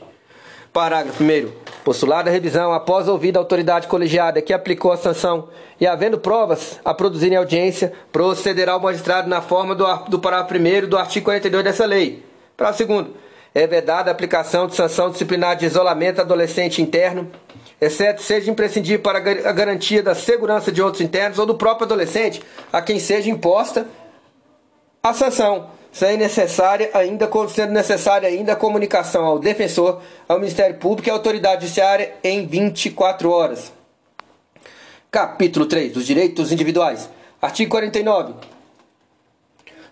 Parágrafo 0.77 1.23
1. 1.23 1.51
Postulada 1.83 2.29
a 2.29 2.31
revisão 2.31 2.71
após 2.71 3.07
ouvida 3.07 3.39
a 3.39 3.41
autoridade 3.41 3.87
colegiada 3.87 4.43
que 4.43 4.53
aplicou 4.53 4.91
a 4.91 4.97
sanção 4.97 5.49
e 5.81 5.87
havendo 5.87 6.19
provas 6.19 6.79
a 6.85 6.93
produzirem 6.93 7.35
audiência, 7.35 7.93
procederá 8.11 8.77
o 8.77 8.79
magistrado 8.79 9.27
na 9.27 9.41
forma 9.41 9.73
do, 9.73 9.83
do 10.07 10.19
parágrafo 10.19 10.53
1 10.53 10.87
do 10.87 10.95
artigo 10.95 11.23
42 11.25 11.63
dessa 11.63 11.83
lei. 11.83 12.23
Parágrafo 12.55 12.77
segundo. 12.77 13.15
É 13.55 13.65
vedada 13.65 14.11
a 14.11 14.13
aplicação 14.13 14.67
de 14.67 14.75
sanção 14.75 15.09
disciplinar 15.09 15.55
de 15.55 15.65
isolamento 15.65 16.21
adolescente 16.21 16.79
interno, 16.79 17.27
exceto 17.81 18.21
seja 18.21 18.51
imprescindível 18.51 19.01
para 19.01 19.17
a 19.17 19.51
garantia 19.51 20.03
da 20.03 20.13
segurança 20.13 20.71
de 20.71 20.79
outros 20.79 21.01
internos 21.01 21.39
ou 21.39 21.47
do 21.47 21.55
próprio 21.55 21.85
adolescente 21.85 22.39
a 22.71 22.83
quem 22.83 22.99
seja 22.99 23.31
imposta 23.31 23.87
a 25.01 25.11
sanção 25.11 25.75
sem 25.91 26.17
necessária 26.17 26.89
ainda 26.93 27.29
sendo 27.49 27.73
necessária 27.73 28.29
ainda 28.29 28.53
a 28.53 28.55
comunicação 28.55 29.25
ao 29.25 29.39
defensor, 29.39 30.01
ao 30.27 30.39
Ministério 30.39 30.77
Público 30.77 31.09
e 31.09 31.11
à 31.11 31.13
autoridade 31.13 31.61
judiciária 31.61 32.13
em 32.23 32.45
24 32.45 33.29
horas. 33.29 33.71
Capítulo 35.09 35.65
3 35.65 35.93
dos 35.93 36.05
direitos 36.05 36.51
individuais. 36.51 37.09
Artigo 37.41 37.71
49. 37.71 38.33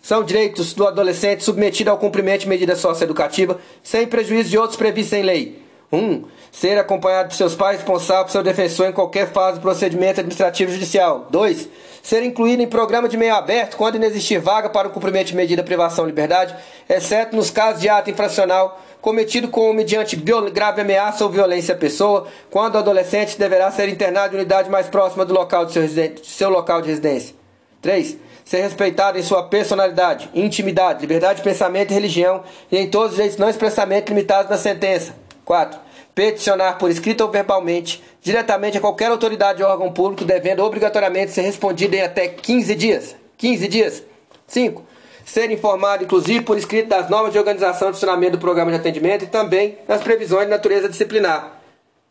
São 0.01 0.23
direitos 0.23 0.73
do 0.73 0.85
adolescente 0.85 1.43
submetido 1.43 1.89
ao 1.89 1.97
cumprimento 1.97 2.41
de 2.41 2.49
medida 2.49 2.75
socioeducativa 2.75 3.59
sem 3.81 4.05
prejuízo 4.05 4.49
de 4.49 4.57
outros 4.57 4.77
previstos 4.77 5.13
em 5.13 5.23
lei. 5.23 5.65
1. 5.91 5.97
Um, 5.97 6.25
ser 6.51 6.77
acompanhado 6.77 7.29
de 7.29 7.35
seus 7.35 7.55
pais 7.55 7.77
responsáveis 7.77 8.25
por 8.27 8.31
seu 8.31 8.43
defensor 8.43 8.87
em 8.87 8.93
qualquer 8.93 9.31
fase 9.31 9.57
do 9.57 9.61
procedimento 9.61 10.19
administrativo 10.19 10.71
judicial. 10.71 11.27
2 11.31 11.67
ser 12.05 12.21
incluído 12.21 12.61
em 12.61 12.67
programa 12.67 13.09
de 13.09 13.17
meio 13.17 13.33
aberto 13.33 13.77
quando 13.77 13.95
inexistir 13.95 14.39
vaga 14.39 14.69
para 14.69 14.87
o 14.87 14.91
cumprimento 14.91 15.29
de 15.29 15.35
medida 15.35 15.63
privação 15.63 16.05
de 16.05 16.11
liberdade, 16.11 16.55
exceto 16.87 17.35
nos 17.35 17.49
casos 17.49 17.81
de 17.81 17.89
ato 17.89 18.11
infracional 18.11 18.79
cometido 19.01 19.47
com 19.47 19.73
mediante 19.73 20.15
grave 20.15 20.81
ameaça 20.81 21.23
ou 21.23 21.31
violência 21.31 21.73
à 21.73 21.77
pessoa, 21.77 22.27
quando 22.51 22.75
o 22.75 22.77
adolescente 22.77 23.39
deverá 23.39 23.71
ser 23.71 23.89
internado 23.89 24.35
em 24.35 24.39
unidade 24.39 24.69
mais 24.69 24.85
próxima 24.85 25.25
do 25.25 25.33
local 25.33 25.65
de 25.65 25.73
seu, 25.73 25.83
seu 26.23 26.49
local 26.49 26.79
de 26.79 26.89
residência. 26.89 27.35
3. 27.81 28.17
Ser 28.43 28.61
respeitado 28.61 29.17
em 29.17 29.23
sua 29.23 29.41
personalidade, 29.43 30.29
intimidade, 30.33 31.01
liberdade 31.01 31.37
de 31.37 31.43
pensamento 31.43 31.89
e 31.89 31.95
religião 31.95 32.43
e 32.71 32.77
em 32.77 32.87
todos 32.87 33.11
os 33.11 33.15
direitos 33.15 33.39
não 33.39 33.49
expressamente 33.49 34.09
limitados 34.09 34.51
na 34.51 34.57
sentença. 34.57 35.15
4 35.43 35.84
peticionar 36.15 36.77
por 36.77 36.89
escrito 36.89 37.21
ou 37.21 37.29
verbalmente, 37.29 38.01
diretamente 38.21 38.77
a 38.77 38.81
qualquer 38.81 39.11
autoridade 39.11 39.61
ou 39.61 39.69
órgão 39.69 39.91
público, 39.91 40.23
devendo 40.23 40.63
obrigatoriamente 40.63 41.33
ser 41.33 41.41
respondido 41.41 41.93
em 41.93 42.01
até 42.01 42.29
15 42.29 42.73
dias. 42.73 43.15
15 43.37 43.67
dias. 43.67 44.03
5. 44.47 44.81
Ser 45.25 45.51
informado, 45.51 46.05
inclusive 46.05 46.41
por 46.41 46.57
escrito, 46.57 46.87
das 46.87 47.09
normas 47.09 47.33
de 47.33 47.37
organização 47.37 47.89
e 47.89 47.93
funcionamento 47.93 48.37
do 48.37 48.39
programa 48.39 48.71
de 48.71 48.77
atendimento 48.77 49.25
e 49.25 49.27
também 49.27 49.77
das 49.85 50.01
previsões 50.01 50.45
de 50.45 50.51
natureza 50.51 50.87
disciplinar. 50.87 51.59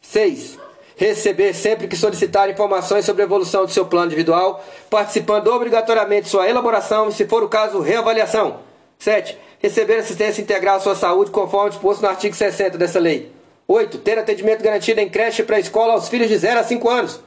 6. 0.02 0.58
Receber 0.96 1.54
sempre 1.54 1.88
que 1.88 1.96
solicitar 1.96 2.50
informações 2.50 3.04
sobre 3.04 3.22
a 3.22 3.24
evolução 3.24 3.64
do 3.64 3.70
seu 3.70 3.86
plano 3.86 4.06
individual, 4.06 4.62
participando 4.90 5.48
obrigatoriamente 5.48 6.24
de 6.24 6.28
sua 6.28 6.48
elaboração 6.48 7.08
e, 7.08 7.12
se 7.12 7.26
for 7.26 7.42
o 7.42 7.48
caso, 7.48 7.80
reavaliação. 7.80 8.60
7. 8.98 9.38
Receber 9.60 9.96
assistência 9.96 10.42
integral 10.42 10.76
à 10.76 10.80
sua 10.80 10.94
saúde, 10.94 11.30
conforme 11.30 11.70
disposto 11.70 12.02
no 12.02 12.08
artigo 12.08 12.34
60 12.34 12.76
dessa 12.76 13.00
lei. 13.00 13.32
8. 13.66 13.98
Ter 13.98 14.18
atendimento 14.18 14.62
garantido 14.62 15.00
em 15.00 15.08
creche 15.08 15.42
para 15.42 15.58
escola 15.58 15.94
aos 15.94 16.08
filhos 16.08 16.28
de 16.28 16.36
0 16.36 16.60
a 16.60 16.64
5 16.64 16.90
anos. 16.90 17.20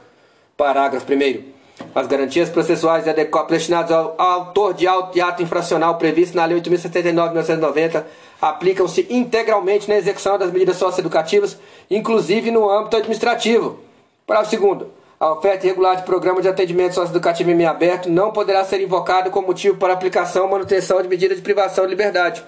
Parágrafo 0.56 1.06
1. 1.12 1.58
As 1.94 2.06
garantias 2.06 2.48
processuais 2.48 3.04
destinadas 3.48 3.92
ao 3.92 4.14
autor 4.20 4.74
de 4.74 4.86
ato 4.86 5.42
infracional 5.42 5.96
previsto 5.96 6.36
na 6.36 6.44
Lei 6.44 6.60
8.079 6.60 6.90
de 6.90 7.12
1990 7.12 8.06
aplicam-se 8.40 9.06
integralmente 9.10 9.88
na 9.88 9.96
execução 9.96 10.38
das 10.38 10.50
medidas 10.50 10.76
socioeducativas, 10.76 11.56
inclusive 11.90 12.50
no 12.50 12.70
âmbito 12.70 12.96
administrativo. 12.96 13.78
Parágrafo 14.26 14.56
2. 14.56 14.90
A 15.20 15.32
oferta 15.32 15.66
irregular 15.66 15.96
de 15.96 16.02
programa 16.02 16.40
de 16.40 16.48
atendimento 16.48 16.94
socioeducativo 16.94 17.50
em 17.50 17.54
meio 17.54 17.70
aberto 17.70 18.08
não 18.08 18.30
poderá 18.30 18.64
ser 18.64 18.80
invocada 18.80 19.30
como 19.30 19.48
motivo 19.48 19.76
para 19.76 19.92
aplicação 19.92 20.44
ou 20.44 20.50
manutenção 20.50 21.02
de 21.02 21.08
medida 21.08 21.34
de 21.34 21.42
privação 21.42 21.84
de 21.84 21.90
liberdade. 21.90 22.44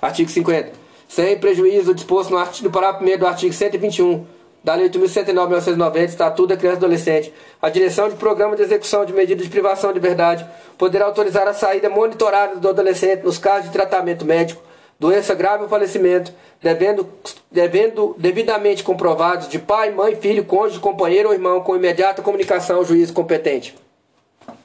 Artigo 0.00 0.30
50 0.30 0.81
sem 1.14 1.36
prejuízo 1.36 1.94
disposto 1.94 2.30
no, 2.30 2.38
artigo, 2.38 2.68
no 2.68 2.72
parágrafo 2.72 3.04
1 3.04 3.18
do 3.18 3.26
artigo 3.26 3.52
121 3.52 4.24
da 4.64 4.74
Lei 4.74 4.88
8.109 4.88 5.26
1990, 5.26 6.04
Estatuto 6.04 6.46
da 6.46 6.56
Criança 6.56 6.76
e 6.76 6.78
Adolescente, 6.78 7.34
a 7.60 7.68
direção 7.68 8.08
de 8.08 8.14
programa 8.14 8.56
de 8.56 8.62
execução 8.62 9.04
de 9.04 9.12
medidas 9.12 9.44
de 9.44 9.50
privação 9.50 9.90
de 9.90 9.94
liberdade 9.94 10.46
poderá 10.78 11.04
autorizar 11.04 11.46
a 11.46 11.52
saída 11.52 11.90
monitorada 11.90 12.56
do 12.56 12.66
adolescente 12.66 13.24
nos 13.24 13.36
casos 13.36 13.66
de 13.66 13.72
tratamento 13.72 14.24
médico, 14.24 14.62
doença 14.98 15.34
grave 15.34 15.64
ou 15.64 15.68
falecimento, 15.68 16.32
devendo, 16.62 17.06
devendo 17.50 18.14
devidamente 18.16 18.82
comprovados 18.82 19.48
de 19.48 19.58
pai, 19.58 19.90
mãe, 19.90 20.16
filho, 20.16 20.44
cônjuge, 20.44 20.80
companheiro 20.80 21.28
ou 21.28 21.34
irmão, 21.34 21.60
com 21.60 21.76
imediata 21.76 22.22
comunicação 22.22 22.76
ao 22.76 22.86
juiz 22.86 23.10
competente. 23.10 23.74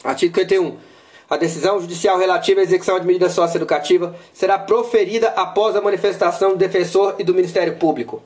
Artigo 0.02 0.34
51. 0.34 0.78
A 1.30 1.36
decisão 1.36 1.82
judicial 1.82 2.18
relativa 2.18 2.62
à 2.62 2.64
execução 2.64 2.98
de 2.98 3.06
medida 3.06 3.30
socioeducativa 3.30 4.16
será 4.32 4.58
proferida 4.58 5.28
após 5.36 5.76
a 5.76 5.82
manifestação 5.82 6.52
do 6.52 6.58
defensor 6.58 7.16
e 7.20 7.24
do 7.24 7.34
Ministério 7.34 7.76
Público. 7.76 8.24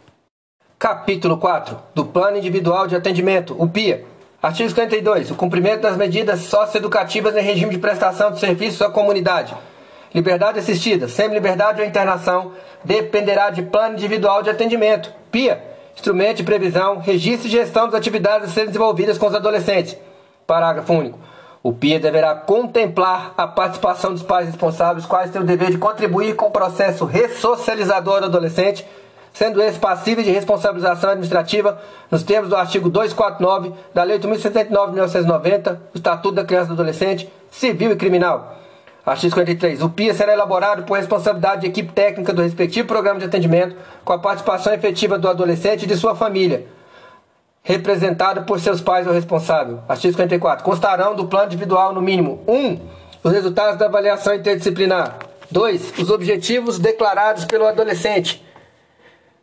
Capítulo 0.78 1.38
4 1.38 1.80
do 1.96 2.06
Plano 2.06 2.38
Individual 2.38 2.86
de 2.86 2.96
Atendimento, 2.96 3.56
o 3.58 3.68
PIA. 3.68 4.04
Artigo 4.42 4.70
52. 4.70 5.32
O 5.32 5.36
cumprimento 5.36 5.82
das 5.82 5.98
medidas 5.98 6.42
socioeducativas 6.42 7.36
em 7.36 7.42
regime 7.42 7.72
de 7.72 7.80
prestação 7.80 8.32
de 8.32 8.40
serviços 8.40 8.84
à 8.84 8.90
comunidade. 8.90 9.56
Liberdade 10.14 10.60
assistida, 10.60 11.08
semi-liberdade 11.08 11.82
ou 11.82 11.88
internação 11.88 12.52
dependerá 12.84 13.50
de 13.50 13.64
plano 13.64 13.96
individual 13.96 14.44
de 14.44 14.52
atendimento. 14.52 15.12
PIA. 15.32 15.64
Instrumento 15.96 16.38
de 16.38 16.44
previsão, 16.44 17.00
registro 17.00 17.48
e 17.48 17.52
gestão 17.52 17.86
das 17.86 17.96
atividades 17.96 18.50
a 18.50 18.52
serem 18.52 18.68
desenvolvidas 18.68 19.18
com 19.18 19.26
os 19.26 19.34
adolescentes. 19.34 19.98
Parágrafo 20.46 20.94
único. 20.94 21.31
O 21.64 21.72
PIA 21.72 22.00
deverá 22.00 22.34
contemplar 22.34 23.34
a 23.38 23.46
participação 23.46 24.12
dos 24.14 24.24
pais 24.24 24.48
responsáveis, 24.48 25.06
quais 25.06 25.30
têm 25.30 25.42
o 25.42 25.46
dever 25.46 25.70
de 25.70 25.78
contribuir 25.78 26.36
com 26.36 26.48
o 26.48 26.52
processo 26.52 27.06
ressocializador 27.06 28.20
do 28.20 28.26
adolescente 28.26 28.86
sendo 29.34 29.62
esse 29.62 29.80
passível 29.80 30.24
de 30.24 30.32
responsabilização 30.32 31.12
administrativa 31.12 31.82
nos 32.10 32.24
termos 32.24 32.50
do 32.50 32.56
artigo 32.56 32.90
249 32.90 33.74
da 33.94 34.04
Lei 34.04 34.20
8.079 34.20 34.86
de 34.88 34.92
1990, 34.94 35.74
do 35.74 35.98
Estatuto 35.98 36.36
da 36.36 36.44
Criança 36.44 36.66
e 36.66 36.68
do 36.68 36.74
Adolescente, 36.74 37.32
Civil 37.50 37.92
e 37.92 37.96
Criminal. 37.96 38.58
Artigo 39.06 39.34
53. 39.34 39.82
O 39.82 39.90
PIA 39.90 40.14
será 40.14 40.34
elaborado 40.34 40.84
por 40.84 40.96
responsabilidade 40.96 41.62
de 41.62 41.68
equipe 41.68 41.92
técnica 41.92 42.32
do 42.34 42.42
respectivo 42.42 42.88
programa 42.88 43.20
de 43.20 43.26
atendimento, 43.26 43.76
com 44.06 44.14
a 44.14 44.20
participação 44.20 44.74
efetiva 44.74 45.18
do 45.18 45.28
adolescente 45.28 45.84
e 45.84 45.88
de 45.88 45.96
sua 45.96 46.16
família, 46.16 46.68
representado 47.64 48.44
por 48.44 48.60
seus 48.60 48.82
pais 48.82 49.08
ou 49.08 49.14
responsável. 49.14 49.80
Artigo 49.88 50.14
54. 50.14 50.64
Constarão 50.64 51.16
do 51.16 51.28
plano 51.28 51.46
individual, 51.46 51.94
no 51.94 52.02
mínimo, 52.02 52.44
1. 52.48 52.54
Um, 52.54 52.80
os 53.24 53.32
resultados 53.32 53.78
da 53.78 53.86
avaliação 53.86 54.34
interdisciplinar. 54.34 55.18
2. 55.52 56.00
Os 56.00 56.10
objetivos 56.10 56.80
declarados 56.80 57.46
pelo 57.46 57.68
adolescente. 57.68 58.44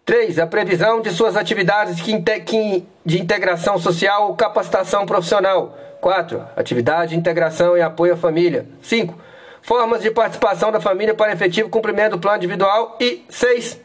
3. 0.04 0.38
A 0.38 0.46
previsão 0.46 1.00
de 1.00 1.10
suas 1.10 1.36
atividades 1.36 1.96
de 1.96 3.20
integração 3.20 3.78
social 3.78 4.28
ou 4.28 4.34
capacitação 4.34 5.06
profissional. 5.06 5.76
4. 6.00 6.42
Atividade 6.56 7.10
de 7.10 7.18
integração 7.18 7.76
e 7.76 7.82
apoio 7.82 8.14
à 8.14 8.16
família. 8.16 8.66
5. 8.82 9.14
Formas 9.60 10.02
de 10.02 10.10
participação 10.10 10.72
da 10.72 10.80
família 10.80 11.14
para 11.14 11.32
efetivo 11.32 11.68
cumprimento 11.68 12.12
do 12.12 12.18
plano 12.18 12.38
individual. 12.38 12.96
E 12.98 13.24
6. 13.28 13.78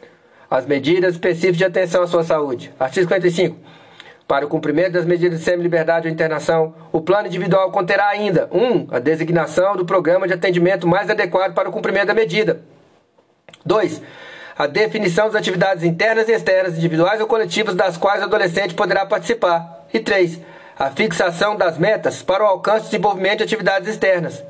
As 0.50 0.66
medidas 0.66 1.14
específicas 1.14 1.58
de 1.58 1.64
atenção 1.64 2.02
à 2.02 2.06
sua 2.06 2.24
saúde. 2.24 2.72
Artigo 2.80 3.06
55. 3.06 3.73
Para 4.34 4.46
o 4.46 4.48
cumprimento 4.48 4.94
das 4.94 5.04
medidas 5.04 5.38
de 5.38 5.44
semi-liberdade 5.44 6.08
ou 6.08 6.12
internação, 6.12 6.74
o 6.90 7.00
plano 7.00 7.28
individual 7.28 7.70
conterá 7.70 8.08
ainda 8.08 8.48
1. 8.50 8.58
Um, 8.58 8.88
a 8.90 8.98
designação 8.98 9.76
do 9.76 9.84
programa 9.84 10.26
de 10.26 10.34
atendimento 10.34 10.88
mais 10.88 11.08
adequado 11.08 11.54
para 11.54 11.68
o 11.68 11.72
cumprimento 11.72 12.08
da 12.08 12.14
medida. 12.14 12.60
2 13.64 14.02
a 14.58 14.66
definição 14.66 15.26
das 15.26 15.36
atividades 15.36 15.84
internas 15.84 16.28
e 16.28 16.32
externas, 16.32 16.76
individuais 16.76 17.20
ou 17.20 17.28
coletivas, 17.28 17.76
das 17.76 17.96
quais 17.96 18.22
o 18.22 18.24
adolescente 18.24 18.74
poderá 18.74 19.06
participar. 19.06 19.86
E 19.94 20.00
3. 20.00 20.40
A 20.76 20.90
fixação 20.90 21.54
das 21.54 21.78
metas 21.78 22.20
para 22.20 22.42
o 22.42 22.48
alcance 22.48 22.86
e 22.86 22.90
desenvolvimento 22.90 23.38
de 23.38 23.44
atividades 23.44 23.88
externas. 23.88 24.42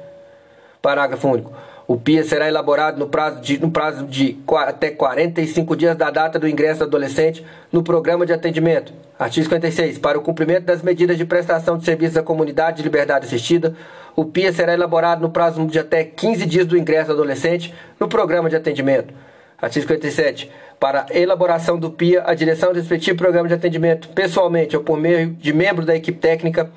Parágrafo 0.81 1.29
único. 1.29 1.53
O 1.87 1.99
PIA 1.99 2.25
será 2.25 2.49
elaborado 2.49 2.99
no 2.99 3.09
prazo 3.09 3.41
de, 3.43 3.59
no 3.59 3.71
prazo 3.71 4.07
de 4.07 4.39
até 4.67 4.91
45 4.91 5.77
dias 5.77 5.95
da 5.95 6.11
data 6.11 6.39
do 6.39 6.49
ingresso 6.49 6.79
do 6.81 6.85
adolescente 6.85 7.45
no 7.71 7.83
programa 7.83 8.25
de 8.25 8.33
atendimento. 8.33 8.93
Artigo 9.19 9.45
56. 9.45 9.99
Para 9.99 10.19
o 10.19 10.23
cumprimento 10.23 10.65
das 10.65 10.83
medidas 10.83 11.19
de 11.19 11.27
prestação 11.27 11.77
de 11.77 11.85
serviços 11.85 12.17
à 12.17 12.23
comunidade 12.23 12.79
de 12.79 12.83
liberdade 12.83 13.27
assistida, 13.27 13.77
o 14.17 14.25
PIA 14.25 14.53
será 14.53 14.73
elaborado 14.73 15.21
no 15.21 15.29
prazo 15.29 15.67
de 15.67 15.79
até 15.79 16.05
15 16.05 16.47
dias 16.47 16.67
do 16.67 16.77
ingresso 16.77 17.09
do 17.09 17.13
adolescente 17.13 17.75
no 18.01 18.09
programa 18.09 18.49
de 18.49 18.57
atendimento. 18.57 19.13
Artigo 19.61 19.83
57. 19.83 20.51
Para 20.81 21.07
elaboração 21.11 21.79
do 21.79 21.91
PIA, 21.91 22.25
a 22.27 22.35
direção 22.35 22.73
do 22.73 22.79
respectivo 22.79 23.19
programa 23.19 23.47
de 23.47 23.55
atendimento, 23.55 24.09
pessoalmente 24.09 24.75
ou 24.75 24.83
por 24.83 24.99
meio 24.99 25.31
de 25.31 25.53
membros 25.53 25.87
da 25.87 25.95
equipe 25.95 26.19
técnica, 26.19 26.71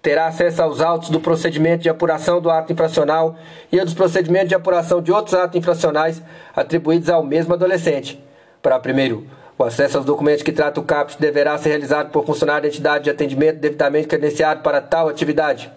terá 0.00 0.26
acesso 0.26 0.62
aos 0.62 0.80
autos 0.80 1.10
do 1.10 1.20
procedimento 1.20 1.82
de 1.82 1.88
apuração 1.88 2.40
do 2.40 2.50
ato 2.50 2.72
infracional 2.72 3.36
e 3.70 3.80
dos 3.80 3.94
procedimentos 3.94 4.48
de 4.48 4.54
apuração 4.54 5.02
de 5.02 5.12
outros 5.12 5.34
atos 5.34 5.56
infracionais 5.56 6.22
atribuídos 6.54 7.08
ao 7.08 7.22
mesmo 7.22 7.54
adolescente. 7.54 8.22
Para 8.62 8.78
primeiro, 8.78 9.26
o 9.58 9.64
acesso 9.64 9.96
aos 9.96 10.06
documentos 10.06 10.42
que 10.42 10.52
trata 10.52 10.80
o 10.80 10.84
CAPT 10.84 11.20
deverá 11.20 11.58
ser 11.58 11.70
realizado 11.70 12.10
por 12.10 12.24
funcionário 12.24 12.62
da 12.62 12.68
entidade 12.68 13.04
de 13.04 13.10
atendimento 13.10 13.58
devidamente 13.58 14.06
credenciado 14.06 14.62
para 14.62 14.80
tal 14.80 15.08
atividade, 15.08 15.70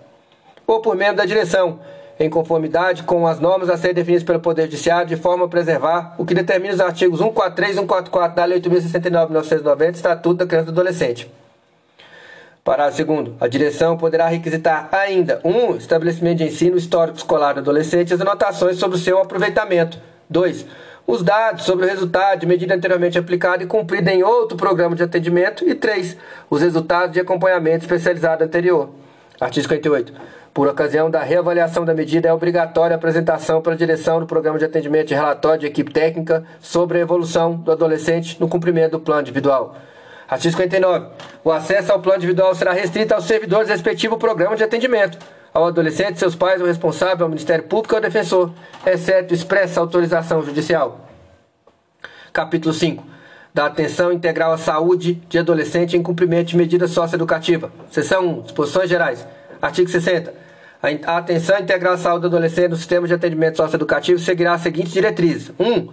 ou 0.68 0.82
por 0.82 0.96
membro 0.96 1.18
da 1.18 1.26
direção, 1.26 1.80
em 2.20 2.30
conformidade 2.30 3.02
com 3.02 3.26
as 3.26 3.40
normas 3.40 3.70
a 3.70 3.78
serem 3.78 3.96
definidas 3.96 4.24
pelo 4.24 4.40
Poder 4.40 4.64
Judiciário, 4.64 5.08
de 5.08 5.16
forma 5.16 5.46
a 5.46 5.48
preservar 5.48 6.14
o 6.20 6.26
que 6.26 6.36
determina 6.36 6.76
os 6.76 6.80
artigos 6.80 7.18
143 7.18 7.72
e 7.72 7.80
144 7.80 8.36
da 8.36 8.46
Lei 8.46 8.62
8.069 8.62 9.26
de 9.26 9.32
1990, 9.32 9.92
Estatuto 9.94 10.36
da 10.36 10.46
Criança 10.46 10.70
e 10.70 10.72
do 10.72 10.80
Adolescente. 10.80 11.41
Parágrafo 12.64 13.04
2. 13.04 13.32
A 13.40 13.48
direção 13.48 13.98
poderá 13.98 14.28
requisitar 14.28 14.88
ainda 14.92 15.42
1. 15.44 15.50
Um, 15.50 15.76
estabelecimento 15.78 16.38
de 16.38 16.44
ensino 16.46 16.78
histórico 16.78 17.18
escolar 17.18 17.54
do 17.54 17.60
adolescente 17.60 18.14
as 18.14 18.22
anotações 18.22 18.78
sobre 18.78 18.98
o 18.98 19.00
seu 19.00 19.20
aproveitamento. 19.20 19.98
2. 20.30 20.66
Os 21.08 21.24
dados 21.24 21.66
sobre 21.66 21.86
o 21.86 21.90
resultado 21.90 22.42
de 22.42 22.46
medida 22.46 22.76
anteriormente 22.76 23.18
aplicada 23.18 23.64
e 23.64 23.66
cumprida 23.66 24.12
em 24.12 24.22
outro 24.22 24.56
programa 24.56 24.96
de 24.96 25.02
atendimento. 25.02 25.68
E 25.68 25.74
3. 25.74 26.16
Os 26.50 26.62
resultados 26.62 27.14
de 27.14 27.20
acompanhamento 27.20 27.84
especializado 27.84 28.44
anterior. 28.44 28.90
Artigo 29.40 29.64
58. 29.64 30.14
Por 30.54 30.68
ocasião 30.68 31.10
da 31.10 31.24
reavaliação 31.24 31.84
da 31.84 31.96
medida, 31.96 32.28
é 32.28 32.34
obrigatória 32.34 32.94
a 32.94 32.98
apresentação 32.98 33.62
pela 33.62 33.76
direção 33.76 34.20
do 34.20 34.28
programa 34.28 34.60
de 34.60 34.66
atendimento 34.66 35.08
de 35.08 35.16
relatório 35.16 35.62
de 35.62 35.66
equipe 35.66 35.92
técnica 35.92 36.44
sobre 36.60 37.00
a 37.00 37.02
evolução 37.02 37.56
do 37.56 37.72
adolescente 37.72 38.40
no 38.40 38.48
cumprimento 38.48 38.92
do 38.92 39.00
plano 39.00 39.22
individual. 39.22 39.76
Artigo 40.32 40.56
59. 40.56 41.08
O 41.44 41.52
acesso 41.52 41.92
ao 41.92 42.00
plano 42.00 42.20
individual 42.20 42.56
será 42.56 42.72
restrito 42.72 43.14
aos 43.14 43.26
servidores 43.26 43.68
do 43.68 43.74
respectivo 43.74 44.18
programa 44.18 44.56
de 44.56 44.64
atendimento, 44.64 45.18
ao 45.54 45.68
adolescente, 45.68 46.20
seus 46.20 46.36
pais 46.36 46.62
ou 46.62 46.68
responsável, 46.68 47.26
ao 47.26 47.30
Ministério 47.30 47.66
Público 47.66 47.94
ou 47.94 47.98
ao 47.98 48.02
defensor, 48.02 48.54
exceto 48.86 49.34
expressa 49.34 49.82
autorização 49.82 50.42
judicial. 50.42 51.06
Capítulo 52.32 52.74
5. 52.74 53.06
Da 53.54 53.66
atenção 53.66 54.14
integral 54.14 54.54
à 54.54 54.58
saúde 54.58 55.16
de 55.28 55.38
adolescente 55.38 55.98
em 55.98 56.02
cumprimento 56.02 56.48
de 56.48 56.56
medida 56.56 56.88
socioeducativa. 56.88 57.70
Seção 57.92 58.26
1. 58.40 58.42
Disposições 58.44 58.90
gerais. 58.90 59.28
Artigo 59.62 59.90
60. 59.90 60.34
A 61.06 61.18
atenção 61.18 61.60
integral 61.60 61.96
à 61.96 61.98
saúde 61.98 62.22
do 62.22 62.28
adolescente 62.28 62.70
no 62.70 62.78
sistema 62.78 63.06
de 63.06 63.14
atendimento 63.14 63.58
socioeducativo 63.58 64.18
seguirá 64.18 64.54
as 64.54 64.62
seguintes 64.62 64.94
diretrizes. 64.94 65.52
1. 65.60 65.70
Um, 65.70 65.90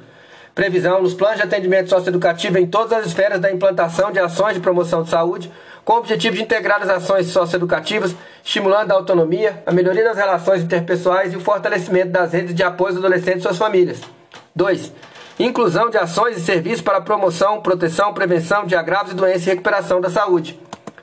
previsão 0.54 1.02
nos 1.02 1.14
planos 1.14 1.36
de 1.36 1.42
atendimento 1.42 1.90
socioeducativo 1.90 2.58
em 2.58 2.66
todas 2.66 2.92
as 2.92 3.06
esferas 3.06 3.40
da 3.40 3.50
implantação 3.50 4.10
de 4.10 4.18
ações 4.18 4.54
de 4.54 4.60
promoção 4.60 5.02
de 5.02 5.10
saúde, 5.10 5.52
com 5.84 5.94
o 5.94 5.98
objetivo 5.98 6.36
de 6.36 6.42
integrar 6.42 6.82
as 6.82 6.88
ações 6.88 7.28
socioeducativas, 7.28 8.14
estimulando 8.44 8.92
a 8.92 8.94
autonomia, 8.94 9.62
a 9.64 9.72
melhoria 9.72 10.04
das 10.04 10.16
relações 10.16 10.62
interpessoais 10.62 11.32
e 11.32 11.36
o 11.36 11.40
fortalecimento 11.40 12.10
das 12.10 12.32
redes 12.32 12.54
de 12.54 12.62
apoio 12.62 12.90
aos 12.90 12.98
adolescentes 12.98 13.40
e 13.40 13.42
suas 13.42 13.56
famílias. 13.56 14.00
2. 14.54 14.92
Inclusão 15.38 15.88
de 15.88 15.96
ações 15.96 16.36
e 16.36 16.40
serviços 16.40 16.80
para 16.80 17.00
promoção, 17.00 17.62
proteção, 17.62 18.12
prevenção 18.12 18.66
de 18.66 18.74
agravos 18.74 19.12
e 19.12 19.14
doenças 19.14 19.46
e 19.46 19.50
recuperação 19.50 20.00
da 20.00 20.10
saúde. 20.10 20.58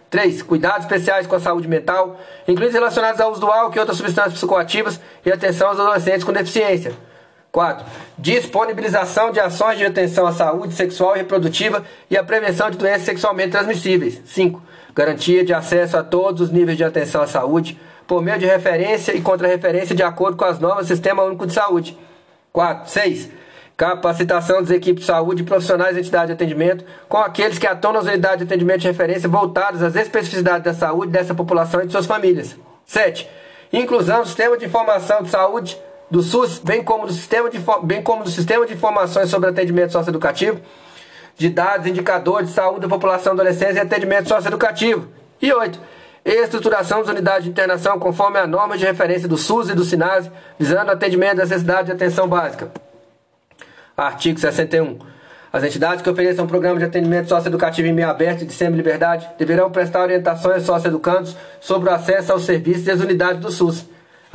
3. 0.09 0.43
Cuidados 0.43 0.81
especiais 0.85 1.25
com 1.25 1.35
a 1.35 1.39
saúde 1.39 1.67
mental, 1.67 2.19
incluindo 2.47 2.73
relacionados 2.73 3.19
ao 3.19 3.31
uso 3.31 3.41
do 3.41 3.47
álcool 3.47 3.75
e 3.75 3.79
outras 3.79 3.97
substâncias 3.97 4.33
psicoativas 4.33 4.99
e 5.25 5.31
atenção 5.31 5.69
aos 5.69 5.79
adolescentes 5.79 6.23
com 6.23 6.31
deficiência. 6.31 6.93
4. 7.56 7.86
Disponibilização 8.18 9.32
de 9.32 9.39
ações 9.39 9.78
de 9.78 9.86
atenção 9.86 10.28
à 10.28 10.34
saúde 10.34 10.74
sexual 10.74 11.16
e 11.16 11.20
reprodutiva 11.20 11.86
e 12.12 12.18
à 12.18 12.22
prevenção 12.22 12.70
de 12.70 12.78
doenças 12.78 13.03
sexualmente 13.03 13.51
transmissíveis. 13.51 14.22
5. 14.26 14.62
Garantia 14.93 15.45
de 15.45 15.53
acesso 15.53 15.95
a 15.95 16.03
todos 16.03 16.41
os 16.41 16.51
níveis 16.51 16.78
de 16.78 16.84
atenção 16.84 17.22
à 17.22 17.28
saúde 17.28 17.80
por 18.06 18.22
meio 18.22 18.38
de 18.38 18.45
referência 18.45 19.16
e 19.16 19.22
contra-referência 19.22 19.95
de 19.95 20.03
acordo 20.03 20.36
com 20.36 20.43
as 20.43 20.60
normas 20.60 20.88
do 20.88 20.93
Sistema 20.93 21.24
Único 21.24 21.47
de 21.47 21.53
Saúde. 21.53 21.97
4. 22.51 22.89
6 22.89 23.30
Capacitação 23.78 24.62
das 24.62 24.72
equipes 24.72 25.06
de 25.06 25.08
saúde 25.08 25.43
e 25.43 25.45
profissionais 25.45 25.95
da 25.95 26.01
entidade 26.01 26.28
de 26.28 26.34
atendimento 26.34 26.84
com 27.08 27.18
aqueles 27.20 27.58
que 27.58 27.68
atuam 27.68 27.93
nas 27.93 28.03
unidades 28.03 28.39
de 28.39 28.43
atendimento 28.43 28.82
de 28.82 28.88
referência 28.88 29.30
voltados 29.30 29.82
às 29.82 29.95
especificidades 29.95 30.64
da 30.66 30.74
saúde 30.74 31.10
dessa 31.10 31.34
população 31.34 31.82
e 31.82 31.86
de 31.86 31.93
suas 31.93 32.06
famílias. 32.06 32.53
7. 32.86 33.26
Inclusão 33.72 34.24
do 34.24 34.28
sistema 34.28 34.58
de 34.58 34.66
informação 34.66 35.24
de 35.24 35.30
saúde 35.30 35.78
do 36.16 36.24
SUS, 36.24 36.59
bem 36.59 36.82
como 36.82 37.05
do 37.05 37.11
sistema 37.11 37.49
de, 37.49 37.61
bem 37.84 38.01
como 38.01 38.24
do 38.24 38.30
sistema 38.30 38.66
de 38.66 38.74
informações 38.74 39.30
sobre 39.30 39.49
atendimento 39.49 39.91
socioeducativo, 39.91 40.61
de 41.36 41.49
dados, 41.49 41.88
indicadores 41.88 42.47
de 42.47 42.53
saúde 42.53 42.80
da 42.80 42.88
população 42.88 43.34
adolescente 43.34 43.76
e 43.76 43.80
atendimento 43.80 44.30
socioeducativo. 44.30 45.09
E 45.41 45.51
8. 45.51 45.78
Estruturação 46.24 46.99
das 47.01 47.09
unidades 47.09 47.43
de 47.43 47.49
internação 47.49 47.99
conforme 47.99 48.39
a 48.39 48.47
norma 48.47 48.78
de 48.78 48.86
referência 48.86 49.28
do 49.28 49.38
SUS 49.38 49.70
e 49.70 49.74
do 49.74 49.84
SINASE, 49.84 50.32
visando 50.57 50.89
atendimento 50.89 51.36
da 51.36 51.43
necessidade 51.43 51.88
de 51.88 51.91
atenção 51.91 52.30
básica. 52.30 52.72
Artigo 53.97 54.39
61. 54.39 54.97
As 55.51 55.66
entidades 55.66 56.01
que 56.01 56.09
ofereçam 56.09 56.45
um 56.45 56.47
programa 56.47 56.80
de 56.80 56.86
atendimento 56.86 57.28
socioeducativo 57.28 57.89
em 57.89 57.93
meio 57.93 58.09
aberto 58.09 58.43
e 58.43 58.45
de 58.45 58.53
semi-liberdade 58.53 59.28
deverão 59.38 59.70
prestar 59.70 60.03
orientações 60.03 60.55
aos 60.55 60.66
socioeducandos 60.66 61.36
sobre 61.59 61.89
o 61.89 61.93
acesso 61.93 62.32
aos 62.32 62.45
serviços 62.45 62.88
às 62.88 63.01
unidades 63.01 63.41
do 63.41 63.51
SUS, 63.51 63.86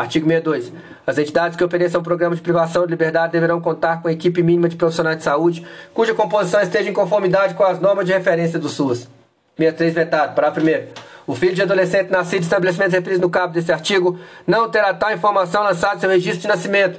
Artigo 0.00 0.26
62. 0.26 0.72
As 1.06 1.18
entidades 1.18 1.58
que 1.58 1.62
ofereçam 1.62 2.02
programas 2.02 2.38
de 2.38 2.42
privação 2.42 2.86
de 2.86 2.90
liberdade 2.90 3.32
deverão 3.32 3.60
contar 3.60 4.00
com 4.00 4.08
equipe 4.08 4.42
mínima 4.42 4.66
de 4.66 4.74
profissionais 4.74 5.18
de 5.18 5.24
saúde, 5.24 5.66
cuja 5.92 6.14
composição 6.14 6.62
esteja 6.62 6.88
em 6.88 6.92
conformidade 6.94 7.52
com 7.52 7.62
as 7.64 7.78
normas 7.78 8.06
de 8.06 8.12
referência 8.12 8.58
do 8.58 8.70
SUS. 8.70 9.06
63 9.58 9.92
vetado. 9.92 10.34
Parágrafo 10.34 10.66
1. 10.66 11.02
O 11.26 11.34
filho 11.34 11.54
de 11.54 11.60
adolescente 11.60 12.10
nascido 12.10 12.40
em 12.40 12.44
estabelecimentos 12.44 12.94
referidos 12.94 13.20
no 13.20 13.28
cabo 13.28 13.52
deste 13.52 13.72
artigo 13.72 14.18
não 14.46 14.70
terá 14.70 14.94
tal 14.94 15.12
informação 15.12 15.62
lançada 15.62 15.96
em 15.96 16.00
seu 16.00 16.08
registro 16.08 16.40
de 16.40 16.48
nascimento. 16.48 16.98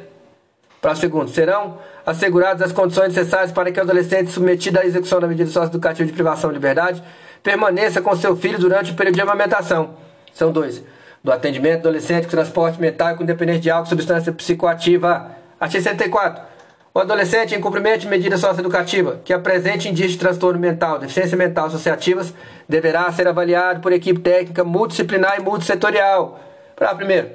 Parágrafo 0.80 1.10
2. 1.10 1.32
Serão 1.32 1.80
asseguradas 2.06 2.62
as 2.62 2.72
condições 2.72 3.16
necessárias 3.16 3.52
para 3.52 3.72
que 3.72 3.80
o 3.80 3.82
adolescente 3.82 4.30
submetido 4.30 4.78
à 4.78 4.86
execução 4.86 5.20
da 5.20 5.28
medida 5.28 5.50
socioeducativa 5.50 6.06
de 6.06 6.14
privação 6.14 6.52
de 6.52 6.54
liberdade 6.54 7.02
permaneça 7.42 8.00
com 8.00 8.16
seu 8.16 8.36
filho 8.36 8.60
durante 8.60 8.92
o 8.92 8.96
período 8.96 9.16
de 9.16 9.22
amamentação. 9.22 9.96
São 10.32 10.52
dois 10.52 10.84
do 11.24 11.32
atendimento 11.32 11.80
adolescente 11.80 12.26
com 12.26 12.32
transporte 12.32 12.80
mental 12.80 13.14
e 13.14 13.16
com 13.16 13.26
dependência 13.26 13.62
de 13.62 13.70
álcool 13.70 13.90
substância 13.90 14.32
psicoativa. 14.32 15.32
Artigo 15.60 15.84
64. 15.84 16.52
O 16.94 17.00
adolescente, 17.00 17.56
em 17.56 17.62
cumprimento 17.62 18.02
de 18.02 18.08
medida 18.08 18.38
socioeducativa 18.38 19.22
que 19.24 19.32
apresente 19.32 19.88
indício 19.88 20.12
de 20.12 20.18
transtorno 20.18 20.60
mental, 20.60 21.00
deficiência 21.00 21.38
mental 21.38 21.68
associativas, 21.68 22.34
deverá 22.68 23.10
ser 23.12 23.28
avaliado 23.28 23.80
por 23.80 23.94
equipe 23.94 24.20
técnica 24.20 24.64
multidisciplinar 24.64 25.40
e 25.40 25.42
multissetorial. 25.42 26.40
Para 26.76 26.94
primeiro, 26.96 27.30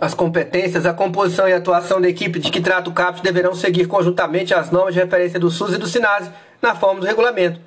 as 0.00 0.14
competências, 0.14 0.86
a 0.86 0.94
composição 0.94 1.46
e 1.46 1.52
atuação 1.52 2.00
da 2.00 2.08
equipe 2.08 2.38
de 2.38 2.50
que 2.50 2.60
trata 2.62 2.88
o 2.88 2.94
CAPS 2.94 3.20
deverão 3.20 3.54
seguir 3.54 3.86
conjuntamente 3.86 4.54
as 4.54 4.70
normas 4.70 4.94
de 4.94 5.00
referência 5.00 5.38
do 5.38 5.50
SUS 5.50 5.74
e 5.74 5.78
do 5.78 5.86
SINASE 5.86 6.30
na 6.62 6.74
forma 6.74 7.00
do 7.00 7.06
regulamento. 7.06 7.60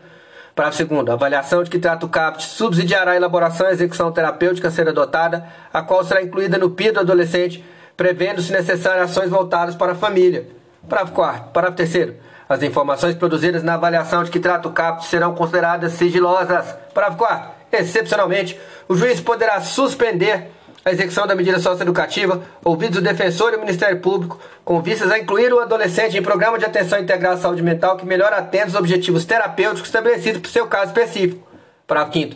Parágrafo 0.56 0.78
segundo, 0.78 1.10
a 1.10 1.14
avaliação 1.14 1.64
de 1.64 1.70
que 1.70 1.80
trata 1.80 2.06
o 2.06 2.10
CAPT 2.10 2.44
subsidiará 2.44 3.14
a 3.14 3.16
elaboração 3.16 3.68
e 3.68 3.72
execução 3.72 4.12
terapêutica 4.12 4.68
a 4.68 4.72
ser 4.72 4.88
adotada, 4.88 5.48
a 5.74 5.82
qual 5.82 6.04
será 6.04 6.22
incluída 6.22 6.60
no 6.60 6.70
PIA 6.70 6.94
do 6.94 7.00
adolescente, 7.00 7.66
prevendo, 7.98 8.40
se 8.40 8.52
necessário, 8.52 9.02
ações 9.02 9.32
voltadas 9.32 9.74
para 9.74 9.94
a 9.94 9.96
família. 9.96 10.48
Parágrafo 10.88 11.16
quarto, 11.16 11.50
parágrafo 11.50 11.78
terceiro, 11.78 12.16
as 12.48 12.62
informações 12.62 13.16
produzidas 13.16 13.64
na 13.64 13.74
avaliação 13.74 14.24
de 14.24 14.30
que 14.30 14.40
trata 14.40 14.68
o 14.68 14.72
CAPT 14.72 15.08
serão 15.08 15.34
consideradas 15.34 15.94
sigilosas. 15.94 16.76
Parágrafo 16.94 17.18
quarto, 17.18 17.52
excepcionalmente, 17.72 18.60
o 18.88 18.96
juiz 18.96 19.20
poderá 19.20 19.60
suspender 19.60 20.52
a 20.86 20.92
execução 20.92 21.26
da 21.26 21.36
medida 21.36 21.60
socioeducativa, 21.60 22.42
ouvidos 22.64 23.00
o 23.00 23.02
defensor 23.02 23.54
e 23.54 23.56
o 23.56 23.60
Ministério 23.60 24.00
Público, 24.00 24.40
com 24.66 24.82
vistas 24.82 25.10
a 25.12 25.18
incluir 25.18 25.54
o 25.54 25.60
adolescente 25.60 26.18
em 26.18 26.22
programa 26.22 26.60
de 26.60 26.66
atenção 26.66 27.00
integral 27.00 27.34
à 27.34 27.38
saúde 27.38 27.62
mental 27.62 27.96
que 27.96 28.06
melhor 28.06 28.34
atenda 28.34 28.68
os 28.68 28.76
objetivos 28.76 29.24
terapêuticos 29.24 29.88
estabelecidos 29.88 30.42
para 30.42 30.50
o 30.50 30.52
seu 30.52 30.68
caso 30.68 30.88
específico. 30.88 31.48
Parágrafo 31.88 32.20
5 32.20 32.36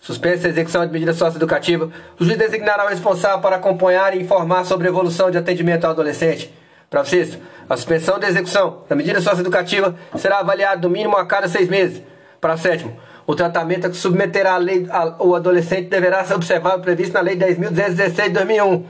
Suspensa 0.00 0.48
a 0.48 0.50
execução 0.50 0.84
de 0.84 0.92
medida 0.92 1.12
socioeducativa, 1.12 1.88
o 2.18 2.24
juiz 2.24 2.36
designará 2.36 2.86
o 2.86 2.88
responsável 2.88 3.38
para 3.40 3.56
acompanhar 3.56 4.16
e 4.16 4.20
informar 4.20 4.64
sobre 4.64 4.88
a 4.88 4.90
evolução 4.90 5.30
de 5.30 5.38
atendimento 5.38 5.84
ao 5.84 5.92
adolescente. 5.92 6.52
Parágrafo 6.90 7.14
6 7.14 7.38
A 7.68 7.76
suspensão 7.76 8.18
da 8.18 8.26
execução 8.26 8.84
da 8.88 8.96
medida 8.96 9.20
socioeducativa 9.20 9.94
será 10.16 10.38
avaliada 10.38 10.80
no 10.80 10.90
mínimo 10.92 11.16
a 11.16 11.26
cada 11.26 11.46
seis 11.46 11.68
meses. 11.68 12.02
Parágrafo 12.40 12.68
7 12.68 13.11
o 13.32 13.36
tratamento 13.36 13.86
a 13.86 13.90
que 13.90 13.96
submeterá 13.96 14.54
a 14.54 14.58
lei, 14.58 14.86
a, 14.90 15.22
o 15.22 15.34
adolescente 15.34 15.88
deverá 15.88 16.22
ser 16.24 16.34
observado 16.34 16.82
previsto 16.82 17.14
na 17.14 17.20
Lei 17.20 17.34
10.216 17.34 18.24
de 18.24 18.30
2001, 18.30 18.86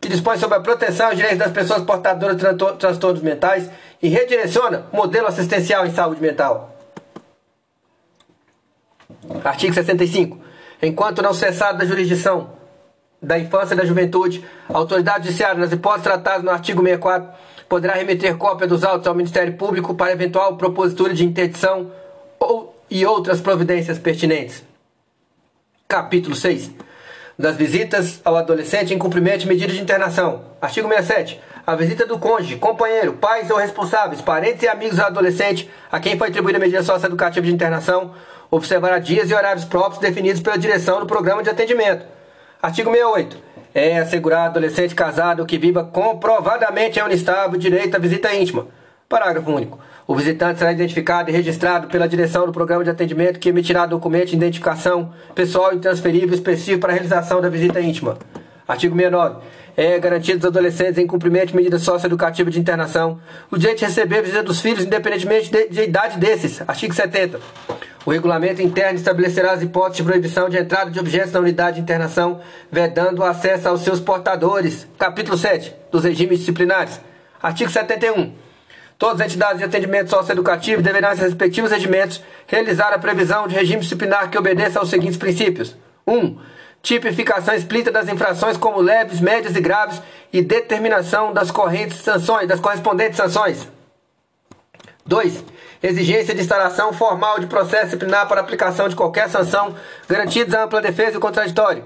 que 0.00 0.08
dispõe 0.08 0.38
sobre 0.38 0.56
a 0.56 0.60
proteção 0.60 1.08
aos 1.08 1.16
direitos 1.16 1.38
das 1.38 1.52
pessoas 1.52 1.82
portadoras 1.82 2.36
de 2.36 2.42
transtornos 2.78 3.22
mentais 3.22 3.68
e 4.02 4.08
redireciona 4.08 4.86
o 4.92 4.96
modelo 4.96 5.26
assistencial 5.26 5.86
em 5.86 5.92
saúde 5.92 6.22
mental. 6.22 6.74
Artigo 9.44 9.74
65. 9.74 10.38
Enquanto 10.82 11.22
não 11.22 11.34
cessado 11.34 11.78
da 11.78 11.84
jurisdição 11.84 12.50
da 13.20 13.38
infância 13.38 13.74
e 13.74 13.76
da 13.76 13.84
juventude, 13.84 14.44
a 14.68 14.78
autoridade 14.78 15.26
judiciária, 15.26 15.60
nas 15.60 15.70
hipóteses 15.70 16.04
tratadas 16.04 16.42
no 16.42 16.50
artigo 16.50 16.82
64, 16.82 17.28
poderá 17.68 17.94
remeter 17.94 18.36
cópia 18.36 18.66
dos 18.66 18.82
autos 18.82 19.06
ao 19.06 19.14
Ministério 19.14 19.54
Público 19.56 19.94
para 19.94 20.12
eventual 20.12 20.56
propositura 20.56 21.14
de 21.14 21.24
interdição 21.24 21.92
ou 22.40 22.71
e 22.92 23.06
outras 23.06 23.40
providências 23.40 23.98
pertinentes. 23.98 24.62
Capítulo 25.88 26.36
6. 26.36 26.70
Das 27.38 27.56
visitas 27.56 28.20
ao 28.22 28.36
adolescente 28.36 28.92
em 28.92 28.98
cumprimento 28.98 29.40
de 29.40 29.48
medida 29.48 29.72
de 29.72 29.80
internação. 29.80 30.42
Artigo 30.60 30.88
67. 30.88 31.40
A 31.66 31.74
visita 31.74 32.04
do 32.04 32.18
cônjuge, 32.18 32.56
companheiro, 32.56 33.14
pais 33.14 33.50
ou 33.50 33.56
responsáveis, 33.56 34.20
parentes 34.20 34.62
e 34.62 34.68
amigos 34.68 34.96
do 34.96 35.04
adolescente 35.04 35.70
a 35.90 35.98
quem 35.98 36.18
foi 36.18 36.28
atribuída 36.28 36.58
a 36.58 36.60
medida 36.60 36.82
socioeducativa 36.82 37.46
de 37.46 37.52
internação 37.52 38.12
observará 38.50 38.98
dias 38.98 39.30
e 39.30 39.34
horários 39.34 39.64
próprios 39.64 39.98
definidos 39.98 40.42
pela 40.42 40.58
direção 40.58 41.00
do 41.00 41.06
programa 41.06 41.42
de 41.42 41.48
atendimento. 41.48 42.04
Artigo 42.60 42.90
68. 42.90 43.38
É 43.74 43.98
assegurado 44.00 44.58
adolescente 44.58 44.94
casado 44.94 45.46
que 45.46 45.56
viva 45.56 45.82
comprovadamente 45.82 46.98
em 46.98 47.02
unistável 47.02 47.58
direito 47.58 47.96
à 47.96 47.98
visita 47.98 48.34
íntima. 48.34 48.66
Parágrafo 49.08 49.50
único. 49.50 49.78
O 50.06 50.16
visitante 50.16 50.58
será 50.58 50.72
identificado 50.72 51.30
e 51.30 51.32
registrado 51.32 51.86
pela 51.86 52.08
direção 52.08 52.44
do 52.44 52.52
programa 52.52 52.82
de 52.82 52.90
atendimento 52.90 53.38
que 53.38 53.48
emitirá 53.48 53.86
documento 53.86 54.28
de 54.28 54.36
identificação 54.36 55.12
pessoal 55.34 55.72
intransferível 55.72 56.34
específico 56.34 56.80
para 56.80 56.90
a 56.90 56.94
realização 56.94 57.40
da 57.40 57.48
visita 57.48 57.80
íntima. 57.80 58.18
Artigo 58.66 58.96
69. 58.96 59.40
É 59.74 59.98
garantido 59.98 60.38
aos 60.38 60.54
adolescentes 60.54 60.98
em 60.98 61.06
cumprimento 61.06 61.48
de 61.48 61.56
medida 61.56 61.78
socioeducativa 61.78 62.50
de 62.50 62.60
internação 62.60 63.18
o 63.50 63.56
direito 63.56 63.78
de 63.78 63.86
receber 63.86 64.18
a 64.18 64.22
visita 64.22 64.42
dos 64.42 64.60
filhos 64.60 64.84
independentemente 64.84 65.50
de, 65.50 65.68
de 65.68 65.82
idade 65.82 66.18
desses. 66.18 66.60
Artigo 66.66 66.92
70. 66.92 67.40
O 68.04 68.10
regulamento 68.10 68.60
interno 68.60 68.98
estabelecerá 68.98 69.52
as 69.52 69.62
hipóteses 69.62 69.98
de 69.98 70.02
proibição 70.02 70.48
de 70.48 70.58
entrada 70.58 70.90
de 70.90 70.98
objetos 70.98 71.32
na 71.32 71.40
unidade 71.40 71.76
de 71.76 71.82
internação, 71.82 72.40
vedando 72.70 73.20
o 73.20 73.24
acesso 73.24 73.68
aos 73.68 73.82
seus 73.82 74.00
portadores. 74.00 74.86
Capítulo 74.98 75.38
7 75.38 75.74
dos 75.90 76.04
regimes 76.04 76.40
disciplinares. 76.40 77.00
Artigo 77.40 77.70
71. 77.70 78.32
Todas 79.02 79.20
as 79.20 79.26
entidades 79.26 79.58
de 79.58 79.64
atendimento 79.64 80.10
socioeducativo 80.10 80.80
deverão, 80.80 81.10
em 81.10 81.16
seus 81.16 81.30
respectivos 81.30 81.72
regimentos, 81.72 82.22
realizar 82.46 82.92
a 82.92 83.00
previsão 83.00 83.48
de 83.48 83.54
regime 83.56 83.80
disciplinar 83.82 84.30
que 84.30 84.38
obedeça 84.38 84.78
aos 84.78 84.90
seguintes 84.90 85.16
princípios: 85.16 85.76
1. 86.06 86.16
Um, 86.16 86.38
tipificação 86.80 87.52
explícita 87.52 87.90
das 87.90 88.08
infrações 88.08 88.56
como 88.56 88.80
leves, 88.80 89.20
médias 89.20 89.56
e 89.56 89.60
graves 89.60 90.00
e 90.32 90.40
determinação 90.40 91.32
das 91.32 91.50
correntes 91.50 91.98
sanções, 91.98 92.46
das 92.46 92.60
correspondentes 92.60 93.16
sanções. 93.16 93.66
2. 95.04 95.46
Exigência 95.82 96.32
de 96.32 96.40
instalação 96.40 96.92
formal 96.92 97.40
de 97.40 97.48
processo 97.48 97.86
disciplinar 97.86 98.28
para 98.28 98.40
aplicação 98.40 98.88
de 98.88 98.94
qualquer 98.94 99.28
sanção, 99.28 99.74
garantidos 100.08 100.54
a 100.54 100.62
ampla 100.62 100.80
defesa 100.80 101.14
e 101.14 101.16
o 101.16 101.20
contraditório. 101.20 101.82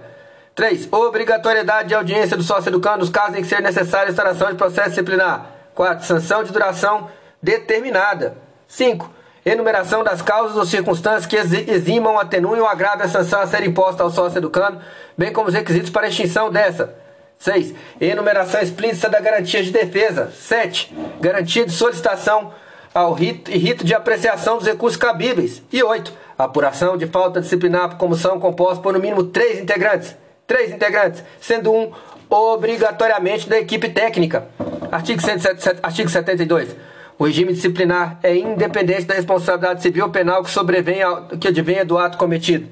3. 0.55 0.93
Obrigatoriedade 0.93 1.89
de 1.89 1.95
audiência 1.95 2.37
do 2.37 2.43
sócio 2.43 2.69
educando 2.69 2.99
nos 2.99 3.09
casos 3.09 3.39
em 3.39 3.41
que 3.41 3.49
ser 3.49 3.63
necessária 3.63 4.09
a 4.09 4.11
instalação 4.11 4.51
de 4.51 4.57
processo 4.57 4.91
disciplinar. 4.91 5.56
4. 5.77 6.05
Sanção 6.05 6.43
de 6.43 6.51
duração 6.51 7.09
determinada. 7.41 8.37
5. 8.67 9.09
Enumeração 9.45 10.03
das 10.03 10.21
causas 10.21 10.57
ou 10.57 10.65
circunstâncias 10.65 11.27
que 11.27 11.37
eximam, 11.37 12.19
atenuem 12.19 12.61
ou 12.61 12.67
agravem 12.67 13.07
a 13.07 13.09
sanção 13.09 13.41
a 13.41 13.47
ser 13.47 13.63
imposta 13.63 14.03
ao 14.03 14.11
sócio 14.11 14.39
educando, 14.39 14.81
bem 15.17 15.33
como 15.33 15.47
os 15.47 15.55
requisitos 15.55 15.91
para 15.91 16.09
extinção 16.09 16.51
dessa. 16.51 16.93
6. 17.39 17.75
Enumeração 18.01 18.61
explícita 18.61 19.09
da 19.09 19.21
garantia 19.21 19.63
de 19.63 19.71
defesa. 19.71 20.33
7. 20.33 20.93
Garantia 21.21 21.65
de 21.65 21.71
solicitação 21.71 22.53
ao 22.93 23.13
rito 23.13 23.51
e 23.51 23.59
rito 23.59 23.85
de 23.85 23.95
apreciação 23.95 24.57
dos 24.57 24.67
recursos 24.67 24.97
cabíveis. 24.97 25.63
E 25.71 25.83
8. 25.83 26.13
Apuração 26.37 26.97
de 26.97 27.07
falta 27.07 27.41
disciplinar 27.41 27.91
por 27.91 27.99
comissão 27.99 28.41
composta 28.41 28.83
por 28.83 28.95
no 28.95 28.99
mínimo 28.99 29.25
3 29.25 29.61
integrantes. 29.61 30.17
3 30.47 30.73
integrantes, 30.73 31.23
sendo 31.41 31.73
um 31.73 31.93
obrigatoriamente 32.29 33.49
da 33.49 33.59
equipe 33.59 33.89
técnica. 33.89 34.47
Artigo, 34.91 35.21
107, 35.21 35.81
artigo 35.83 36.09
72. 36.09 36.77
O 37.19 37.25
regime 37.25 37.53
disciplinar 37.53 38.19
é 38.23 38.37
independente 38.37 39.05
da 39.05 39.15
responsabilidade 39.15 39.83
civil 39.83 40.05
ou 40.05 40.11
penal 40.11 40.43
que 40.43 40.51
sobrevém 40.51 41.03
ao, 41.03 41.27
que 41.29 41.49
advenha 41.49 41.85
do 41.85 41.97
ato 41.97 42.19
cometido. 42.19 42.69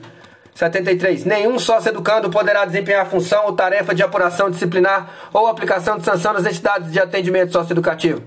73. 0.54 1.24
Nenhum 1.24 1.58
sócio 1.58 1.88
educando 1.88 2.30
poderá 2.30 2.64
desempenhar 2.64 3.06
função 3.06 3.46
ou 3.46 3.52
tarefa 3.54 3.94
de 3.94 4.02
apuração 4.02 4.50
disciplinar 4.50 5.10
ou 5.32 5.46
aplicação 5.46 5.98
de 5.98 6.04
sanção 6.04 6.32
nas 6.32 6.46
entidades 6.46 6.92
de 6.92 7.00
atendimento 7.00 7.52
socioeducativo. 7.52 8.22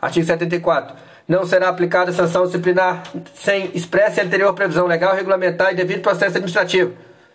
Artigo 0.00 0.26
74. 0.26 0.94
Não 1.26 1.46
será 1.46 1.70
aplicada 1.70 2.12
sanção 2.12 2.44
disciplinar 2.44 3.02
sem 3.34 3.70
expressa 3.74 4.20
e 4.20 4.26
anterior 4.26 4.52
previsão 4.52 4.86
legal, 4.86 5.14
regulamentar 5.14 5.72
e 5.72 5.74
devido 5.74 6.02
processo 6.02 6.36
administrativo. 6.36 6.92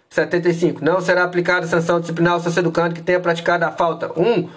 75. 0.10 0.84
Não 0.84 1.00
será 1.00 1.24
aplicada 1.24 1.68
sanção 1.68 2.00
disciplinar 2.00 2.34
ao 2.34 2.40
socioeducando 2.40 2.96
que 2.96 3.02
tenha 3.02 3.20
praticado 3.20 3.64
a 3.66 3.72
falta. 3.72 4.12
1. 4.16 4.22
Um, 4.22 4.50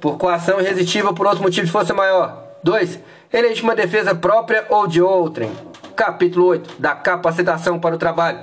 por 0.00 0.18
coação 0.18 0.60
irresistível 0.60 1.14
por 1.14 1.26
outro 1.26 1.42
motivo 1.42 1.66
de 1.66 1.72
força 1.72 1.94
maior. 1.94 2.44
2. 2.64 2.98
Em 3.32 3.42
legítima 3.42 3.76
defesa 3.76 4.14
própria 4.14 4.66
ou 4.68 4.86
de 4.86 5.00
outrem. 5.00 5.50
Capítulo 5.94 6.46
8. 6.46 6.80
Da 6.80 6.94
capacitação 6.94 7.78
para 7.78 7.94
o 7.94 7.98
trabalho. 7.98 8.40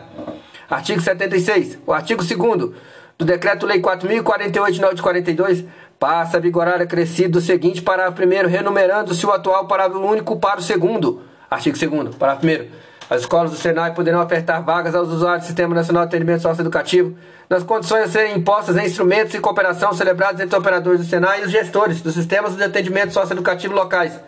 Artigo 0.69 1.01
76. 1.01 1.79
O 1.85 1.91
artigo 1.91 2.23
2 2.23 2.71
do 3.17 3.25
Decreto-Lei 3.25 3.81
4.048 3.81 4.93
de 4.93 5.01
42 5.01 5.65
passa 5.99 6.37
a 6.37 6.39
vigorar 6.39 6.81
acrescido 6.81 7.39
do 7.39 7.41
seguinte 7.41 7.81
parágrafo 7.81 8.21
1 8.21 8.47
renumerando-se 8.47 9.25
o 9.25 9.31
atual 9.31 9.67
parágrafo 9.67 10.05
único 10.05 10.39
para 10.39 10.59
o 10.59 10.63
segundo. 10.63 11.23
Artigo 11.49 11.77
2 11.77 12.15
parágrafo 12.15 12.47
1 12.47 12.87
As 13.09 13.21
escolas 13.21 13.51
do 13.51 13.57
Senai 13.57 13.93
poderão 13.93 14.21
ofertar 14.21 14.61
vagas 14.63 14.93
aos 14.93 15.09
usuários 15.09 15.43
do 15.43 15.47
Sistema 15.47 15.73
Nacional 15.73 16.03
de 16.03 16.09
Atendimento 16.09 16.41
Socioeducativo 16.41 17.15
nas 17.49 17.63
condições 17.63 18.03
a 18.03 18.07
serem 18.09 18.37
impostas 18.37 18.75
em 18.75 18.85
instrumentos 18.85 19.33
e 19.33 19.39
cooperação 19.39 19.93
celebrados 19.93 20.41
entre 20.41 20.57
operadores 20.57 20.99
do 20.99 21.05
Senai 21.05 21.41
e 21.41 21.45
os 21.45 21.51
gestores 21.51 22.01
dos 22.01 22.13
sistemas 22.13 22.57
de 22.57 22.63
atendimento 22.63 23.13
socioeducativo 23.13 23.73
locais. 23.73 24.19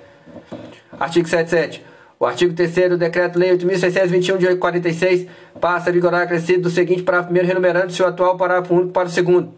Artigo 0.97 1.27
77. 1.27 1.85
O 2.17 2.25
artigo 2.25 2.53
3 2.53 2.89
do 2.89 2.97
Decreto-Lei 2.97 3.57
8.621 3.57 4.37
de 4.37 4.55
46 4.57 5.27
passa 5.59 5.89
a 5.89 5.93
vigorar 5.93 6.23
acrescido 6.23 6.63
do 6.63 6.69
seguinte 6.69 7.01
parágrafo 7.03 7.33
1 7.33 7.45
renumerando 7.45 7.93
seu 7.93 8.07
atual 8.07 8.35
parágrafo 8.35 8.73
único 8.73 8.91
para 8.91 9.07
o 9.07 9.11
segundo. 9.11 9.53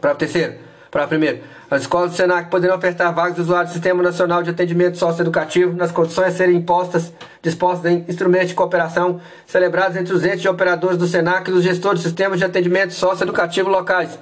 Parágrafo 0.00 0.32
3 0.32 0.54
Parágrafo 0.90 1.24
1 1.24 1.61
As 1.72 1.80
escolas 1.80 2.10
do 2.10 2.16
SENAC 2.18 2.50
poderão 2.50 2.76
ofertar 2.76 3.14
vagas 3.14 3.34
de 3.34 3.40
usuários 3.40 3.70
do 3.70 3.72
Sistema 3.72 4.02
Nacional 4.02 4.42
de 4.42 4.50
Atendimento 4.50 4.98
Socioeducativo 4.98 5.74
nas 5.74 5.90
condições 5.90 6.26
a 6.26 6.30
serem 6.30 6.56
impostas, 6.56 7.10
dispostas 7.40 7.90
em 7.90 8.04
instrumentos 8.06 8.48
de 8.48 8.54
cooperação 8.54 9.22
celebrados 9.46 9.96
entre 9.96 10.12
os 10.12 10.22
entes 10.22 10.42
de 10.42 10.48
operadores 10.50 10.98
do 10.98 11.06
SENAC 11.06 11.48
e 11.48 11.54
os 11.54 11.64
gestores 11.64 12.02
de 12.02 12.08
sistemas 12.08 12.38
de 12.38 12.44
atendimento 12.44 12.92
socioeducativo 12.92 13.70
locais. 13.70 14.18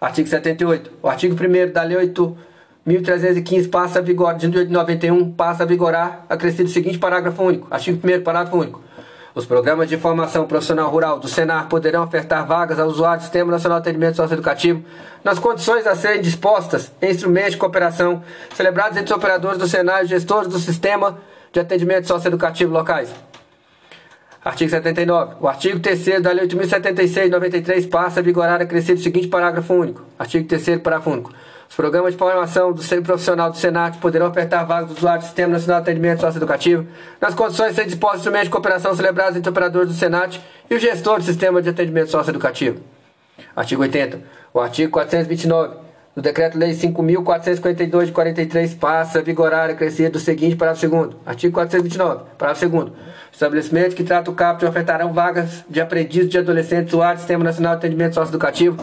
Artigo 0.00 0.28
78. 0.28 0.90
O 1.00 1.08
artigo 1.08 1.36
1 1.36 1.72
da 1.72 1.84
Lei 1.84 1.96
8 1.96 2.36
1315 2.84 3.68
passa 3.68 4.00
a 4.00 4.02
vigor, 4.02 4.34
de 4.34 4.48
91 4.48 5.30
passa 5.30 5.62
a 5.62 5.66
vigorar, 5.66 6.26
acrescido 6.28 6.68
o 6.68 6.72
seguinte 6.72 6.98
parágrafo 6.98 7.40
único. 7.40 7.68
Artigo 7.70 8.00
1 8.04 8.20
parágrafo 8.24 8.58
único. 8.58 8.82
Os 9.32 9.46
programas 9.46 9.88
de 9.88 9.96
formação 9.96 10.46
profissional 10.46 10.90
rural 10.90 11.20
do 11.20 11.28
Senar 11.28 11.68
poderão 11.68 12.02
ofertar 12.02 12.44
vagas 12.44 12.80
aos 12.80 12.94
usuários 12.94 13.22
do 13.22 13.26
Sistema 13.26 13.52
Nacional 13.52 13.78
de 13.78 13.88
Atendimento 13.88 14.16
Socioeducativo 14.16 14.84
nas 15.22 15.38
condições 15.38 15.86
a 15.86 15.94
serem 15.94 16.20
dispostas 16.20 16.90
em 17.00 17.10
instrumentos 17.10 17.52
de 17.52 17.56
cooperação 17.56 18.24
celebrados 18.54 18.96
entre 18.96 19.12
os 19.12 19.16
operadores 19.16 19.58
do 19.58 19.68
Senar 19.68 20.02
e 20.04 20.08
gestores 20.08 20.48
do 20.48 20.58
Sistema 20.58 21.18
de 21.52 21.60
Atendimento 21.60 22.08
Socioeducativo 22.08 22.72
locais. 22.72 23.12
Artigo 24.44 24.70
79. 24.70 25.36
O 25.38 25.46
artigo 25.46 25.78
3 25.78 26.22
da 26.22 26.32
Lei 26.32 26.48
8.076-93 26.48 27.88
passa 27.88 28.20
a 28.20 28.22
vigorar 28.22 28.60
acrescido 28.60 28.98
o 28.98 29.02
seguinte 29.02 29.28
parágrafo 29.28 29.74
único. 29.74 30.02
Artigo 30.18 30.48
3 30.48 30.80
parágrafo 30.80 31.10
único. 31.10 31.32
Os 31.70 31.76
programas 31.76 32.12
de 32.12 32.18
formação 32.18 32.72
do 32.72 32.82
centro 32.82 33.04
profissional 33.04 33.48
do 33.48 33.56
Senat 33.56 33.96
poderão 33.98 34.26
ofertar 34.26 34.66
vagas 34.66 34.88
dos 34.88 34.98
usuários 34.98 35.24
do 35.24 35.28
Sistema 35.28 35.52
Nacional 35.52 35.80
de 35.80 35.88
Atendimento 35.88 36.20
Socioeducativo 36.20 36.88
nas 37.20 37.32
condições 37.32 37.76
de 37.76 37.84
dispostos 37.84 38.18
instrumentos 38.18 38.48
de 38.48 38.50
cooperação 38.50 38.92
celebrados 38.92 39.36
entre 39.36 39.48
operadores 39.48 39.88
do 39.88 39.94
Senat 39.94 40.40
e 40.68 40.74
o 40.74 40.80
gestor 40.80 41.18
do 41.18 41.24
Sistema 41.24 41.62
de 41.62 41.68
Atendimento 41.68 42.10
Socioeducativo. 42.10 42.80
Artigo 43.54 43.82
80. 43.82 44.20
O 44.52 44.58
artigo 44.58 44.90
429 44.90 45.89
do 46.14 46.20
Decreto-Lei 46.20 46.72
5.452 46.72 48.06
de 48.06 48.12
43 48.12 48.74
passa 48.74 49.20
a 49.20 49.22
vigorar 49.22 49.70
acrescido 49.70 50.18
o 50.18 50.20
seguinte 50.20 50.56
parágrafo 50.56 50.88
2 50.88 51.10
Artigo 51.24 51.54
429, 51.54 52.24
parágrafo 52.36 52.68
2 52.68 52.92
Estabelecimentos 53.32 53.94
que 53.94 54.02
tratam 54.02 54.32
o 54.32 54.36
capto 54.36 54.66
ofertarão 54.66 55.12
vagas 55.12 55.64
de 55.68 55.80
aprendiz 55.80 56.28
de 56.28 56.38
adolescentes 56.38 56.92
do 56.92 57.00
Sistema 57.16 57.44
Nacional 57.44 57.74
de 57.74 57.78
Atendimento 57.78 58.14
Socioeducativo 58.14 58.76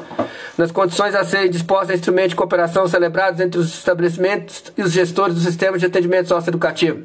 nas 0.57 0.71
condições 0.71 1.13
a 1.13 1.23
serem 1.23 1.51
dispostas 1.51 1.97
instrumentos 1.97 2.31
de 2.31 2.35
cooperação 2.35 2.87
celebrados 2.87 3.39
entre 3.39 3.59
os 3.59 3.77
estabelecimentos 3.77 4.63
e 4.75 4.81
os 4.81 4.91
gestores 4.91 5.35
do 5.35 5.41
sistema 5.41 5.77
de 5.77 5.85
atendimento 5.85 6.29
socioeducativo. 6.29 7.03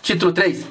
Título 0.00 0.32
3. 0.32 0.66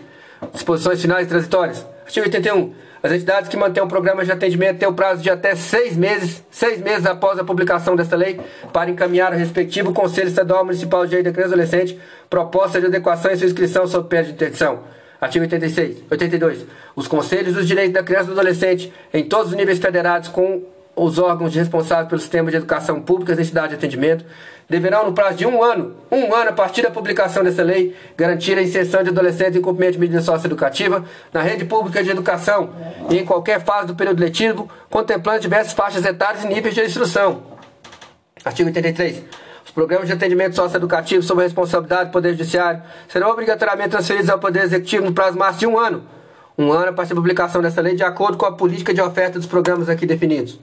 Disposições 0.54 1.02
finais 1.02 1.28
transitórias. 1.28 1.86
Artigo 2.06 2.26
81. 2.26 2.85
As 3.06 3.12
entidades 3.12 3.48
que 3.48 3.56
mantêm 3.56 3.84
o 3.84 3.88
programa 3.88 4.26
de 4.26 4.32
atendimento 4.32 4.80
têm 4.80 4.88
o 4.88 4.94
prazo 4.94 5.22
de 5.22 5.30
até 5.30 5.54
seis 5.54 5.96
meses, 5.96 6.44
seis 6.50 6.82
meses 6.82 7.06
após 7.06 7.38
a 7.38 7.44
publicação 7.44 7.96
desta 7.96 8.16
lei, 8.16 8.42
para 8.74 8.90
encaminhar 8.90 9.32
ao 9.32 9.38
respectivo 9.38 9.94
Conselho 9.94 10.28
Estadual 10.28 10.66
Municipal 10.66 11.04
de 11.04 11.10
Direito 11.10 11.26
da 11.26 11.32
Criança 11.32 11.52
e 11.52 11.54
Adolescente 11.54 12.00
proposta 12.28 12.80
de 12.80 12.88
adequação 12.88 13.32
em 13.32 13.36
sua 13.36 13.46
inscrição 13.46 13.86
sob 13.86 14.10
pena 14.10 14.24
de 14.24 14.32
interdição. 14.32 14.80
Artigo 15.22 15.44
86, 15.44 15.98
82. 16.10 16.66
Os 16.96 17.08
Conselhos 17.08 17.54
dos 17.54 17.68
Direitos 17.68 17.94
da 17.94 18.02
Criança 18.02 18.24
e 18.24 18.34
do 18.34 18.40
Adolescente, 18.40 18.92
em 19.14 19.24
todos 19.24 19.52
os 19.52 19.56
níveis 19.56 19.78
federados, 19.78 20.30
com 20.30 20.64
os 20.96 21.20
órgãos 21.20 21.54
responsáveis 21.54 22.08
pelo 22.08 22.22
sistema 22.22 22.50
de 22.50 22.58
educação 22.58 23.02
pública 23.02 23.34
e 23.34 23.42
entidades 23.42 23.72
de 23.72 23.76
atendimento 23.76 24.26
deverão, 24.70 25.06
no 25.06 25.14
prazo 25.14 25.38
de 25.38 25.46
um 25.46 25.62
ano, 25.62 25.96
um 26.12 26.34
ano 26.34 26.50
a 26.50 26.54
partir 26.54 26.82
da 26.82 26.90
publicação 26.90 27.44
dessa 27.44 27.62
lei, 27.62 27.96
garantir 28.18 28.58
a 28.58 28.62
inserção 28.62 29.04
de 29.04 29.10
adolescentes 29.10 29.56
em 29.56 29.62
cumprimento 29.62 29.94
de 29.94 30.00
medida 30.00 30.22
socioeducativa 30.22 31.04
na 31.32 31.42
rede 31.42 31.66
pública 31.66 32.04
de 32.04 32.10
educação 32.10 32.70
e 33.10 33.18
em 33.18 33.26
qualquer 33.26 33.64
fase 33.64 33.88
do 33.88 33.96
período 33.96 34.20
letivo, 34.20 34.70
contemplando 34.90 35.42
diversas 35.42 35.74
faixas 35.74 36.04
etárias 36.06 36.44
e 36.44 36.48
níveis 36.48 36.74
de 36.74 36.82
instrução. 36.82 37.44
Artigo 38.44 38.70
83. 38.70 39.24
Os 39.66 39.72
programas 39.72 40.08
de 40.08 40.14
atendimento 40.14 40.56
socioeducativo 40.56 41.24
sob 41.24 41.42
a 41.42 41.44
responsabilidade 41.44 42.10
do 42.10 42.12
Poder 42.12 42.32
Judiciário 42.32 42.82
serão 43.08 43.30
obrigatoriamente 43.30 43.90
transferidos 43.90 44.30
ao 44.30 44.40
Poder 44.40 44.64
Executivo 44.64 45.06
no 45.06 45.14
prazo 45.14 45.38
máximo 45.38 45.60
de 45.60 45.68
um 45.68 45.80
ano. 45.80 46.04
Um 46.58 46.72
ano 46.72 46.90
a 46.90 46.94
partir 46.94 47.10
da 47.10 47.16
publicação 47.16 47.62
dessa 47.62 47.82
lei, 47.82 47.96
de 47.96 48.04
acordo 48.04 48.38
com 48.38 48.46
a 48.46 48.52
política 48.52 48.94
de 48.94 49.02
oferta 49.02 49.38
dos 49.38 49.48
programas 49.48 49.90
aqui 49.90 50.06
definidos. 50.06 50.58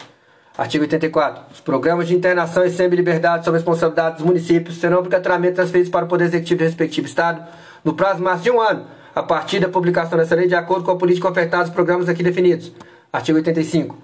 Artigo 0.57 0.85
84. 0.85 1.45
Os 1.51 1.61
programas 1.61 2.07
de 2.07 2.15
internação 2.15 2.63
e 2.65 2.71
semi-liberdade 2.71 3.45
sob 3.45 3.57
responsabilidade 3.57 4.17
dos 4.17 4.27
municípios 4.27 4.77
serão 4.77 4.99
obrigatoriamente 4.99 5.55
transferidos 5.55 5.91
para 5.91 6.05
o 6.05 6.09
Poder 6.09 6.25
Executivo 6.25 6.59
do 6.59 6.65
respectivo 6.65 7.07
Estado 7.07 7.43
no 7.83 7.95
prazo 7.95 8.23
máximo 8.23 8.43
de 8.43 8.51
um 8.51 8.61
ano, 8.61 8.87
a 9.15 9.23
partir 9.23 9.61
da 9.61 9.69
publicação 9.69 10.19
dessa 10.19 10.35
lei, 10.35 10.47
de 10.47 10.55
acordo 10.55 10.85
com 10.85 10.91
a 10.91 10.97
política 10.97 11.31
ofertada 11.31 11.65
dos 11.65 11.73
programas 11.73 12.07
aqui 12.07 12.23
definidos. 12.23 12.71
Artigo 13.11 13.39
85. 13.39 13.97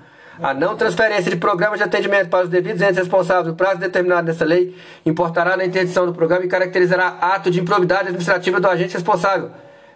A 0.43 0.55
não 0.55 0.75
transferência 0.75 1.31
de 1.31 1.37
programas 1.37 1.81
de 1.81 1.85
atendimento 1.85 2.31
para 2.31 2.45
os 2.45 2.51
devidos 2.51 2.81
entes 2.81 2.97
responsáveis 2.97 3.49
no 3.49 3.55
prazo 3.55 3.81
determinado 3.81 4.29
nessa 4.29 4.45
lei 4.45 4.75
importará 5.05 5.55
na 5.55 5.67
interdição 5.67 6.07
do 6.07 6.15
programa 6.15 6.45
e 6.47 6.49
caracterizará 6.49 7.19
ato 7.21 7.51
de 7.51 7.61
improbidade 7.61 8.05
administrativa 8.05 8.59
do 8.59 8.69
agente 8.69 8.95
responsável 8.95 9.51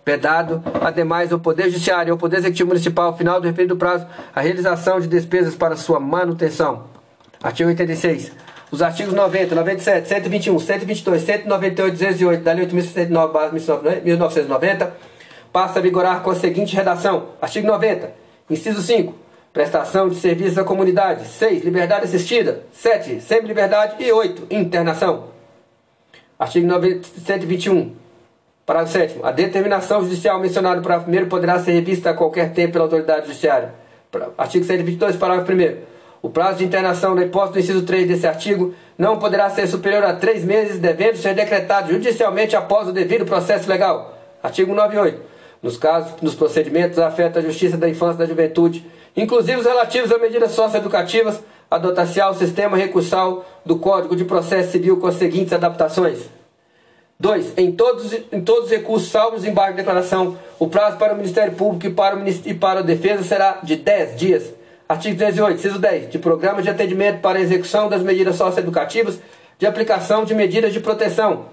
vedado, 0.05 0.63
ademais, 0.81 1.33
ao 1.33 1.39
Poder 1.39 1.65
Judiciário 1.65 2.11
e 2.11 2.13
ao 2.13 2.19
Poder 2.19 2.39
Executivo 2.39 2.69
Municipal, 2.69 3.07
ao 3.07 3.17
final 3.17 3.41
do 3.41 3.47
referido 3.47 3.77
prazo, 3.77 4.07
a 4.35 4.41
realização 4.41 5.01
de 5.01 5.07
despesas 5.07 5.55
para 5.55 5.77
sua 5.77 6.01
manutenção. 6.01 6.85
Artigo 7.43 7.69
86. 7.69 8.33
Os 8.71 8.81
artigos 8.81 9.13
90, 9.13 9.55
97, 9.55 10.09
121, 10.09 10.59
122, 10.59 11.23
198, 11.23 11.93
208 11.93 12.43
da 12.43 12.53
Lei 12.53 12.67
8.609, 12.67 14.03
1990, 14.03 14.97
passa 15.53 15.79
a 15.79 15.83
vigorar 15.83 16.23
com 16.23 16.31
a 16.31 16.35
seguinte 16.35 16.75
redação. 16.75 17.29
Artigo 17.41 17.67
90. 17.67 18.13
Inciso 18.49 18.81
5. 18.81 19.15
Prestação 19.53 20.09
de 20.09 20.15
serviços 20.15 20.57
à 20.57 20.65
comunidade. 20.65 21.27
6. 21.27 21.63
Liberdade 21.63 22.07
assistida. 22.07 22.63
7. 22.73 23.21
Semi-liberdade. 23.21 24.03
E 24.03 24.11
8. 24.11 24.47
Internação. 24.51 25.25
Artigo 26.39 26.67
90, 26.67 27.07
121. 27.27 27.95
Parágrafo 28.65 28.93
7. 28.93 29.21
A 29.23 29.33
determinação 29.33 30.03
judicial 30.03 30.39
mencionada 30.39 30.77
no 30.77 30.83
parágrafo 30.83 31.11
1 31.11 31.29
poderá 31.29 31.59
ser 31.59 31.73
revista 31.73 32.11
a 32.11 32.15
qualquer 32.15 32.53
tempo 32.53 32.75
pela 32.75 32.85
autoridade 32.85 33.27
judiciária. 33.27 33.75
Artigo 34.39 34.65
122, 34.65 35.17
parágrafo 35.17 35.53
1. 35.53 35.93
O 36.23 36.31
prazo 36.31 36.59
de 36.59 36.65
internação 36.65 37.17
da 37.17 37.23
hipótese 37.23 37.53
do 37.53 37.59
inciso 37.59 37.83
3 37.85 38.07
desse 38.07 38.27
artigo 38.27 38.73
não 38.97 39.19
poderá 39.19 39.51
ser 39.51 39.67
superior 39.67 40.05
a 40.05 40.13
três 40.13 40.45
meses, 40.45 40.79
devendo 40.79 41.17
ser 41.17 41.35
decretado 41.35 41.93
judicialmente 41.93 42.55
após 42.55 42.87
o 42.87 42.93
devido 42.93 43.25
processo 43.25 43.69
legal. 43.69 44.17
Artigo 44.41 44.73
98. 44.73 45.21
Nos 45.61 45.77
casos, 45.77 46.21
nos 46.23 46.37
procedimentos 46.37 47.01
afeta 47.01 47.41
a 47.41 47.43
justiça 47.43 47.77
da 47.77 47.89
infância 47.89 48.15
e 48.15 48.19
da 48.19 48.27
juventude, 48.27 48.87
inclusive 49.17 49.59
os 49.59 49.67
relativos 49.67 50.13
a 50.13 50.19
medidas 50.19 50.53
socioeducativas, 50.53 51.41
adotar-se 51.69 52.21
ao 52.21 52.35
sistema 52.35 52.77
recursal 52.77 53.45
do 53.67 53.77
Código 53.77 54.15
de 54.15 54.25
Processo 54.25 54.71
Civil 54.71 54.99
com 54.99 55.09
as 55.09 55.17
seguintes 55.17 55.53
adaptações. 55.53 56.42
2. 57.23 57.55
Em 57.57 57.71
todos, 57.71 58.13
em 58.33 58.41
todos 58.41 58.65
os 58.65 58.71
recursos, 58.71 59.09
salvo 59.09 59.37
os 59.37 59.45
embargos 59.45 59.77
de 59.77 59.83
declaração, 59.83 60.37
o 60.59 60.67
prazo 60.67 60.97
para 60.97 61.15
o 61.15 61.17
Ministério 61.17 61.53
Público 61.53 61.87
e 61.87 61.91
para, 61.91 62.17
o, 62.17 62.29
e 62.29 62.53
para 62.53 62.81
a 62.81 62.83
Defesa 62.83 63.23
será 63.23 63.61
de 63.63 63.77
10 63.77 64.17
dias. 64.17 64.53
Artigo 64.89 65.17
208, 65.17 65.57
inciso 65.57 65.79
10. 65.79 66.11
De 66.11 66.19
programas 66.19 66.65
de 66.65 66.71
atendimento 66.71 67.21
para 67.21 67.39
a 67.39 67.41
execução 67.41 67.89
das 67.89 68.03
medidas 68.03 68.35
socioeducativas 68.35 69.21
de 69.57 69.65
aplicação 69.65 70.25
de 70.25 70.35
medidas 70.35 70.73
de 70.73 70.81
proteção. 70.81 71.45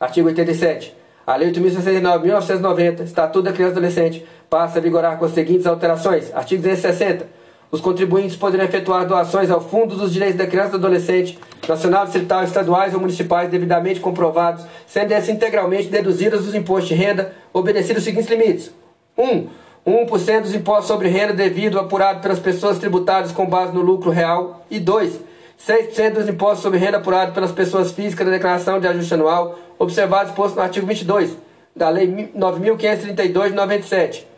Artigo 0.00 0.28
87. 0.28 0.96
A 1.26 1.36
Lei 1.36 1.52
8.069, 1.52 2.22
1990, 2.22 3.02
Estatuto 3.02 3.42
da 3.42 3.52
Criança 3.52 3.74
e 3.74 3.76
Adolescente, 3.76 4.26
passa 4.48 4.78
a 4.78 4.82
vigorar 4.82 5.18
com 5.18 5.26
as 5.26 5.32
seguintes 5.32 5.66
alterações. 5.66 6.34
Artigo 6.34 6.62
260 6.62 7.39
os 7.70 7.80
contribuintes 7.80 8.36
poderão 8.36 8.64
efetuar 8.64 9.06
doações 9.06 9.50
ao 9.50 9.60
Fundo 9.60 9.94
dos 9.96 10.12
Direitos 10.12 10.36
da 10.36 10.46
Criança 10.46 10.68
e 10.68 10.70
do 10.72 10.86
Adolescente, 10.86 11.38
nacional, 11.68 12.04
distrital, 12.04 12.42
estaduais 12.42 12.94
ou 12.94 13.00
municipais 13.00 13.50
devidamente 13.50 14.00
comprovados, 14.00 14.64
sendo 14.86 15.12
esses 15.12 15.28
integralmente 15.28 15.88
deduzidos 15.88 16.44
dos 16.44 16.54
impostos 16.54 16.88
de 16.88 16.94
renda, 16.94 17.32
obedecidos 17.52 17.98
os 17.98 18.04
seguintes 18.04 18.28
limites. 18.28 18.72
1. 19.16 19.48
Um, 19.86 20.06
1% 20.06 20.42
dos 20.42 20.54
impostos 20.54 20.88
sobre 20.88 21.08
renda 21.08 21.32
devido 21.32 21.78
apurado 21.78 22.20
pelas 22.20 22.38
pessoas 22.38 22.78
tributadas 22.78 23.32
com 23.32 23.46
base 23.46 23.72
no 23.72 23.80
lucro 23.80 24.10
real. 24.10 24.64
E 24.70 24.78
2. 24.78 25.20
6% 25.66 26.14
dos 26.14 26.28
impostos 26.28 26.62
sobre 26.62 26.78
renda 26.78 26.96
apurado 26.96 27.32
pelas 27.32 27.52
pessoas 27.52 27.92
físicas 27.92 28.26
da 28.26 28.32
declaração 28.32 28.80
de 28.80 28.88
ajuste 28.88 29.12
anual, 29.14 29.58
observados 29.78 30.30
exposto 30.30 30.56
no 30.56 30.62
artigo 30.62 30.86
22 30.86 31.36
da 31.76 31.88
Lei 31.88 32.30
9.532 32.34 33.48
de 33.48 33.54
97. 33.54 34.29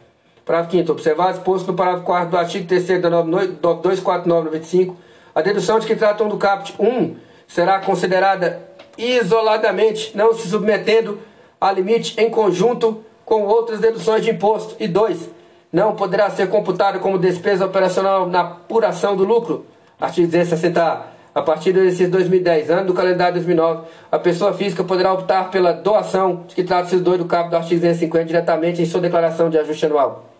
Parágrafo 0.44 0.76
5 0.76 0.92
observado 0.92 1.38
exposto 1.38 1.68
no 1.68 1.74
parágrafo 1.74 2.04
4 2.04 2.30
do 2.30 2.36
artigo 2.36 2.66
3 2.66 3.00
da 3.00 3.10
249-95, 3.10 4.94
a 5.34 5.40
dedução 5.40 5.78
de 5.78 5.86
que 5.86 5.94
tratam 5.94 6.28
do 6.28 6.36
caput 6.36 6.74
1 6.78 7.16
será 7.46 7.80
considerada 7.80 8.60
isoladamente, 8.98 10.16
não 10.16 10.34
se 10.34 10.48
submetendo 10.48 11.18
a 11.60 11.70
limite 11.70 12.20
em 12.20 12.28
conjunto 12.28 13.04
com 13.24 13.44
outras 13.44 13.80
deduções 13.80 14.24
de 14.24 14.30
imposto. 14.30 14.74
E 14.80 14.88
2. 14.88 15.30
Não 15.72 15.94
poderá 15.94 16.28
ser 16.28 16.48
computado 16.48 16.98
como 16.98 17.18
despesa 17.18 17.64
operacional 17.64 18.26
na 18.26 18.40
apuração 18.40 19.16
do 19.16 19.24
lucro. 19.24 19.64
Artigo 20.00 20.30
260A. 20.30 21.02
A 21.34 21.40
partir 21.40 21.72
do 21.72 21.78
exercício 21.78 22.10
2010, 22.10 22.68
ano 22.68 22.88
do 22.88 22.94
calendário 22.94 23.34
2009, 23.34 23.86
a 24.10 24.18
pessoa 24.18 24.52
física 24.52 24.84
poderá 24.84 25.14
optar 25.14 25.50
pela 25.50 25.72
doação 25.72 26.44
de 26.46 26.54
que 26.54 26.62
trata-se 26.62 26.98
do 26.98 27.16
do 27.16 27.24
caput 27.24 27.50
do 27.50 27.56
artigo 27.56 27.80
250 27.80 28.24
diretamente 28.26 28.82
em 28.82 28.84
sua 28.84 29.00
declaração 29.00 29.48
de 29.48 29.56
ajuste 29.56 29.86
anual. 29.86 30.31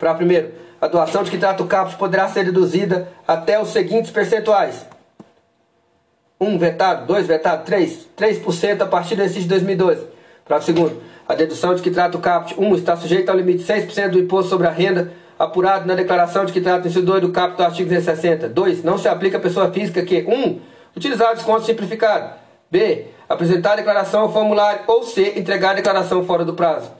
Para 0.00 0.14
primeiro, 0.14 0.50
a 0.80 0.88
doação 0.88 1.22
de 1.22 1.30
que 1.30 1.36
trata 1.36 1.62
o 1.62 1.66
caput 1.66 1.94
poderá 1.96 2.26
ser 2.26 2.46
reduzida 2.46 3.06
até 3.28 3.60
os 3.60 3.68
seguintes 3.68 4.10
percentuais. 4.10 4.86
1 6.40 6.48
um 6.48 6.58
vetado, 6.58 7.06
2 7.06 7.26
vetado, 7.26 7.64
3, 7.66 8.08
3% 8.16 8.80
a 8.80 8.86
partir 8.86 9.14
do 9.14 9.20
exercício 9.20 9.42
de 9.42 9.48
2012. 9.50 10.06
Para 10.48 10.58
segundo, 10.62 11.02
a 11.28 11.34
dedução 11.34 11.74
de 11.74 11.82
que 11.82 11.90
trata 11.90 12.16
o 12.16 12.20
caput 12.20 12.58
1 12.58 12.66
um, 12.66 12.74
está 12.74 12.96
sujeita 12.96 13.30
ao 13.30 13.36
limite 13.36 13.62
de 13.62 13.70
6% 13.70 14.08
do 14.08 14.18
imposto 14.18 14.48
sobre 14.48 14.66
a 14.66 14.70
renda 14.70 15.12
apurado 15.38 15.86
na 15.86 15.94
declaração 15.94 16.46
de 16.46 16.52
que 16.52 16.62
trata 16.62 16.86
o 16.86 16.88
inciso 16.88 17.04
2 17.04 17.20
do 17.20 17.28
caput 17.30 17.58
do 17.58 17.62
artigo 17.62 17.90
260. 17.90 18.48
2. 18.48 18.82
Não 18.82 18.96
se 18.96 19.06
aplica 19.06 19.36
à 19.36 19.40
pessoa 19.40 19.70
física 19.70 20.02
que 20.02 20.24
1. 20.26 20.32
Um, 20.32 20.60
utilizar 20.96 21.34
desconto 21.34 21.66
simplificado. 21.66 22.32
B. 22.70 23.04
Apresentar 23.28 23.74
a 23.74 23.76
declaração 23.76 24.22
ao 24.22 24.32
formulário 24.32 24.80
ou 24.86 25.02
C. 25.02 25.34
Entregar 25.36 25.72
a 25.72 25.74
declaração 25.74 26.24
fora 26.24 26.42
do 26.42 26.54
prazo. 26.54 26.99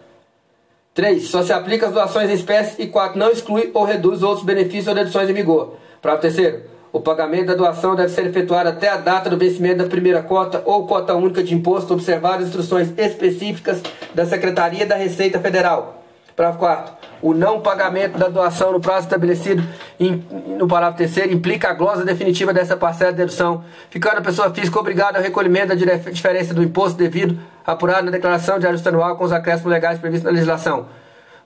3. 1.01 1.29
Só 1.29 1.43
se 1.43 1.51
aplica 1.51 1.87
as 1.87 1.95
doações 1.95 2.29
em 2.29 2.35
espécie. 2.35 2.83
E 2.83 2.87
4. 2.87 3.19
Não 3.19 3.31
exclui 3.31 3.71
ou 3.73 3.85
reduz 3.85 4.23
outros 4.23 4.45
benefícios 4.45 4.87
ou 4.87 4.95
deduções 4.95 5.31
em 5.31 5.33
vigor. 5.33 5.77
Parágrafo 6.03 6.29
terceiro. 6.29 6.61
O 6.93 7.01
pagamento 7.01 7.47
da 7.47 7.55
doação 7.55 7.95
deve 7.97 8.11
ser 8.11 8.27
efetuado 8.27 8.69
até 8.69 8.89
a 8.89 8.99
data 8.99 9.31
do 9.31 9.39
vencimento 9.39 9.79
da 9.79 9.87
primeira 9.87 10.23
cota 10.23 10.63
ou 10.67 10.87
cota 10.87 11.15
única 11.15 11.43
de 11.43 11.55
imposto, 11.55 11.95
observadas 11.95 12.49
instruções 12.49 12.93
específicas 12.99 13.81
da 14.15 14.27
Secretaria 14.27 14.85
da 14.85 14.97
Receita 14.97 15.39
Federal. 15.39 16.03
Parágrafo 16.37 16.59
4. 16.59 16.95
O 17.23 17.33
não 17.33 17.61
pagamento 17.61 18.19
da 18.19 18.29
doação 18.29 18.73
no 18.73 18.81
prazo 18.81 19.07
estabelecido 19.07 19.63
em, 19.99 20.23
no 20.59 20.69
parágrafo 20.69 20.99
3 20.99 21.33
implica 21.33 21.71
a 21.71 21.73
glosa 21.73 22.05
definitiva 22.05 22.53
dessa 22.53 22.77
parcela 22.77 23.13
de 23.13 23.19
dedução, 23.19 23.65
ficando 23.89 24.19
a 24.19 24.23
pessoa 24.23 24.53
física 24.53 24.79
obrigada 24.79 25.17
ao 25.17 25.25
recolhimento 25.25 25.69
da 25.69 26.11
diferença 26.11 26.53
do 26.53 26.63
imposto 26.63 26.99
devido 26.99 27.39
apurado 27.67 28.05
na 28.05 28.11
declaração 28.11 28.59
de 28.59 28.67
ajuste 28.67 28.89
anual 28.89 29.17
com 29.17 29.25
os 29.25 29.33
acréscimos 29.33 29.73
legais 29.73 29.99
previstos 29.99 30.25
na 30.25 30.31
legislação. 30.31 30.87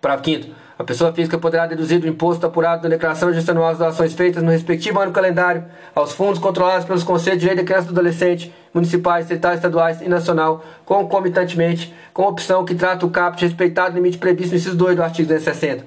Parágrafo 0.01 0.31
5 0.31 0.65
a 0.77 0.83
pessoa 0.83 1.13
física 1.13 1.39
poderá 1.39 1.67
deduzir 1.67 2.01
do 2.01 2.09
imposto 2.09 2.45
apurado 2.45 2.83
na 2.83 2.89
declaração 2.89 3.31
de 3.31 3.51
anual 3.51 3.71
das 3.71 3.79
doações 3.79 4.13
feitas 4.13 4.43
no 4.43 4.51
respectivo 4.51 4.99
ano 4.99 5.13
calendário 5.13 5.65
aos 5.95 6.13
fundos 6.13 6.41
controlados 6.41 6.85
pelos 6.85 7.05
Conselhos 7.05 7.39
de 7.39 7.47
Direito 7.47 7.59
da 7.59 7.65
Criança 7.65 7.85
e 7.85 7.93
do 7.93 8.01
Adolescente, 8.01 8.53
municipais, 8.73 9.31
estatais, 9.31 9.59
estaduais 9.59 10.01
e 10.01 10.09
nacional, 10.09 10.65
concomitantemente 10.85 11.95
com 12.13 12.25
a 12.25 12.29
opção 12.29 12.65
que 12.65 12.75
trata 12.75 13.07
o 13.07 13.11
caput 13.11 13.45
respeitado 13.45 13.95
limite 13.95 14.19
previsto 14.19 14.51
no 14.51 14.57
inciso 14.57 14.77
2 14.77 14.97
do 14.97 15.03
artigo 15.03 15.29
260. 15.29 15.87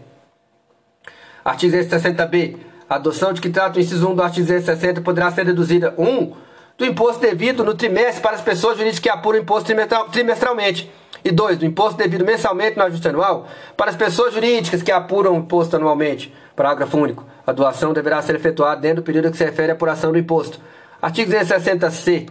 Artigo 1.44 1.76
260b. 1.76 2.56
A 2.90 2.96
adoção 2.96 3.34
de 3.34 3.42
que 3.42 3.50
trata 3.50 3.78
o 3.78 3.82
inciso 3.82 4.08
1 4.08 4.16
do 4.16 4.24
artigo 4.24 4.48
260 4.48 5.02
poderá 5.02 5.30
ser 5.32 5.44
deduzida 5.44 5.94
1. 5.98 6.08
Um, 6.08 6.34
do 6.78 6.86
imposto 6.86 7.20
devido 7.20 7.64
no 7.64 7.74
trimestre 7.74 8.22
para 8.22 8.36
as 8.36 8.42
pessoas 8.42 8.78
jurídicas 8.78 9.00
que 9.00 9.10
apuram 9.10 9.40
o 9.40 9.42
imposto 9.42 9.74
trimestralmente 10.12 10.92
e 11.24 11.32
2. 11.32 11.58
Do 11.58 11.66
imposto 11.66 11.98
devido 11.98 12.24
mensalmente 12.24 12.78
no 12.78 12.84
ajuste 12.84 13.08
anual 13.08 13.48
para 13.76 13.90
as 13.90 13.96
pessoas 13.96 14.34
jurídicas 14.34 14.84
que 14.84 14.92
apuram 14.92 15.34
o 15.34 15.38
imposto 15.40 15.76
anualmente. 15.76 16.34
Parágrafo 16.56 16.98
único. 16.98 17.26
A 17.46 17.52
doação 17.52 17.94
deverá 17.94 18.22
ser 18.22 18.36
efetuada 18.36 18.80
dentro 18.80 18.98
do 18.98 19.04
período 19.04 19.32
que 19.32 19.38
se 19.38 19.44
refere 19.44 19.72
à 19.72 19.74
apuração 19.74 20.12
do 20.12 20.18
imposto. 20.18 20.60
Artigo 21.02 21.32
260-C. 21.32 22.28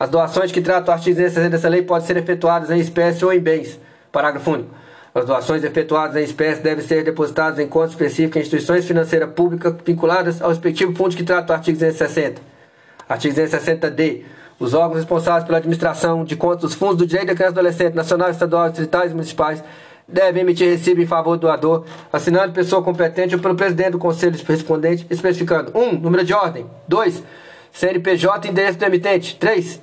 As 0.00 0.08
doações 0.08 0.52
que 0.52 0.60
tratam 0.60 0.94
o 0.94 0.96
artigo 0.96 1.16
260 1.16 1.50
dessa 1.50 1.68
lei 1.68 1.82
podem 1.82 2.06
ser 2.06 2.16
efetuadas 2.16 2.70
em 2.70 2.78
espécie 2.78 3.24
ou 3.24 3.32
em 3.32 3.40
bens. 3.40 3.78
Parágrafo 4.10 4.50
único. 4.52 4.70
As 5.14 5.24
doações 5.24 5.64
efetuadas 5.64 6.16
em 6.16 6.24
espécie 6.24 6.62
devem 6.62 6.84
ser 6.84 7.02
depositadas 7.02 7.58
em 7.58 7.66
conta 7.66 7.88
específica 7.88 8.38
em 8.38 8.42
instituições 8.42 8.86
financeiras 8.86 9.30
públicas 9.30 9.74
vinculadas 9.84 10.40
ao 10.40 10.50
respectivo 10.50 10.94
fundo 10.94 11.16
que 11.16 11.24
trata 11.24 11.52
o 11.52 11.56
artigo 11.56 11.76
260. 11.76 12.57
Artigo 13.08 13.34
260-D. 13.34 14.24
Os 14.60 14.74
órgãos 14.74 14.96
responsáveis 14.96 15.44
pela 15.44 15.58
administração 15.58 16.24
de 16.24 16.36
contas 16.36 16.62
dos 16.62 16.74
fundos 16.74 16.96
do 16.96 17.06
direito 17.06 17.28
da 17.28 17.34
criança 17.34 17.52
e 17.52 17.58
adolescente, 17.58 17.94
nacional, 17.94 18.30
estadual, 18.30 18.68
distritais 18.68 19.12
e 19.12 19.14
municipais, 19.14 19.62
devem 20.06 20.42
emitir 20.42 20.68
recibo 20.68 21.00
em 21.00 21.06
favor 21.06 21.36
do 21.36 21.42
doador, 21.42 21.84
assinado 22.12 22.52
pessoa 22.52 22.82
competente 22.82 23.34
ou 23.34 23.40
pelo 23.40 23.54
presidente 23.54 23.90
do 23.90 23.98
conselho 23.98 24.36
respondente, 24.46 25.06
especificando 25.10 25.70
1. 25.74 25.80
Um, 25.80 25.92
número 25.92 26.24
de 26.24 26.34
ordem 26.34 26.66
2. 26.88 27.22
CNPJ 27.70 28.48
e 28.48 28.50
endereço 28.50 28.78
do 28.78 28.84
emitente 28.84 29.36
3. 29.36 29.80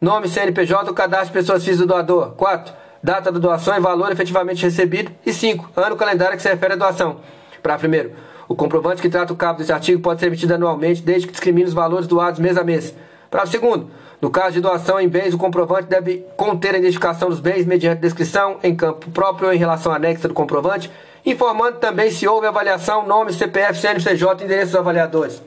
Nome 0.00 0.28
CNPJ 0.28 0.88
ou 0.88 0.94
cadastro 0.94 1.28
de 1.28 1.32
pessoas 1.32 1.64
físicas 1.64 1.86
do 1.86 1.94
doador 1.94 2.32
4. 2.32 2.74
Data 3.02 3.32
da 3.32 3.38
doação 3.38 3.76
e 3.76 3.80
valor 3.80 4.12
efetivamente 4.12 4.62
recebido 4.62 5.10
e 5.24 5.32
5. 5.32 5.70
Ano 5.76 5.96
calendário 5.96 6.36
que 6.36 6.42
se 6.42 6.48
refere 6.48 6.74
à 6.74 6.76
doação. 6.76 7.20
Para 7.62 7.78
primeiro, 7.78 8.12
o 8.48 8.54
comprovante 8.54 9.02
que 9.02 9.10
trata 9.10 9.32
o 9.32 9.36
cabo 9.36 9.58
desse 9.58 9.72
artigo 9.72 10.00
pode 10.00 10.20
ser 10.20 10.26
emitido 10.26 10.54
anualmente 10.54 11.02
desde 11.02 11.26
que 11.26 11.32
discrimine 11.32 11.68
os 11.68 11.74
valores 11.74 12.06
doados 12.06 12.40
mês 12.40 12.56
a 12.56 12.64
mês. 12.64 12.94
Para 13.30 13.44
segundo, 13.44 13.90
no 14.22 14.30
caso 14.30 14.52
de 14.52 14.60
doação 14.60 14.98
em 14.98 15.08
bens, 15.08 15.34
o 15.34 15.38
comprovante 15.38 15.88
deve 15.88 16.24
conter 16.36 16.74
a 16.74 16.78
identificação 16.78 17.28
dos 17.28 17.40
bens 17.40 17.66
mediante 17.66 18.00
descrição 18.00 18.56
em 18.62 18.74
campo 18.74 19.10
próprio 19.10 19.48
ou 19.48 19.54
em 19.54 19.58
relação 19.58 19.92
anexa 19.92 20.26
do 20.26 20.34
comprovante, 20.34 20.90
informando 21.26 21.76
também 21.76 22.10
se 22.10 22.26
houve 22.26 22.46
avaliação, 22.46 23.06
nome, 23.06 23.32
CPF, 23.34 23.78
CNPJ 23.78 24.42
e 24.42 24.46
endereço 24.46 24.72
dos 24.72 24.80
avaliadores. 24.80 25.42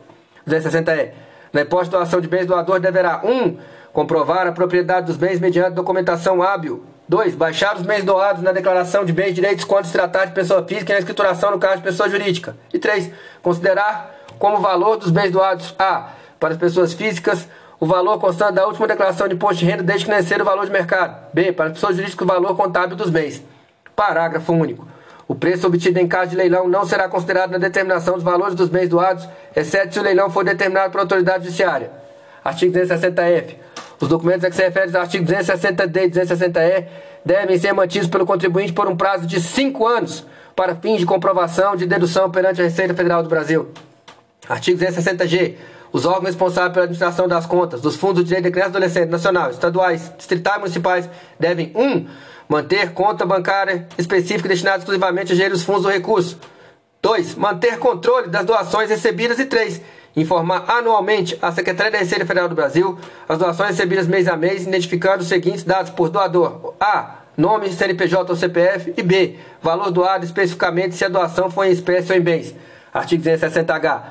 260E. 0.47 1.11
Na 1.51 1.61
hipótese 1.61 1.89
de 1.89 1.97
doação 1.97 2.21
de 2.21 2.27
bens, 2.27 2.43
o 2.43 2.47
doador 2.47 2.79
deverá 2.79 3.21
1. 3.23 3.29
Um, 3.29 3.57
comprovar 3.91 4.47
a 4.47 4.51
propriedade 4.51 5.07
dos 5.07 5.17
bens 5.17 5.39
mediante 5.39 5.71
documentação 5.71 6.41
hábil. 6.41 6.83
2. 7.11 7.35
Baixar 7.35 7.75
os 7.75 7.81
bens 7.81 8.05
doados 8.05 8.41
na 8.41 8.53
declaração 8.53 9.03
de 9.03 9.11
bens 9.11 9.31
e 9.31 9.33
direitos 9.33 9.65
quando 9.65 9.83
se 9.83 9.91
tratar 9.91 10.23
de 10.23 10.31
pessoa 10.31 10.65
física 10.65 10.93
e 10.93 10.95
na 10.95 10.99
escrituração 10.99 11.51
no 11.51 11.59
caso 11.59 11.75
de 11.75 11.83
pessoa 11.83 12.07
jurídica. 12.07 12.55
E 12.73 12.79
3. 12.79 13.11
Considerar 13.41 14.15
como 14.39 14.59
valor 14.61 14.95
dos 14.95 15.11
bens 15.11 15.29
doados 15.29 15.75
A. 15.77 16.11
Para 16.39 16.53
as 16.53 16.57
pessoas 16.57 16.93
físicas, 16.93 17.49
o 17.81 17.85
valor 17.85 18.17
constante 18.17 18.53
da 18.53 18.65
última 18.65 18.87
declaração 18.87 19.27
de 19.27 19.35
imposto 19.35 19.57
de 19.57 19.65
renda 19.65 19.83
desde 19.83 20.05
que 20.05 20.11
nascer 20.11 20.41
o 20.41 20.45
valor 20.45 20.65
de 20.65 20.71
mercado. 20.71 21.17
B. 21.33 21.51
Para 21.51 21.71
pessoas 21.71 21.97
jurídicas, 21.97 22.23
o 22.25 22.31
valor 22.31 22.55
contábil 22.55 22.95
dos 22.95 23.09
bens. 23.09 23.43
Parágrafo 23.93 24.53
único. 24.53 24.87
O 25.27 25.35
preço 25.35 25.67
obtido 25.67 25.99
em 25.99 26.07
caso 26.07 26.31
de 26.31 26.37
leilão 26.37 26.69
não 26.69 26.85
será 26.85 27.09
considerado 27.09 27.51
na 27.51 27.57
determinação 27.57 28.13
dos 28.13 28.23
valores 28.23 28.55
dos 28.55 28.69
bens 28.69 28.87
doados, 28.87 29.27
exceto 29.53 29.95
se 29.95 29.99
o 29.99 30.03
leilão 30.03 30.29
for 30.29 30.45
determinado 30.45 30.93
por 30.93 31.01
autoridade 31.01 31.43
judiciária. 31.43 31.91
Artigo 32.41 32.71
260-F. 32.73 33.57
Os 34.01 34.07
documentos 34.07 34.43
a 34.43 34.49
que 34.49 34.55
se 34.55 34.63
refere 34.63 34.85
aos 34.85 34.95
artigos 34.95 35.29
260-D 35.29 36.05
e 36.05 36.09
260-E 36.09 36.87
devem 37.23 37.57
ser 37.59 37.71
mantidos 37.71 38.09
pelo 38.09 38.25
contribuinte 38.25 38.73
por 38.73 38.87
um 38.87 38.97
prazo 38.97 39.27
de 39.27 39.39
5 39.39 39.87
anos 39.87 40.25
para 40.55 40.73
fins 40.75 40.99
de 40.99 41.05
comprovação 41.05 41.75
de 41.75 41.85
dedução 41.85 42.31
perante 42.31 42.59
a 42.59 42.63
Receita 42.63 42.95
Federal 42.95 43.21
do 43.21 43.29
Brasil. 43.29 43.69
Artigo 44.49 44.83
260-G. 44.83 45.55
Os 45.93 46.05
órgãos 46.05 46.29
responsáveis 46.29 46.73
pela 46.73 46.85
administração 46.85 47.27
das 47.27 47.45
contas 47.45 47.79
dos 47.79 47.95
fundos 47.95 48.23
de 48.23 48.29
direito 48.29 48.45
de 48.45 48.51
criança 48.51 48.69
e 48.69 48.71
adolescente 48.71 49.09
nacional, 49.09 49.51
estaduais, 49.51 50.11
distritais 50.17 50.55
e 50.55 50.59
municipais 50.59 51.09
devem 51.39 51.71
1. 51.75 51.81
Um, 51.81 52.07
manter 52.49 52.93
conta 52.93 53.25
bancária 53.25 53.87
específica 53.97 54.49
destinada 54.49 54.79
exclusivamente 54.79 55.33
a 55.33 55.35
gerir 55.35 55.53
os 55.53 55.63
fundos 55.63 55.83
do 55.83 55.89
recurso. 55.89 56.39
2. 57.01 57.35
Manter 57.35 57.77
controle 57.77 58.29
das 58.29 58.45
doações 58.45 58.89
recebidas. 58.89 59.37
E 59.37 59.45
3. 59.45 59.81
Informar 60.15 60.65
anualmente 60.67 61.37
à 61.41 61.51
Secretaria 61.51 61.91
da 61.91 61.97
Receita 61.97 62.25
Federal 62.25 62.49
do 62.49 62.55
Brasil 62.55 62.97
as 63.27 63.37
doações 63.37 63.69
recebidas 63.69 64.07
mês 64.07 64.27
a 64.27 64.35
mês, 64.35 64.67
identificando 64.67 65.21
os 65.21 65.27
seguintes 65.27 65.63
dados 65.63 65.91
por 65.91 66.09
doador: 66.09 66.73
A. 66.79 67.15
Nome, 67.37 67.71
CNPJ 67.71 68.29
ou 68.29 68.35
CPF. 68.35 68.93
E 68.97 69.01
B. 69.01 69.37
Valor 69.61 69.89
doado 69.89 70.25
especificamente 70.25 70.95
se 70.95 71.05
a 71.05 71.09
doação 71.09 71.49
for 71.49 71.63
em 71.63 71.71
espécie 71.71 72.11
ou 72.11 72.17
em 72.17 72.21
bens. 72.21 72.53
Artigo 72.93 73.23
260H. 73.23 74.01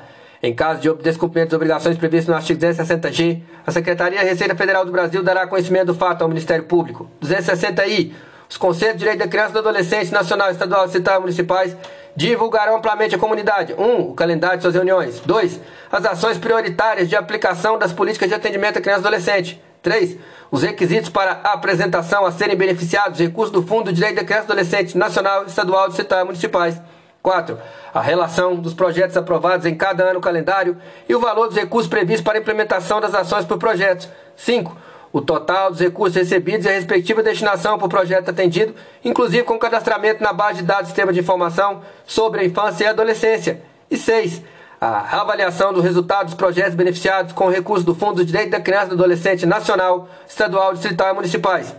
Em 0.43 0.55
caso 0.55 0.81
de 0.81 1.03
descumprimento 1.03 1.51
das 1.51 1.57
obrigações 1.57 1.97
previstas 1.97 2.27
no 2.27 2.33
artigo 2.33 2.59
260G, 2.59 3.41
a 3.65 3.71
Secretaria 3.71 4.19
da 4.19 4.25
Receita 4.25 4.55
Federal 4.55 4.83
do 4.83 4.91
Brasil 4.91 5.21
dará 5.21 5.45
conhecimento 5.45 5.87
do 5.87 5.93
fato 5.93 6.23
ao 6.23 6.27
Ministério 6.27 6.65
Público. 6.65 7.07
260I. 7.23 8.11
Os 8.49 8.57
Conselhos 8.57 8.95
de 8.95 8.99
Direito 8.99 9.19
da 9.19 9.27
Criança 9.27 9.51
e 9.51 9.53
do 9.53 9.59
Adolescente 9.59 10.11
Nacional, 10.11 10.49
Estadual, 10.49 10.85
Estatal 10.85 11.17
e 11.17 11.21
Municipais 11.21 11.77
divulgarão 12.15 12.77
amplamente 12.77 13.15
à 13.15 13.17
comunidade 13.17 13.73
1. 13.77 13.81
Um, 13.81 14.09
o 14.09 14.13
calendário 14.13 14.57
de 14.57 14.63
suas 14.63 14.75
reuniões. 14.75 15.19
2. 15.19 15.59
As 15.91 16.05
ações 16.05 16.37
prioritárias 16.37 17.09
de 17.09 17.15
aplicação 17.15 17.77
das 17.77 17.93
políticas 17.93 18.29
de 18.29 18.35
atendimento 18.35 18.77
à 18.77 18.81
criança 18.81 18.99
e 18.99 19.07
adolescente. 19.07 19.61
3. 19.81 20.17
Os 20.51 20.63
requisitos 20.63 21.09
para 21.09 21.39
a 21.43 21.53
apresentação 21.53 22.25
a 22.25 22.31
serem 22.31 22.55
beneficiados 22.55 23.19
recursos 23.19 23.51
do 23.51 23.63
Fundo 23.63 23.89
de 23.89 23.95
Direito 23.95 24.17
da 24.17 24.23
Criança 24.23 24.43
e 24.43 24.51
Adolescente 24.51 24.97
Nacional, 24.97 25.45
Estadual, 25.45 25.87
Estatal 25.87 26.21
e 26.21 26.25
Municipais. 26.25 26.79
4. 27.21 27.57
A 27.93 28.01
relação 28.01 28.55
dos 28.55 28.73
projetos 28.73 29.15
aprovados 29.15 29.65
em 29.65 29.75
cada 29.75 30.03
ano 30.03 30.19
calendário 30.19 30.77
e 31.07 31.15
o 31.15 31.19
valor 31.19 31.47
dos 31.47 31.55
recursos 31.55 31.89
previstos 31.89 32.23
para 32.23 32.37
a 32.37 32.41
implementação 32.41 32.99
das 32.99 33.13
ações 33.13 33.45
por 33.45 33.57
projetos. 33.57 34.09
5. 34.35 34.75
O 35.13 35.21
total 35.21 35.71
dos 35.71 35.79
recursos 35.79 36.15
recebidos 36.15 36.65
e 36.65 36.69
a 36.69 36.71
respectiva 36.71 37.21
destinação 37.21 37.77
por 37.77 37.89
projeto 37.89 38.29
atendido, 38.29 38.73
inclusive 39.03 39.43
com 39.43 39.59
cadastramento 39.59 40.23
na 40.23 40.31
base 40.31 40.59
de 40.59 40.63
dados 40.63 40.83
do 40.83 40.87
Sistema 40.87 41.11
de 41.11 41.19
Informação 41.19 41.81
sobre 42.05 42.41
a 42.41 42.45
Infância 42.45 42.85
e 42.85 42.87
Adolescência. 42.87 43.61
E 43.89 43.97
6. 43.97 44.41
A 44.79 45.21
avaliação 45.21 45.73
do 45.73 45.81
resultado 45.81 46.25
dos 46.25 46.33
projetos 46.33 46.75
beneficiados 46.75 47.33
com 47.33 47.49
recursos 47.49 47.85
do 47.85 47.93
Fundo 47.93 48.23
de 48.23 48.31
Direito 48.31 48.51
da 48.51 48.59
Criança 48.59 48.85
e 48.85 48.89
do 48.89 48.95
Adolescente 48.95 49.45
Nacional, 49.45 50.07
Estadual, 50.27 50.73
Distrital 50.73 51.11
e 51.11 51.13
Municipais. 51.13 51.75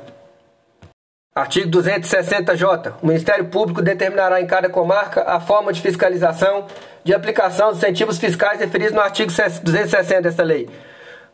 Artigo 1.34 1.70
260J. 1.70 2.92
O 3.02 3.06
Ministério 3.06 3.46
Público 3.46 3.80
determinará 3.80 4.38
em 4.40 4.46
cada 4.46 4.68
comarca 4.68 5.22
a 5.22 5.40
forma 5.40 5.72
de 5.72 5.80
fiscalização 5.80 6.66
de 7.02 7.14
aplicação 7.14 7.70
dos 7.70 7.78
incentivos 7.78 8.18
fiscais 8.18 8.60
referidos 8.60 8.94
no 8.94 9.00
artigo 9.00 9.32
260 9.32 10.20
desta 10.20 10.42
lei. 10.42 10.68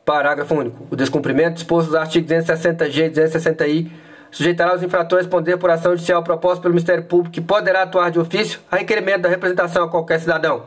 Parágrafo 0.09 0.54
único. 0.54 0.86
O 0.90 0.96
descumprimento 0.96 1.56
disposto 1.56 1.88
nos 1.88 1.94
artigos 1.94 2.32
260G 2.32 3.09
e 3.09 3.11
260I 3.11 3.90
sujeitará 4.30 4.74
os 4.74 4.82
infratores 4.82 5.26
a 5.26 5.28
responder 5.28 5.59
por 5.59 5.68
ação 5.68 5.92
judicial 5.92 6.22
proposta 6.22 6.62
pelo 6.62 6.72
Ministério 6.72 7.04
Público 7.04 7.34
que 7.34 7.42
poderá 7.42 7.82
atuar 7.82 8.11
de 8.11 8.18
ofício 8.18 8.59
a 8.70 8.76
requerimento 8.76 9.20
da 9.20 9.28
representação 9.28 9.84
a 9.84 9.88
qualquer 9.90 10.18
cidadão. 10.18 10.62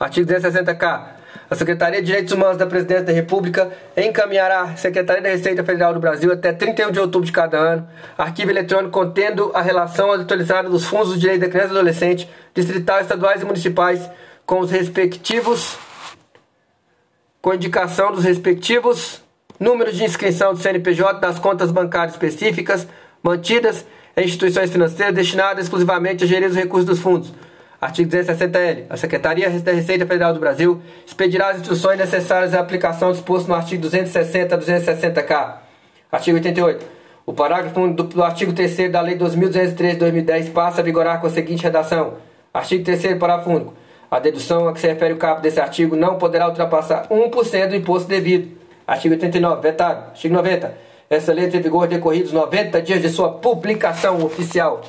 Artigo 0.00 0.32
260K. 0.32 1.02
A 1.50 1.54
Secretaria 1.54 2.00
de 2.00 2.06
Direitos 2.06 2.32
Humanos 2.32 2.56
da 2.56 2.66
Presidência 2.66 3.04
da 3.04 3.12
República 3.12 3.70
encaminhará 3.94 4.62
à 4.62 4.76
Secretaria 4.76 5.20
da 5.20 5.28
Receita 5.28 5.62
Federal 5.62 5.92
do 5.92 6.00
Brasil 6.00 6.32
até 6.32 6.50
31 6.50 6.90
de 6.90 6.98
outubro 6.98 7.26
de 7.26 7.32
cada 7.32 7.58
ano 7.58 7.86
arquivo 8.16 8.50
eletrônico 8.50 8.90
contendo 8.90 9.50
a 9.52 9.60
relação 9.60 10.10
atualizada 10.10 10.70
dos 10.70 10.86
fundos 10.86 11.10
do 11.10 11.18
direito 11.18 11.42
da 11.42 11.48
criança 11.50 11.68
e 11.68 11.76
adolescente, 11.76 12.30
distritais, 12.54 13.02
estaduais 13.02 13.42
e 13.42 13.44
municipais, 13.44 14.08
com 14.46 14.60
os 14.60 14.70
respectivos 14.70 15.78
com 17.44 17.52
indicação 17.52 18.10
dos 18.10 18.24
respectivos 18.24 19.20
números 19.60 19.98
de 19.98 20.02
inscrição 20.02 20.54
do 20.54 20.60
CNPJ 20.60 21.20
das 21.20 21.38
contas 21.38 21.70
bancárias 21.70 22.12
específicas 22.12 22.88
mantidas 23.22 23.84
em 24.16 24.24
instituições 24.24 24.70
financeiras 24.70 25.14
destinadas 25.14 25.64
exclusivamente 25.66 26.24
a 26.24 26.26
gerir 26.26 26.48
os 26.48 26.56
recursos 26.56 26.86
dos 26.86 27.00
fundos 27.00 27.34
Artigo 27.78 28.10
260L. 28.10 28.86
A 28.88 28.96
Secretaria 28.96 29.50
da 29.50 29.72
Receita 29.72 30.06
Federal 30.06 30.32
do 30.32 30.40
Brasil 30.40 30.80
expedirá 31.06 31.50
as 31.50 31.58
instruções 31.58 31.98
necessárias 31.98 32.54
à 32.54 32.60
aplicação 32.60 33.12
disposto 33.12 33.46
no 33.46 33.54
artigo 33.54 33.82
260 33.82 34.56
260K. 34.56 35.56
Artigo 36.10 36.38
88. 36.38 36.86
O 37.26 37.34
parágrafo 37.34 37.78
1 37.78 37.92
do, 37.92 38.04
do 38.04 38.24
artigo 38.24 38.54
3 38.54 38.90
da 38.90 39.02
Lei 39.02 39.16
2203 39.16 39.92
de 39.92 39.98
2010 39.98 40.48
passa 40.48 40.80
a 40.80 40.84
vigorar 40.84 41.20
com 41.20 41.26
a 41.26 41.30
seguinte 41.30 41.62
redação: 41.62 42.14
Artigo 42.54 42.82
3 42.82 43.18
parágrafo 43.18 43.50
único. 43.50 43.83
A 44.14 44.20
dedução 44.20 44.68
a 44.68 44.72
que 44.72 44.78
se 44.78 44.86
refere 44.86 45.12
o 45.12 45.16
caput 45.16 45.42
desse 45.42 45.58
artigo 45.58 45.96
não 45.96 46.18
poderá 46.18 46.46
ultrapassar 46.46 47.08
1% 47.08 47.66
do 47.66 47.74
imposto 47.74 48.08
devido. 48.08 48.56
Artigo 48.86 49.12
89. 49.14 49.60
Vetado. 49.60 50.10
Artigo 50.10 50.32
90. 50.32 50.72
Essa 51.10 51.32
lei 51.32 51.48
tem 51.48 51.60
vigor 51.60 51.88
decorridos 51.88 52.30
90 52.30 52.80
dias 52.80 53.02
de 53.02 53.08
sua 53.08 53.32
publicação 53.32 54.24
oficial. 54.24 54.82